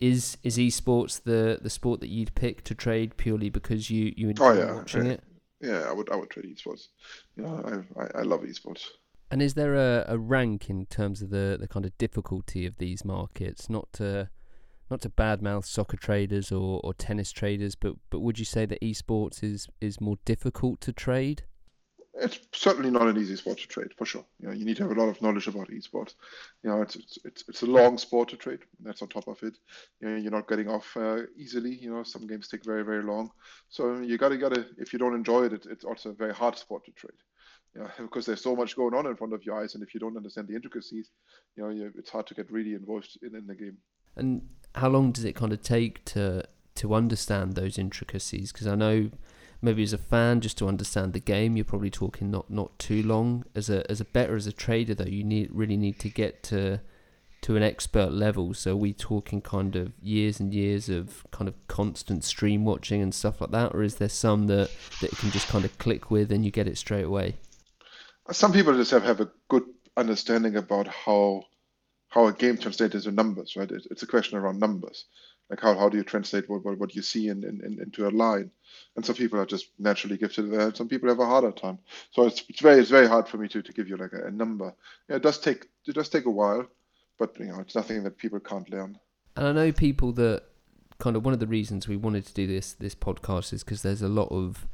Is 0.00 0.36
is 0.42 0.58
esports 0.58 1.22
the 1.22 1.58
the 1.60 1.70
sport 1.70 2.00
that 2.00 2.08
you'd 2.08 2.34
pick 2.34 2.62
to 2.64 2.74
trade 2.74 3.16
purely 3.16 3.48
because 3.48 3.90
you 3.90 4.12
you 4.16 4.28
enjoy 4.28 4.44
oh, 4.44 4.52
yeah. 4.52 4.74
watching 4.74 5.06
yeah. 5.06 5.12
it? 5.12 5.24
Yeah, 5.60 5.80
I 5.88 5.92
would 5.92 6.10
I 6.10 6.16
would 6.16 6.30
trade 6.30 6.46
esports. 6.46 6.88
You 7.36 7.44
know, 7.44 7.84
I 7.98 8.02
I, 8.02 8.20
I 8.20 8.22
love 8.22 8.42
esports. 8.42 8.86
And 9.30 9.42
is 9.42 9.54
there 9.54 9.74
a, 9.74 10.04
a 10.06 10.18
rank 10.18 10.68
in 10.68 10.86
terms 10.86 11.22
of 11.22 11.30
the, 11.30 11.56
the 11.58 11.66
kind 11.66 11.84
of 11.84 11.96
difficulty 11.98 12.66
of 12.66 12.76
these 12.76 13.04
markets? 13.04 13.68
Not 13.68 13.92
to 13.94 14.28
not 14.90 15.00
to 15.00 15.08
badmouth 15.08 15.64
soccer 15.64 15.96
traders 15.96 16.52
or, 16.52 16.80
or 16.84 16.94
tennis 16.94 17.32
traders, 17.32 17.74
but 17.74 17.94
but 18.10 18.20
would 18.20 18.38
you 18.38 18.44
say 18.44 18.66
that 18.66 18.80
esports 18.80 19.42
is 19.42 19.68
is 19.80 20.00
more 20.00 20.18
difficult 20.24 20.80
to 20.82 20.92
trade? 20.92 21.44
It's 22.16 22.38
certainly 22.52 22.90
not 22.90 23.08
an 23.08 23.16
easy 23.16 23.36
sport 23.36 23.58
to 23.58 23.66
trade 23.66 23.92
for 23.96 24.06
sure. 24.06 24.24
You 24.38 24.48
know, 24.48 24.54
you 24.54 24.64
need 24.64 24.76
to 24.76 24.84
have 24.84 24.96
a 24.96 25.00
lot 25.00 25.08
of 25.08 25.20
knowledge 25.20 25.48
about 25.48 25.68
esports. 25.68 26.14
You 26.62 26.70
know, 26.70 26.82
it's 26.82 26.96
it's 26.96 27.18
it's, 27.24 27.44
it's 27.48 27.62
a 27.62 27.66
long 27.66 27.98
sport 27.98 28.28
to 28.28 28.36
trade. 28.36 28.60
That's 28.80 29.02
on 29.02 29.08
top 29.08 29.26
of 29.26 29.42
it. 29.42 29.56
You 30.00 30.08
know, 30.08 30.16
you're 30.16 30.30
not 30.30 30.48
getting 30.48 30.68
off 30.68 30.96
uh, 30.96 31.22
easily. 31.36 31.74
You 31.74 31.92
know, 31.92 32.02
some 32.04 32.26
games 32.26 32.48
take 32.48 32.64
very 32.64 32.84
very 32.84 33.02
long. 33.02 33.30
So 33.68 33.98
you 34.00 34.16
gotta 34.16 34.36
gotta 34.36 34.66
if 34.78 34.92
you 34.92 34.98
don't 34.98 35.14
enjoy 35.14 35.46
it, 35.46 35.52
it 35.54 35.66
it's 35.68 35.84
also 35.84 36.10
a 36.10 36.14
very 36.14 36.34
hard 36.34 36.56
sport 36.56 36.84
to 36.84 36.92
trade. 36.92 37.18
You 37.74 37.82
know, 37.82 37.90
because 37.98 38.26
there's 38.26 38.42
so 38.42 38.54
much 38.54 38.76
going 38.76 38.94
on 38.94 39.06
in 39.06 39.16
front 39.16 39.32
of 39.32 39.44
your 39.44 39.60
eyes, 39.60 39.74
and 39.74 39.82
if 39.82 39.92
you 39.92 40.00
don't 40.00 40.16
understand 40.16 40.48
the 40.48 40.54
intricacies, 40.54 41.10
you 41.56 41.64
know, 41.64 41.70
you, 41.70 41.92
it's 41.96 42.10
hard 42.10 42.26
to 42.28 42.34
get 42.34 42.50
really 42.50 42.74
involved 42.74 43.18
in, 43.22 43.34
in 43.34 43.46
the 43.46 43.56
game. 43.56 43.78
And 44.16 44.48
how 44.76 44.88
long 44.88 45.10
does 45.10 45.24
it 45.24 45.34
kind 45.34 45.52
of 45.52 45.62
take 45.62 46.04
to 46.06 46.44
to 46.76 46.94
understand 46.94 47.54
those 47.54 47.76
intricacies? 47.76 48.52
Because 48.52 48.68
I 48.68 48.76
know 48.76 49.10
maybe 49.64 49.82
as 49.82 49.92
a 49.92 49.98
fan 49.98 50.40
just 50.40 50.58
to 50.58 50.68
understand 50.68 51.12
the 51.12 51.20
game 51.20 51.56
you're 51.56 51.64
probably 51.64 51.90
talking 51.90 52.30
not 52.30 52.50
not 52.50 52.78
too 52.78 53.02
long. 53.02 53.44
As 53.54 53.70
a 53.70 53.90
as 53.90 54.00
a 54.00 54.04
bettor 54.04 54.36
as 54.36 54.46
a 54.46 54.52
trader 54.52 54.94
though 54.94 55.04
you 55.04 55.24
need 55.24 55.48
really 55.52 55.76
need 55.76 55.98
to 56.00 56.08
get 56.08 56.42
to 56.44 56.80
to 57.42 57.56
an 57.56 57.62
expert 57.62 58.12
level. 58.12 58.54
So 58.54 58.72
are 58.72 58.76
we 58.76 58.92
talking 58.92 59.42
kind 59.42 59.76
of 59.76 59.92
years 60.00 60.40
and 60.40 60.54
years 60.54 60.88
of 60.88 61.24
kind 61.30 61.48
of 61.48 61.54
constant 61.66 62.24
stream 62.24 62.64
watching 62.64 63.02
and 63.02 63.14
stuff 63.14 63.40
like 63.40 63.50
that? 63.50 63.74
Or 63.74 63.82
is 63.82 63.96
there 63.96 64.08
some 64.08 64.46
that 64.46 64.70
that 65.00 65.10
can 65.10 65.30
just 65.30 65.48
kind 65.48 65.64
of 65.64 65.76
click 65.78 66.10
with 66.10 66.30
and 66.30 66.44
you 66.44 66.50
get 66.50 66.68
it 66.68 66.78
straight 66.78 67.04
away? 67.04 67.36
Some 68.30 68.52
people 68.52 68.74
just 68.74 68.92
have, 68.92 69.02
have 69.02 69.20
a 69.20 69.30
good 69.48 69.64
understanding 69.96 70.56
about 70.56 70.86
how 70.86 71.44
how 72.08 72.26
a 72.26 72.32
game 72.32 72.56
translates 72.56 72.94
into 72.94 73.10
numbers 73.10 73.56
right? 73.56 73.70
It, 73.70 73.86
it's 73.90 74.02
a 74.02 74.06
question 74.06 74.38
around 74.38 74.58
numbers 74.58 75.04
like 75.50 75.60
how, 75.60 75.76
how 75.76 75.88
do 75.88 75.96
you 75.96 76.04
translate 76.04 76.48
what, 76.48 76.64
what, 76.64 76.78
what 76.78 76.94
you 76.94 77.02
see 77.02 77.28
in, 77.28 77.44
in, 77.44 77.78
into 77.80 78.06
a 78.06 78.10
line? 78.10 78.50
And 78.96 79.04
some 79.04 79.14
people 79.14 79.38
are 79.38 79.46
just 79.46 79.68
naturally 79.78 80.16
gifted 80.16 80.52
at 80.52 80.58
that 80.58 80.76
some 80.76 80.88
people 80.88 81.08
have 81.08 81.20
a 81.20 81.26
harder 81.26 81.52
time. 81.52 81.78
So 82.12 82.26
it's, 82.26 82.44
it's 82.48 82.60
very 82.60 82.80
it's 82.80 82.90
very 82.90 83.06
hard 83.06 83.28
for 83.28 83.38
me 83.38 83.48
to, 83.48 83.62
to 83.62 83.72
give 83.72 83.88
you 83.88 83.96
like 83.96 84.12
a, 84.12 84.26
a 84.26 84.30
number. 84.30 84.74
Yeah, 85.08 85.16
it 85.16 85.22
does 85.22 85.38
take 85.38 85.66
it 85.86 85.94
does 85.94 86.08
take 86.08 86.26
a 86.26 86.30
while 86.30 86.66
but 87.18 87.38
you 87.38 87.46
know 87.46 87.60
it's 87.60 87.74
nothing 87.74 88.02
that 88.04 88.16
people 88.16 88.40
can't 88.40 88.68
learn. 88.70 88.98
And 89.36 89.46
i 89.46 89.52
know 89.52 89.72
people 89.72 90.12
that 90.12 90.44
kind 90.98 91.16
of 91.16 91.24
one 91.24 91.34
of 91.34 91.40
the 91.40 91.46
reasons 91.46 91.88
we 91.88 91.96
wanted 91.96 92.26
to 92.26 92.34
do 92.34 92.46
this 92.46 92.72
this 92.72 92.94
podcast 92.94 93.52
is 93.52 93.64
because 93.64 93.82
there's 93.82 94.02
a 94.02 94.08
lot 94.08 94.28
of 94.30 94.66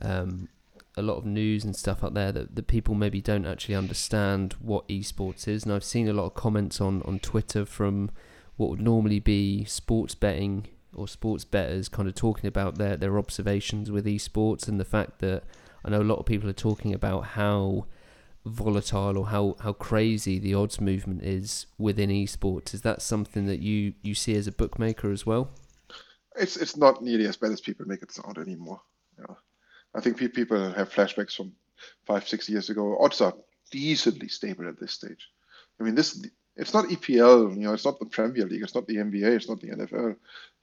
um, 0.00 0.48
a 0.96 1.02
lot 1.02 1.16
of 1.16 1.24
news 1.24 1.64
and 1.64 1.76
stuff 1.76 2.02
out 2.02 2.14
there 2.14 2.32
that, 2.32 2.56
that 2.56 2.66
people 2.66 2.94
maybe 2.94 3.20
don't 3.20 3.46
actually 3.46 3.74
understand 3.74 4.54
what 4.54 4.88
esports 4.88 5.46
is. 5.46 5.64
And 5.64 5.72
i've 5.72 5.84
seen 5.84 6.08
a 6.08 6.12
lot 6.12 6.26
of 6.26 6.34
comments 6.34 6.80
on 6.80 7.02
on 7.02 7.18
twitter 7.18 7.64
from 7.64 8.10
what 8.56 8.70
would 8.70 8.80
normally 8.80 9.20
be 9.20 9.64
sports 9.64 10.14
betting 10.14 10.66
or 10.94 11.06
sports 11.06 11.44
bettors 11.44 11.88
kind 11.88 12.08
of 12.08 12.14
talking 12.14 12.46
about 12.46 12.78
their, 12.78 12.96
their 12.96 13.18
observations 13.18 13.90
with 13.90 14.06
esports 14.06 14.68
and 14.68 14.80
the 14.80 14.84
fact 14.84 15.20
that 15.20 15.44
I 15.84 15.90
know 15.90 16.02
a 16.02 16.04
lot 16.04 16.18
of 16.18 16.26
people 16.26 16.48
are 16.48 16.54
talking 16.54 16.92
about 16.92 17.26
how 17.28 17.86
volatile 18.44 19.16
or 19.16 19.26
how, 19.26 19.56
how 19.60 19.72
crazy 19.72 20.38
the 20.38 20.54
odds 20.54 20.80
movement 20.80 21.22
is 21.22 21.66
within 21.78 22.10
esports. 22.10 22.74
Is 22.74 22.82
that 22.82 23.02
something 23.02 23.46
that 23.46 23.60
you, 23.60 23.94
you 24.02 24.14
see 24.14 24.34
as 24.34 24.46
a 24.46 24.52
bookmaker 24.52 25.10
as 25.10 25.24
well? 25.24 25.50
It's 26.36 26.56
it's 26.56 26.76
not 26.76 27.02
nearly 27.02 27.26
as 27.26 27.36
bad 27.36 27.50
as 27.50 27.60
people 27.60 27.86
make 27.86 28.02
it 28.02 28.12
sound 28.12 28.38
anymore. 28.38 28.80
Yeah. 29.18 29.34
I 29.94 30.00
think 30.00 30.16
people 30.16 30.70
have 30.72 30.92
flashbacks 30.92 31.34
from 31.34 31.52
five, 32.06 32.28
six 32.28 32.48
years 32.48 32.70
ago. 32.70 32.96
Odds 33.00 33.20
are 33.20 33.34
decently 33.70 34.28
stable 34.28 34.68
at 34.68 34.78
this 34.78 34.92
stage. 34.92 35.28
I 35.80 35.82
mean, 35.82 35.94
this 35.94 36.24
it's 36.56 36.74
not 36.74 36.86
EPL, 36.86 37.54
you 37.56 37.62
know, 37.62 37.72
it's 37.72 37.84
not 37.84 37.98
the 37.98 38.06
Premier 38.06 38.44
League, 38.44 38.62
it's 38.62 38.74
not 38.74 38.86
the 38.86 38.96
NBA, 38.96 39.36
it's 39.36 39.48
not 39.48 39.60
the 39.60 39.68
NFL, 39.68 40.10
you 40.10 40.16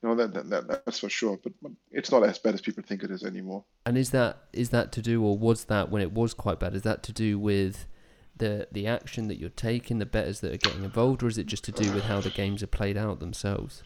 know, 0.04 0.16
that, 0.16 0.34
that, 0.34 0.50
that 0.50 0.86
that's 0.86 1.00
for 1.00 1.10
sure. 1.10 1.40
But, 1.42 1.54
but 1.62 1.72
it's 1.92 2.12
not 2.12 2.24
as 2.24 2.38
bad 2.38 2.54
as 2.54 2.62
people 2.62 2.84
think 2.84 3.04
it 3.04 3.12
is 3.12 3.24
anymore. 3.24 3.64
And 3.86 3.98
is 3.98 4.12
that 4.12 4.44
is 4.54 4.70
that 4.70 4.92
to 4.94 5.02
do, 5.02 5.24
or 5.24 5.38
was 5.38 5.66
that 5.66 5.90
when 5.90 6.02
it 6.02 6.12
was 6.12 6.34
quite 6.34 6.60
bad? 6.60 6.76
Is 6.76 6.84
that 6.84 7.04
to 7.04 7.12
do 7.12 7.40
with 7.40 7.88
the 8.36 8.68
the 8.72 8.86
action 8.86 9.28
that 9.28 9.40
you're 9.40 9.50
taking, 9.50 10.00
the 10.00 10.06
bettors 10.06 10.42
that 10.42 10.54
are 10.54 10.58
getting 10.58 10.84
involved, 10.84 11.24
or 11.24 11.28
is 11.28 11.38
it 11.38 11.48
just 11.48 11.64
to 11.66 11.72
do 11.72 11.92
with 11.94 12.04
how 12.04 12.22
the 12.22 12.30
games 12.30 12.62
are 12.62 12.68
played 12.68 12.98
out 12.98 13.20
themselves? 13.20 13.82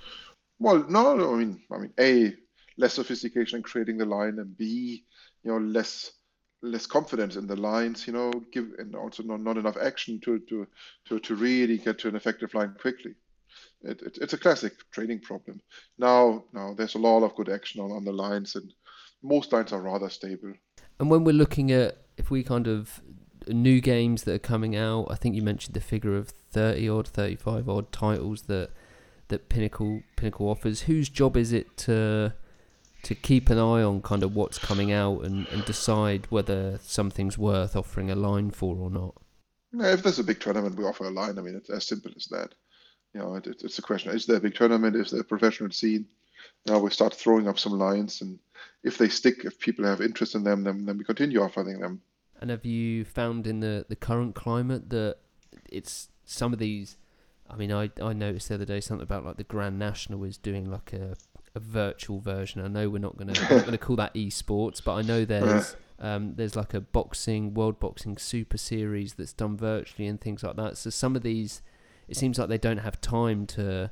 Well, 0.60 0.86
no, 0.90 1.34
I 1.34 1.38
mean, 1.38 1.62
I 1.72 1.78
mean, 1.78 1.94
a 2.00 2.34
less 2.78 2.96
sophistication 2.96 3.58
in 3.58 3.64
creating 3.64 3.98
the 3.98 4.06
line, 4.06 4.40
and 4.40 4.58
b, 4.58 5.06
you 5.44 5.52
know, 5.52 5.58
less 5.58 6.12
less 6.62 6.86
confidence 6.86 7.36
in 7.36 7.48
the 7.48 7.56
lines, 7.56 8.06
you 8.08 8.14
know, 8.14 8.32
give 8.52 8.68
and 8.78 8.96
also 8.96 9.24
not, 9.24 9.42
not 9.42 9.58
enough 9.58 9.78
action 9.78 10.20
to, 10.22 10.40
to 10.50 10.68
to 11.08 11.20
to 11.20 11.36
really 11.36 11.78
get 11.78 11.98
to 12.00 12.08
an 12.08 12.16
effective 12.16 12.54
line 12.54 12.76
quickly. 12.80 13.16
It, 13.84 14.02
it, 14.02 14.18
it's 14.22 14.34
a 14.34 14.38
classic 14.38 14.74
trading 14.92 15.20
problem. 15.20 15.60
Now, 15.98 16.46
now 16.54 16.74
there's 16.74 16.96
a 16.96 17.00
lot 17.00 17.24
of 17.24 17.36
good 17.36 17.50
action 17.50 17.82
on, 17.82 17.92
on 17.92 18.06
the 18.06 18.14
lines, 18.14 18.56
and 18.56 18.72
most 19.24 19.52
lines 19.52 19.74
are 19.74 19.82
rather 19.82 20.10
stable. 20.10 20.54
And 21.00 21.10
when 21.10 21.24
we're 21.24 21.34
looking 21.34 21.72
at 21.72 21.98
if 22.18 22.30
we 22.30 22.44
kind 22.44 22.68
of 22.68 23.02
new 23.48 23.82
games 23.82 24.24
that 24.24 24.36
are 24.36 24.40
coming 24.40 24.76
out, 24.76 25.08
I 25.10 25.16
think 25.16 25.36
you 25.36 25.42
mentioned 25.42 25.74
the 25.74 25.82
figure 25.82 26.16
of 26.16 26.30
thirty 26.30 26.88
odd, 26.88 27.08
thirty 27.08 27.36
five 27.36 27.68
odd 27.68 27.92
titles 27.92 28.44
that 28.44 28.70
that 29.30 29.50
Pinnacle 29.50 30.04
Pinnacle 30.16 30.48
offers. 30.48 30.82
Whose 30.82 31.10
job 31.10 31.36
is 31.36 31.52
it 31.52 31.76
to 31.78 32.34
to 33.04 33.16
keep 33.16 33.50
an 33.50 33.58
eye 33.58 33.82
on 33.82 34.02
kind 34.02 34.24
of 34.24 34.36
what's 34.36 34.58
coming 34.58 34.92
out 34.92 35.24
and, 35.24 35.48
and 35.48 35.66
decide 35.66 36.28
whether 36.30 36.80
something's 36.84 37.38
worth 37.38 37.76
offering 37.76 38.12
a 38.12 38.16
line 38.16 38.52
for 38.52 38.76
or 38.76 38.90
not? 38.90 39.16
If 39.74 40.04
there's 40.04 40.20
a 40.20 40.24
big 40.24 40.40
tournament, 40.40 40.76
we 40.76 40.84
offer 40.84 41.06
a 41.06 41.10
line. 41.10 41.40
I 41.40 41.42
mean, 41.42 41.56
it's 41.56 41.70
as 41.70 41.88
simple 41.88 42.12
as 42.16 42.26
that. 42.28 42.54
You 43.14 43.22
know, 43.22 43.36
it, 43.36 43.48
it's 43.48 43.80
a 43.80 43.82
question: 43.82 44.14
is 44.14 44.26
there 44.26 44.38
a 44.38 44.42
big 44.42 44.56
tournament? 44.56 44.96
Is 44.96 45.12
there 45.12 45.22
a 45.22 45.26
professional 45.26 45.72
scene? 45.72 46.08
Now 46.66 46.80
we 46.80 46.90
start 46.92 47.14
throwing 47.14 47.48
up 47.48 47.60
some 47.60 47.74
lines, 47.74 48.22
and 48.22 48.40
if 48.84 48.98
they 48.98 49.10
stick, 49.10 49.46
if 49.46 49.60
people 49.60 49.86
have 49.86 50.02
interest 50.02 50.36
in 50.36 50.44
them, 50.44 50.64
then 50.64 50.86
then 50.86 50.98
we 50.98 51.04
continue 51.04 51.42
offering 51.42 51.80
them. 51.80 52.02
And 52.40 52.50
have 52.50 52.66
you 52.66 53.06
found 53.06 53.48
in 53.48 53.60
the 53.60 53.86
the 53.88 53.96
current 53.96 54.36
climate 54.36 54.90
that 54.90 55.18
it's 55.70 56.10
some 56.26 56.54
of 56.54 56.60
these? 56.60 56.98
I 57.50 57.56
mean, 57.56 57.72
I 57.72 57.92
I 58.02 58.14
noticed 58.14 58.50
the 58.50 58.56
other 58.56 58.66
day 58.66 58.80
something 58.80 59.04
about 59.04 59.26
like 59.26 59.38
the 59.38 59.44
Grand 59.44 59.80
National 59.80 60.24
is 60.24 60.38
doing 60.38 60.70
like 60.70 60.94
a 60.94 61.16
a 61.56 61.60
virtual 61.60 62.20
version. 62.20 62.64
I 62.64 62.68
know 62.68 62.90
we're 62.90 63.00
not 63.00 63.18
gonna 63.18 63.34
gonna 63.34 63.78
call 63.78 63.96
that 63.98 64.14
esports, 64.14 64.84
but 64.84 64.96
I 64.96 65.02
know 65.02 65.26
there's 65.26 65.76
um, 66.00 66.34
there's 66.36 66.56
like 66.56 66.74
a 66.74 66.82
boxing 66.82 67.54
world 67.54 67.80
boxing 67.80 68.18
super 68.18 68.58
series 68.58 69.14
that's 69.14 69.34
done 69.34 69.58
virtually 69.58 70.08
and 70.08 70.20
things 70.20 70.44
like 70.44 70.56
that. 70.56 70.78
So 70.78 70.90
some 70.90 71.16
of 71.16 71.24
these, 71.24 71.62
it 72.08 72.18
seems 72.18 72.40
like 72.40 72.50
they 72.50 72.58
don't 72.58 72.80
have 72.80 73.00
time 73.02 73.46
to 73.48 73.92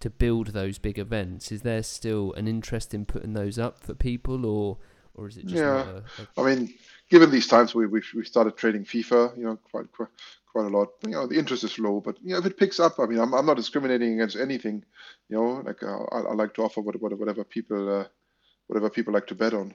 to 0.00 0.10
build 0.10 0.48
those 0.48 0.78
big 0.78 0.98
events. 0.98 1.52
Is 1.52 1.62
there 1.62 1.82
still 1.82 2.32
an 2.34 2.48
interest 2.48 2.94
in 2.94 3.04
putting 3.04 3.34
those 3.34 3.58
up 3.58 3.80
for 3.80 3.94
people, 3.94 4.46
or 4.46 4.78
or 5.14 5.28
is 5.28 5.36
it 5.36 5.44
just? 5.44 5.56
Yeah, 5.56 6.00
a, 6.36 6.40
a... 6.40 6.42
I 6.42 6.54
mean, 6.54 6.74
given 7.10 7.30
these 7.30 7.46
times, 7.46 7.74
we 7.74 7.86
we 7.86 8.02
we 8.14 8.24
started 8.24 8.56
trading 8.56 8.84
FIFA, 8.84 9.36
you 9.36 9.44
know, 9.44 9.58
quite 9.70 9.92
quite 9.92 10.08
quite 10.52 10.66
a 10.66 10.76
lot. 10.76 10.88
You 11.04 11.12
know, 11.12 11.26
the 11.26 11.38
interest 11.38 11.64
is 11.64 11.78
low, 11.78 12.00
but 12.00 12.16
you 12.22 12.32
know, 12.32 12.38
if 12.38 12.46
it 12.46 12.58
picks 12.58 12.80
up, 12.80 12.98
I 12.98 13.06
mean, 13.06 13.18
I'm, 13.18 13.34
I'm 13.34 13.46
not 13.46 13.56
discriminating 13.56 14.14
against 14.14 14.36
anything. 14.36 14.84
You 15.28 15.36
know, 15.36 15.62
like 15.64 15.82
uh, 15.82 16.04
I, 16.12 16.20
I 16.30 16.34
like 16.34 16.54
to 16.54 16.62
offer 16.62 16.80
whatever, 16.80 17.16
whatever 17.16 17.44
people 17.44 18.00
uh, 18.00 18.04
whatever 18.66 18.90
people 18.90 19.12
like 19.12 19.26
to 19.28 19.34
bet 19.34 19.54
on. 19.54 19.74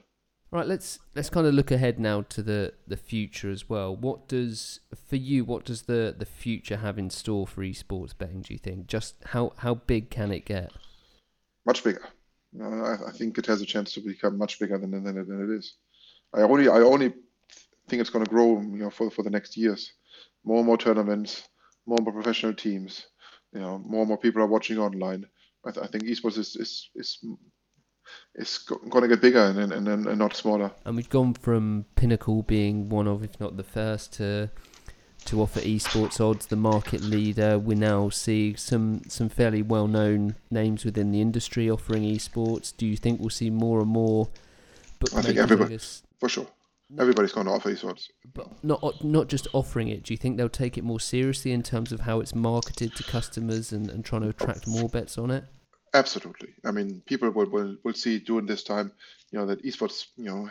Right, 0.51 0.67
let's 0.67 0.99
let's 1.15 1.29
kind 1.29 1.47
of 1.47 1.53
look 1.53 1.71
ahead 1.71 1.99
now 1.99 2.21
to 2.21 2.41
the, 2.41 2.73
the 2.87 2.97
future 2.97 3.51
as 3.51 3.67
well. 3.67 3.95
What 3.95 4.27
does 4.27 4.79
for 5.07 5.15
you? 5.15 5.43
What 5.43 5.65
does 5.65 5.83
the, 5.83 6.15
the 6.17 6.25
future 6.25 6.77
have 6.77 6.97
in 6.97 7.09
store 7.09 7.47
for 7.47 7.61
esports 7.61 8.17
betting? 8.17 8.41
Do 8.41 8.53
you 8.53 8.59
think? 8.59 8.87
Just 8.87 9.15
how 9.25 9.53
how 9.57 9.75
big 9.75 10.09
can 10.09 10.31
it 10.31 10.45
get? 10.45 10.71
Much 11.65 11.83
bigger. 11.83 12.07
Uh, 12.57 12.83
I, 12.83 13.07
I, 13.07 13.11
think 13.11 13.37
it 13.37 13.45
has 13.47 13.61
a 13.61 13.65
chance 13.65 13.93
to 13.93 13.99
become 13.99 14.37
much 14.37 14.59
bigger 14.59 14.77
than 14.77 14.91
than, 14.91 15.03
than 15.03 15.51
it 15.51 15.57
is. 15.57 15.75
I 16.33 16.41
only 16.41 16.69
I 16.69 16.79
only 16.79 17.13
think 17.89 17.99
it's 17.99 18.09
going 18.09 18.23
to 18.23 18.29
grow, 18.29 18.61
you 18.61 18.77
know, 18.77 18.89
for 18.89 19.09
for 19.09 19.23
the 19.23 19.29
next 19.29 19.57
years 19.57 19.91
more 20.45 20.57
and 20.57 20.65
more 20.65 20.77
tournaments, 20.77 21.43
more 21.85 21.97
and 21.97 22.05
more 22.05 22.13
professional 22.13 22.53
teams. 22.53 23.07
You 23.53 23.61
know, 23.61 23.79
more 23.79 24.01
and 24.01 24.09
more 24.09 24.17
people 24.17 24.41
are 24.41 24.47
watching 24.47 24.77
online. 24.77 25.25
I, 25.65 25.71
th- 25.71 25.83
I 25.85 25.87
think 25.87 26.03
esports 26.05 26.37
is 26.37 26.55
is 26.55 26.89
is 26.95 27.19
is 28.35 28.57
going 28.59 29.01
to 29.01 29.07
get 29.07 29.21
bigger 29.21 29.39
and, 29.39 29.73
and, 29.73 29.87
and, 29.87 30.07
and 30.07 30.19
not 30.19 30.35
smaller. 30.35 30.71
And 30.85 30.95
we've 30.95 31.09
gone 31.09 31.33
from 31.33 31.85
Pinnacle 31.95 32.43
being 32.43 32.89
one 32.89 33.07
of, 33.07 33.23
if 33.23 33.39
not 33.39 33.57
the 33.57 33.63
first, 33.63 34.13
to 34.13 34.49
to 35.25 35.41
offer 35.41 35.59
esports 35.61 36.21
odds, 36.21 36.45
the 36.45 36.55
market 36.55 37.01
leader. 37.01 37.57
We 37.57 37.75
now 37.75 38.09
see 38.09 38.53
some 38.55 39.01
some 39.07 39.29
fairly 39.29 39.61
well 39.61 39.87
known 39.87 40.35
names 40.51 40.85
within 40.85 41.11
the 41.11 41.21
industry 41.21 41.69
offering 41.69 42.03
esports. 42.03 42.75
Do 42.75 42.85
you 42.85 42.97
think 42.97 43.19
we'll 43.19 43.29
see 43.29 43.49
more 43.49 43.79
and 43.79 43.89
more? 43.89 44.29
I 45.15 45.21
think 45.21 45.37
everybody, 45.37 45.77
for 46.19 46.29
sure. 46.29 46.47
Everybody's 46.99 47.31
going 47.31 47.47
to 47.47 47.53
offer 47.53 47.73
esports. 47.73 48.07
But 48.33 48.63
not 48.63 49.03
not 49.03 49.27
just 49.27 49.47
offering 49.53 49.87
it. 49.87 50.03
Do 50.03 50.13
you 50.13 50.17
think 50.17 50.37
they'll 50.37 50.49
take 50.49 50.77
it 50.77 50.83
more 50.83 50.99
seriously 50.99 51.51
in 51.51 51.63
terms 51.63 51.91
of 51.91 52.01
how 52.01 52.19
it's 52.19 52.35
marketed 52.35 52.95
to 52.95 53.03
customers 53.03 53.71
and, 53.71 53.89
and 53.89 54.05
trying 54.05 54.21
to 54.21 54.29
attract 54.29 54.67
more 54.67 54.87
bets 54.87 55.17
on 55.17 55.31
it? 55.31 55.45
Absolutely. 55.95 56.49
I 56.63 56.71
mean, 56.71 57.01
people 57.05 57.29
will, 57.31 57.49
will, 57.49 57.77
will 57.83 57.93
see 57.93 58.19
during 58.19 58.45
this 58.45 58.63
time, 58.63 58.91
you 59.31 59.39
know, 59.39 59.45
that 59.47 59.63
esports, 59.63 60.07
you 60.17 60.25
know, 60.25 60.49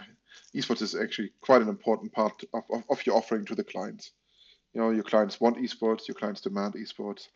esports 0.57 0.83
is 0.83 0.95
actually 0.95 1.31
quite 1.41 1.63
an 1.63 1.69
important 1.69 2.13
part 2.13 2.43
of, 2.55 2.65
of, 2.71 2.83
of 2.89 3.07
your 3.07 3.17
offering 3.17 3.45
to 3.45 3.55
the 3.55 3.65
clients. 3.65 4.13
You 4.75 4.81
know, 4.81 4.91
your 4.91 5.05
clients 5.05 5.41
want 5.41 5.57
esports, 5.59 6.09
your 6.09 6.17
clients 6.17 6.41
demand 6.41 6.75
esports. 6.75 7.29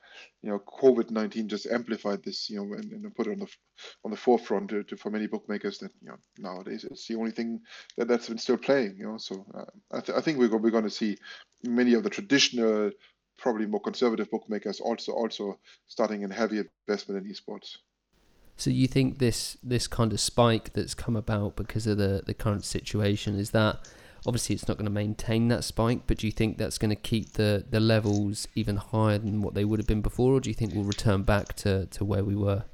You 0.42 0.50
know, 0.50 0.58
COVID 0.58 1.10
nineteen 1.10 1.48
just 1.48 1.66
amplified 1.66 2.22
this. 2.24 2.50
You 2.50 2.56
know, 2.56 2.74
and, 2.74 2.92
and 2.92 3.14
put 3.14 3.28
it 3.28 3.32
on 3.32 3.38
the 3.38 3.48
on 4.04 4.10
the 4.10 4.16
forefront 4.16 4.70
to, 4.70 4.82
to, 4.84 4.96
for 4.96 5.10
many 5.10 5.26
bookmakers 5.26 5.78
that 5.78 5.92
you 6.02 6.08
know 6.08 6.16
nowadays 6.38 6.84
it's 6.84 7.06
the 7.06 7.14
only 7.14 7.30
thing 7.30 7.60
that 7.96 8.08
that's 8.08 8.28
been 8.28 8.38
still 8.38 8.56
playing. 8.56 8.96
You 8.98 9.06
know, 9.06 9.18
so 9.18 9.46
uh, 9.54 9.64
I, 9.96 10.00
th- 10.00 10.18
I 10.18 10.20
think 10.20 10.38
we're 10.38 10.56
we're 10.56 10.70
going 10.70 10.84
to 10.84 10.90
see 10.90 11.16
many 11.62 11.94
of 11.94 12.02
the 12.02 12.10
traditional 12.10 12.90
probably 13.38 13.66
more 13.66 13.80
conservative 13.80 14.30
bookmakers 14.30 14.80
also 14.80 15.12
also 15.12 15.58
starting 15.86 16.22
in 16.22 16.30
heavy 16.30 16.62
investment 16.88 17.24
in 17.24 17.32
esports. 17.32 17.76
So 18.56 18.70
you 18.70 18.88
think 18.88 19.18
this 19.18 19.56
this 19.62 19.86
kind 19.86 20.12
of 20.12 20.18
spike 20.18 20.72
that's 20.72 20.94
come 20.94 21.14
about 21.14 21.54
because 21.54 21.86
of 21.86 21.98
the 21.98 22.22
the 22.26 22.34
current 22.34 22.64
situation 22.64 23.38
is 23.38 23.52
that 23.52 23.88
obviously 24.26 24.54
it's 24.54 24.68
not 24.68 24.76
going 24.76 24.86
to 24.86 24.92
maintain 24.92 25.48
that 25.48 25.64
spike, 25.64 26.02
but 26.06 26.18
do 26.18 26.26
you 26.26 26.32
think 26.32 26.58
that's 26.58 26.78
going 26.78 26.90
to 26.90 26.96
keep 26.96 27.32
the 27.34 27.64
the 27.68 27.80
levels 27.80 28.48
even 28.54 28.76
higher 28.76 29.18
than 29.18 29.42
what 29.42 29.54
they 29.54 29.64
would 29.64 29.78
have 29.78 29.86
been 29.86 30.02
before, 30.02 30.34
or 30.34 30.40
do 30.40 30.50
you 30.50 30.54
think 30.54 30.74
we'll 30.74 30.84
return 30.84 31.22
back 31.22 31.54
to 31.56 31.86
to 31.86 32.04
where 32.04 32.24
we 32.24 32.36
were? 32.36 32.64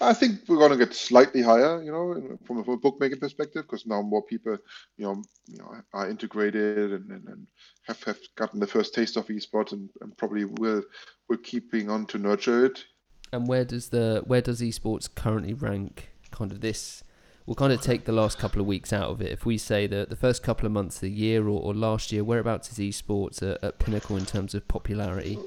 I 0.00 0.12
think 0.12 0.40
we're 0.46 0.58
going 0.58 0.72
to 0.72 0.76
get 0.76 0.94
slightly 0.94 1.40
higher, 1.40 1.82
you 1.82 1.90
know, 1.90 2.38
from 2.46 2.58
a, 2.58 2.64
from 2.64 2.74
a 2.74 2.76
bookmaking 2.76 3.18
perspective, 3.18 3.62
because 3.62 3.86
now 3.86 4.02
more 4.02 4.22
people, 4.22 4.58
you 4.98 5.06
know, 5.06 5.22
you 5.46 5.58
know, 5.58 5.74
are 5.94 6.08
integrated 6.08 6.92
and, 6.92 7.10
and, 7.10 7.26
and 7.26 7.46
have, 7.86 8.02
have 8.04 8.18
gotten 8.36 8.60
the 8.60 8.66
first 8.66 8.94
taste 8.94 9.16
of 9.16 9.26
esports 9.28 9.72
and, 9.72 9.88
and 10.02 10.16
probably 10.16 10.44
will 10.44 10.82
will 11.28 11.38
keeping 11.38 11.90
on 11.90 12.06
to 12.06 12.18
nurture 12.18 12.66
it. 12.66 12.84
And 13.32 13.48
where 13.48 13.64
does 13.64 13.88
the 13.88 14.22
where 14.26 14.42
does 14.42 14.60
esports 14.60 15.12
currently 15.12 15.54
rank? 15.54 16.10
Kind 16.30 16.52
of 16.52 16.60
this. 16.60 17.02
We'll 17.46 17.54
kind 17.54 17.72
of 17.72 17.80
take 17.80 18.04
the 18.04 18.12
last 18.12 18.38
couple 18.38 18.60
of 18.60 18.66
weeks 18.66 18.92
out 18.92 19.08
of 19.08 19.22
it. 19.22 19.30
If 19.30 19.46
we 19.46 19.56
say 19.56 19.86
that 19.86 20.10
the 20.10 20.16
first 20.16 20.42
couple 20.42 20.66
of 20.66 20.72
months 20.72 20.96
of 20.96 21.02
the 21.02 21.10
year 21.10 21.46
or, 21.46 21.60
or 21.60 21.74
last 21.74 22.10
year, 22.10 22.24
whereabouts 22.24 22.72
is 22.72 22.78
esports 22.78 23.40
at, 23.40 23.62
at 23.62 23.78
pinnacle 23.78 24.16
in 24.16 24.26
terms 24.26 24.54
of 24.54 24.66
popularity? 24.66 25.38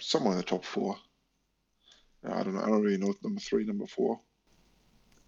Somewhere 0.00 0.32
in 0.32 0.38
the 0.38 0.44
top 0.44 0.64
four. 0.64 0.96
I 2.24 2.42
don't 2.42 2.54
know. 2.54 2.62
I 2.62 2.66
don't 2.66 2.82
really 2.82 2.98
know 2.98 3.14
number 3.22 3.40
three, 3.40 3.64
number 3.64 3.86
four. 3.86 4.20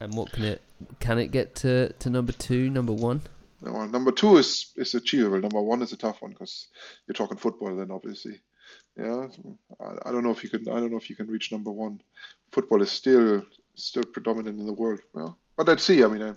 And 0.00 0.14
what 0.14 0.32
can 0.32 0.44
it 0.44 0.62
can 1.00 1.18
it 1.18 1.28
get 1.28 1.54
to, 1.56 1.92
to 1.92 2.10
number 2.10 2.32
two, 2.32 2.70
number 2.70 2.92
one? 2.92 3.22
No, 3.60 3.74
uh, 3.74 3.86
number 3.86 4.12
two 4.12 4.36
is 4.36 4.72
is 4.76 4.94
achievable. 4.94 5.40
Number 5.40 5.60
one 5.60 5.82
is 5.82 5.92
a 5.92 5.96
tough 5.96 6.22
one 6.22 6.32
because 6.32 6.68
you're 7.06 7.14
talking 7.14 7.36
football. 7.36 7.74
Then 7.76 7.90
obviously, 7.90 8.40
yeah. 8.96 9.26
I, 9.80 10.08
I 10.08 10.12
don't 10.12 10.22
know 10.22 10.30
if 10.30 10.44
you 10.44 10.50
can. 10.50 10.68
I 10.68 10.78
don't 10.80 10.90
know 10.90 10.96
if 10.96 11.10
you 11.10 11.16
can 11.16 11.26
reach 11.26 11.50
number 11.50 11.70
one. 11.70 12.00
Football 12.52 12.82
is 12.82 12.90
still 12.90 13.42
still 13.74 14.04
predominant 14.04 14.60
in 14.60 14.66
the 14.66 14.72
world. 14.72 15.00
Well, 15.12 15.38
but 15.58 15.66
let's 15.66 15.82
see. 15.82 16.02
I 16.02 16.06
mean, 16.06 16.22
I, 16.22 16.28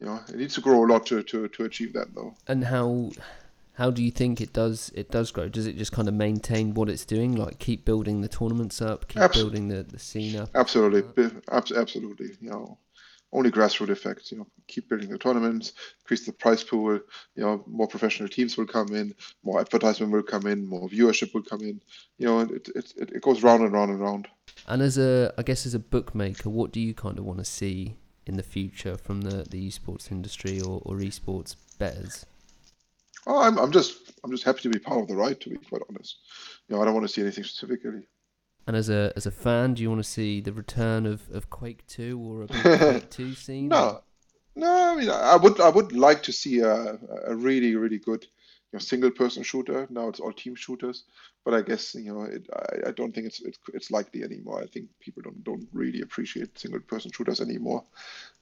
you 0.00 0.06
know, 0.06 0.20
it 0.28 0.34
needs 0.34 0.54
to 0.56 0.60
grow 0.60 0.84
a 0.84 0.86
lot 0.86 1.06
to, 1.06 1.22
to, 1.22 1.48
to 1.48 1.64
achieve 1.64 1.92
that 1.94 2.14
though. 2.14 2.34
And 2.48 2.64
how 2.64 3.12
how 3.74 3.92
do 3.92 4.02
you 4.02 4.10
think 4.10 4.40
it 4.40 4.52
does 4.52 4.90
it 4.94 5.10
does 5.10 5.30
grow? 5.30 5.48
Does 5.48 5.66
it 5.68 5.76
just 5.78 5.92
kind 5.92 6.08
of 6.08 6.14
maintain 6.14 6.74
what 6.74 6.90
it's 6.90 7.04
doing, 7.04 7.36
like 7.36 7.60
keep 7.60 7.84
building 7.84 8.20
the 8.20 8.28
tournaments 8.28 8.82
up, 8.82 9.06
keep 9.08 9.22
Abs- 9.22 9.38
building 9.38 9.68
the, 9.68 9.84
the 9.84 10.00
scene 10.00 10.36
up? 10.36 10.50
Absolutely, 10.54 11.30
uh, 11.48 11.60
absolutely. 11.76 12.30
You 12.40 12.50
know, 12.50 12.78
only 13.32 13.52
grassroots 13.52 13.90
effects. 13.90 14.32
You 14.32 14.38
know, 14.38 14.48
keep 14.66 14.88
building 14.88 15.10
the 15.10 15.18
tournaments, 15.18 15.74
increase 16.00 16.26
the 16.26 16.32
prize 16.32 16.64
pool. 16.64 16.94
You 17.36 17.42
know, 17.44 17.62
more 17.68 17.86
professional 17.86 18.28
teams 18.28 18.56
will 18.56 18.66
come 18.66 18.94
in, 18.96 19.14
more 19.44 19.60
advertisement 19.60 20.10
will 20.10 20.24
come 20.24 20.48
in, 20.48 20.66
more 20.66 20.88
viewership 20.88 21.32
will 21.34 21.44
come 21.44 21.60
in. 21.60 21.80
You 22.18 22.26
know, 22.26 22.40
it 22.40 22.68
it, 22.74 22.92
it, 22.96 23.10
it 23.10 23.22
goes 23.22 23.44
round 23.44 23.62
and 23.62 23.72
round 23.72 23.92
and 23.92 24.00
round. 24.00 24.26
And 24.66 24.82
as 24.82 24.98
a, 24.98 25.32
I 25.38 25.42
guess, 25.42 25.66
as 25.66 25.74
a 25.74 25.78
bookmaker, 25.78 26.50
what 26.50 26.72
do 26.72 26.80
you 26.80 26.94
kind 26.94 27.18
of 27.18 27.24
want 27.24 27.38
to 27.38 27.44
see 27.44 27.96
in 28.28 28.36
the 28.36 28.42
future 28.42 28.96
from 28.96 29.22
the 29.22 29.44
the 29.48 29.68
esports 29.68 30.10
industry 30.10 30.60
or, 30.60 30.80
or 30.84 30.96
esports 30.96 31.56
bettors? 31.78 32.26
Oh, 33.26 33.40
I'm, 33.42 33.58
I'm 33.58 33.72
just 33.72 34.12
I'm 34.24 34.30
just 34.30 34.44
happy 34.44 34.60
to 34.62 34.70
be 34.70 34.78
part 34.78 35.00
of 35.00 35.08
the 35.08 35.16
ride. 35.16 35.40
To 35.40 35.50
be 35.50 35.56
quite 35.56 35.82
honest, 35.88 36.16
you 36.68 36.74
know, 36.74 36.82
I 36.82 36.84
don't 36.84 36.94
want 36.94 37.06
to 37.06 37.12
see 37.12 37.22
anything 37.22 37.44
specifically. 37.44 38.06
And 38.66 38.76
as 38.76 38.90
a 38.90 39.12
as 39.16 39.26
a 39.26 39.30
fan, 39.30 39.74
do 39.74 39.82
you 39.82 39.88
want 39.90 40.02
to 40.02 40.10
see 40.10 40.40
the 40.40 40.52
return 40.52 41.06
of, 41.06 41.22
of 41.30 41.50
Quake 41.50 41.86
Two 41.86 42.18
or 42.20 42.42
a 42.42 42.46
Quake 42.48 43.10
Two 43.10 43.34
scene? 43.34 43.68
No, 43.68 44.02
no. 44.54 44.92
I 44.92 44.96
mean, 44.96 45.10
I 45.10 45.36
would 45.36 45.60
I 45.60 45.68
would 45.68 45.92
like 45.92 46.22
to 46.24 46.32
see 46.32 46.60
a, 46.60 46.98
a 47.26 47.34
really 47.34 47.76
really 47.76 47.98
good 47.98 48.26
you 48.72 48.76
know 48.76 48.80
single 48.80 49.10
person 49.10 49.42
shooter. 49.42 49.86
Now 49.90 50.08
it's 50.08 50.20
all 50.20 50.32
team 50.32 50.54
shooters, 50.54 51.04
but 51.44 51.54
I 51.54 51.62
guess 51.62 51.94
you 51.94 52.12
know 52.12 52.22
it, 52.22 52.48
I, 52.52 52.88
I 52.88 52.90
don't 52.92 53.14
think 53.14 53.26
it's, 53.26 53.40
it's 53.40 53.58
it's 53.72 53.90
likely 53.90 54.22
anymore. 54.22 54.62
I 54.62 54.66
think 54.66 54.88
people 55.00 55.22
don't 55.22 55.42
don't 55.44 55.68
really 55.72 56.02
appreciate 56.02 56.58
single 56.58 56.80
person 56.80 57.10
shooters 57.12 57.40
anymore. 57.40 57.84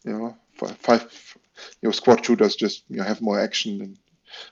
You 0.05 0.13
know, 0.13 0.37
five, 0.55 0.77
five 0.79 1.37
you 1.81 1.89
know 1.89 1.93
squad 1.93 2.25
shooters 2.25 2.57
just 2.57 2.85
you 2.89 2.97
know 2.97 3.05
have 3.05 3.23
more 3.23 3.39
action 3.39 3.81
and 3.81 3.99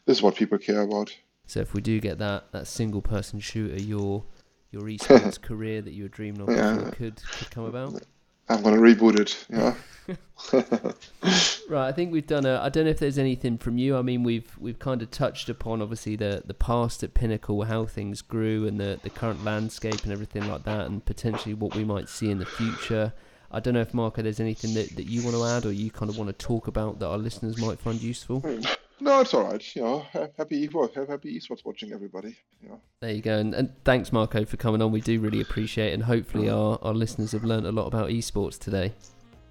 this 0.07 0.19
is 0.19 0.23
what 0.23 0.37
people 0.37 0.59
care 0.59 0.83
about. 0.83 1.15
So 1.47 1.61
if 1.61 1.75
we 1.75 1.81
do 1.81 2.01
get 2.01 2.19
that 2.19 2.53
that 2.53 2.67
single 2.67 3.03
person 3.03 3.41
shooter, 3.41 3.83
your 3.83 4.25
your 4.71 4.83
esports 4.85 5.41
career 5.41 5.83
that 5.83 5.93
you 5.93 6.05
were 6.05 6.09
dreaming 6.09 6.43
of 6.43 6.51
yeah. 6.51 6.91
could 6.93 7.21
could 7.23 7.51
come 7.51 7.65
about. 7.65 8.03
I'm 8.49 8.63
gonna 8.63 8.79
reboot 8.79 9.19
it. 9.19 9.47
Yeah. 9.49 9.75
right. 11.69 11.89
I 11.89 11.93
think 11.93 12.13
we've 12.13 12.27
done 12.27 12.45
a. 12.45 12.61
I 12.61 12.69
don't 12.69 12.85
know 12.85 12.91
if 12.91 12.99
there's 12.99 13.19
anything 13.19 13.57
from 13.57 13.79
you. 13.79 13.97
I 13.97 14.03
mean, 14.03 14.23
we've 14.23 14.57
we've 14.59 14.79
kind 14.79 15.01
of 15.01 15.11
touched 15.11 15.49
upon 15.49 15.81
obviously 15.81 16.17
the 16.17 16.43
the 16.45 16.55
past 16.55 17.03
at 17.03 17.15
Pinnacle, 17.15 17.63
how 17.63 17.87
things 17.87 18.21
grew, 18.21 18.67
and 18.67 18.79
the 18.79 18.99
the 19.03 19.11
current 19.11 19.45
landscape 19.45 20.03
and 20.03 20.13
everything 20.13 20.47
like 20.49 20.65
that, 20.65 20.87
and 20.87 21.05
potentially 21.05 21.55
what 21.55 21.75
we 21.75 21.85
might 21.85 22.09
see 22.09 22.31
in 22.31 22.39
the 22.39 22.47
future. 22.47 23.13
I 23.51 23.61
don't 23.61 23.75
know 23.75 23.81
if 23.81 23.95
Marco, 23.95 24.21
there's 24.21 24.41
anything 24.41 24.75
that, 24.75 24.97
that 24.97 25.07
you 25.07 25.23
want 25.23 25.37
to 25.37 25.45
add 25.45 25.65
or 25.65 25.73
you 25.73 25.89
kind 25.89 26.11
of 26.11 26.19
want 26.19 26.29
to 26.37 26.45
talk 26.45 26.67
about 26.67 26.99
that 26.99 27.07
our 27.07 27.19
listeners 27.19 27.57
might 27.57 27.79
find 27.79 28.03
useful. 28.03 28.41
Hmm. 28.41 28.63
No, 29.05 29.21
it's 29.21 29.35
all 29.35 29.45
right. 29.45 29.77
You 29.77 29.83
know, 29.83 30.07
happy 30.39 30.67
happy 30.67 31.39
esports 31.39 31.63
watching 31.63 31.93
everybody. 31.93 32.39
You 32.63 32.71
know. 32.71 32.81
There 33.01 33.13
you 33.13 33.21
go, 33.21 33.37
and, 33.37 33.55
and, 33.55 33.71
thanks 33.85 34.15
Marco 34.15 34.47
for 34.47 34.57
coming 34.57 34.81
on. 34.81 34.93
We 34.93 35.03
do 35.03 35.21
really 35.21 35.43
appreciate 35.43 35.91
it, 35.91 35.93
and 35.93 36.03
hopefully 36.03 36.49
our, 36.49 36.79
our 36.81 36.95
listeners 36.95 37.33
have 37.33 37.45
learned 37.45 37.67
a 37.67 37.71
lot 37.71 37.87
about 37.87 38.09
esports 38.09 38.59
today. 38.59 38.95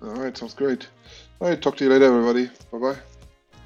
All 0.02 0.16
right, 0.16 0.36
sounds 0.36 0.56
great. 0.56 0.88
All 1.40 1.50
right, 1.50 1.62
talk 1.62 1.78
to 1.78 1.84
you 1.84 1.92
later, 1.92 2.06
everybody. 2.06 2.50
Bye 2.72 2.80
bye. 2.80 3.00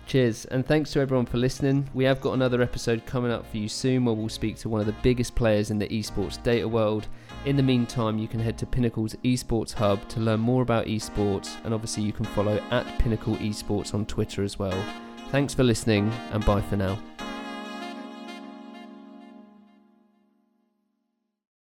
Cheers, 0.07 0.43
and 0.47 0.67
thanks 0.67 0.91
to 0.91 0.99
everyone 0.99 1.25
for 1.25 1.37
listening. 1.37 1.89
We 1.93 2.03
have 2.03 2.19
got 2.19 2.33
another 2.33 2.61
episode 2.61 3.05
coming 3.05 3.31
up 3.31 3.49
for 3.49 3.55
you 3.55 3.69
soon 3.69 4.03
where 4.03 4.13
we'll 4.13 4.27
speak 4.27 4.57
to 4.57 4.69
one 4.69 4.81
of 4.81 4.87
the 4.87 4.95
biggest 5.03 5.35
players 5.35 5.71
in 5.71 5.79
the 5.79 5.87
esports 5.87 6.43
data 6.43 6.67
world. 6.67 7.07
In 7.45 7.55
the 7.55 7.63
meantime, 7.63 8.17
you 8.17 8.27
can 8.27 8.41
head 8.41 8.57
to 8.57 8.65
Pinnacle's 8.65 9.15
esports 9.23 9.71
hub 9.71 10.05
to 10.09 10.19
learn 10.19 10.41
more 10.41 10.63
about 10.63 10.87
esports, 10.87 11.55
and 11.63 11.73
obviously, 11.73 12.03
you 12.03 12.11
can 12.11 12.25
follow 12.25 12.61
at 12.71 12.99
Pinnacle 12.99 13.37
Esports 13.37 13.93
on 13.93 14.05
Twitter 14.05 14.43
as 14.43 14.59
well. 14.59 14.83
Thanks 15.29 15.53
for 15.53 15.63
listening, 15.63 16.11
and 16.31 16.45
bye 16.45 16.61
for 16.61 16.77
now. 16.77 16.97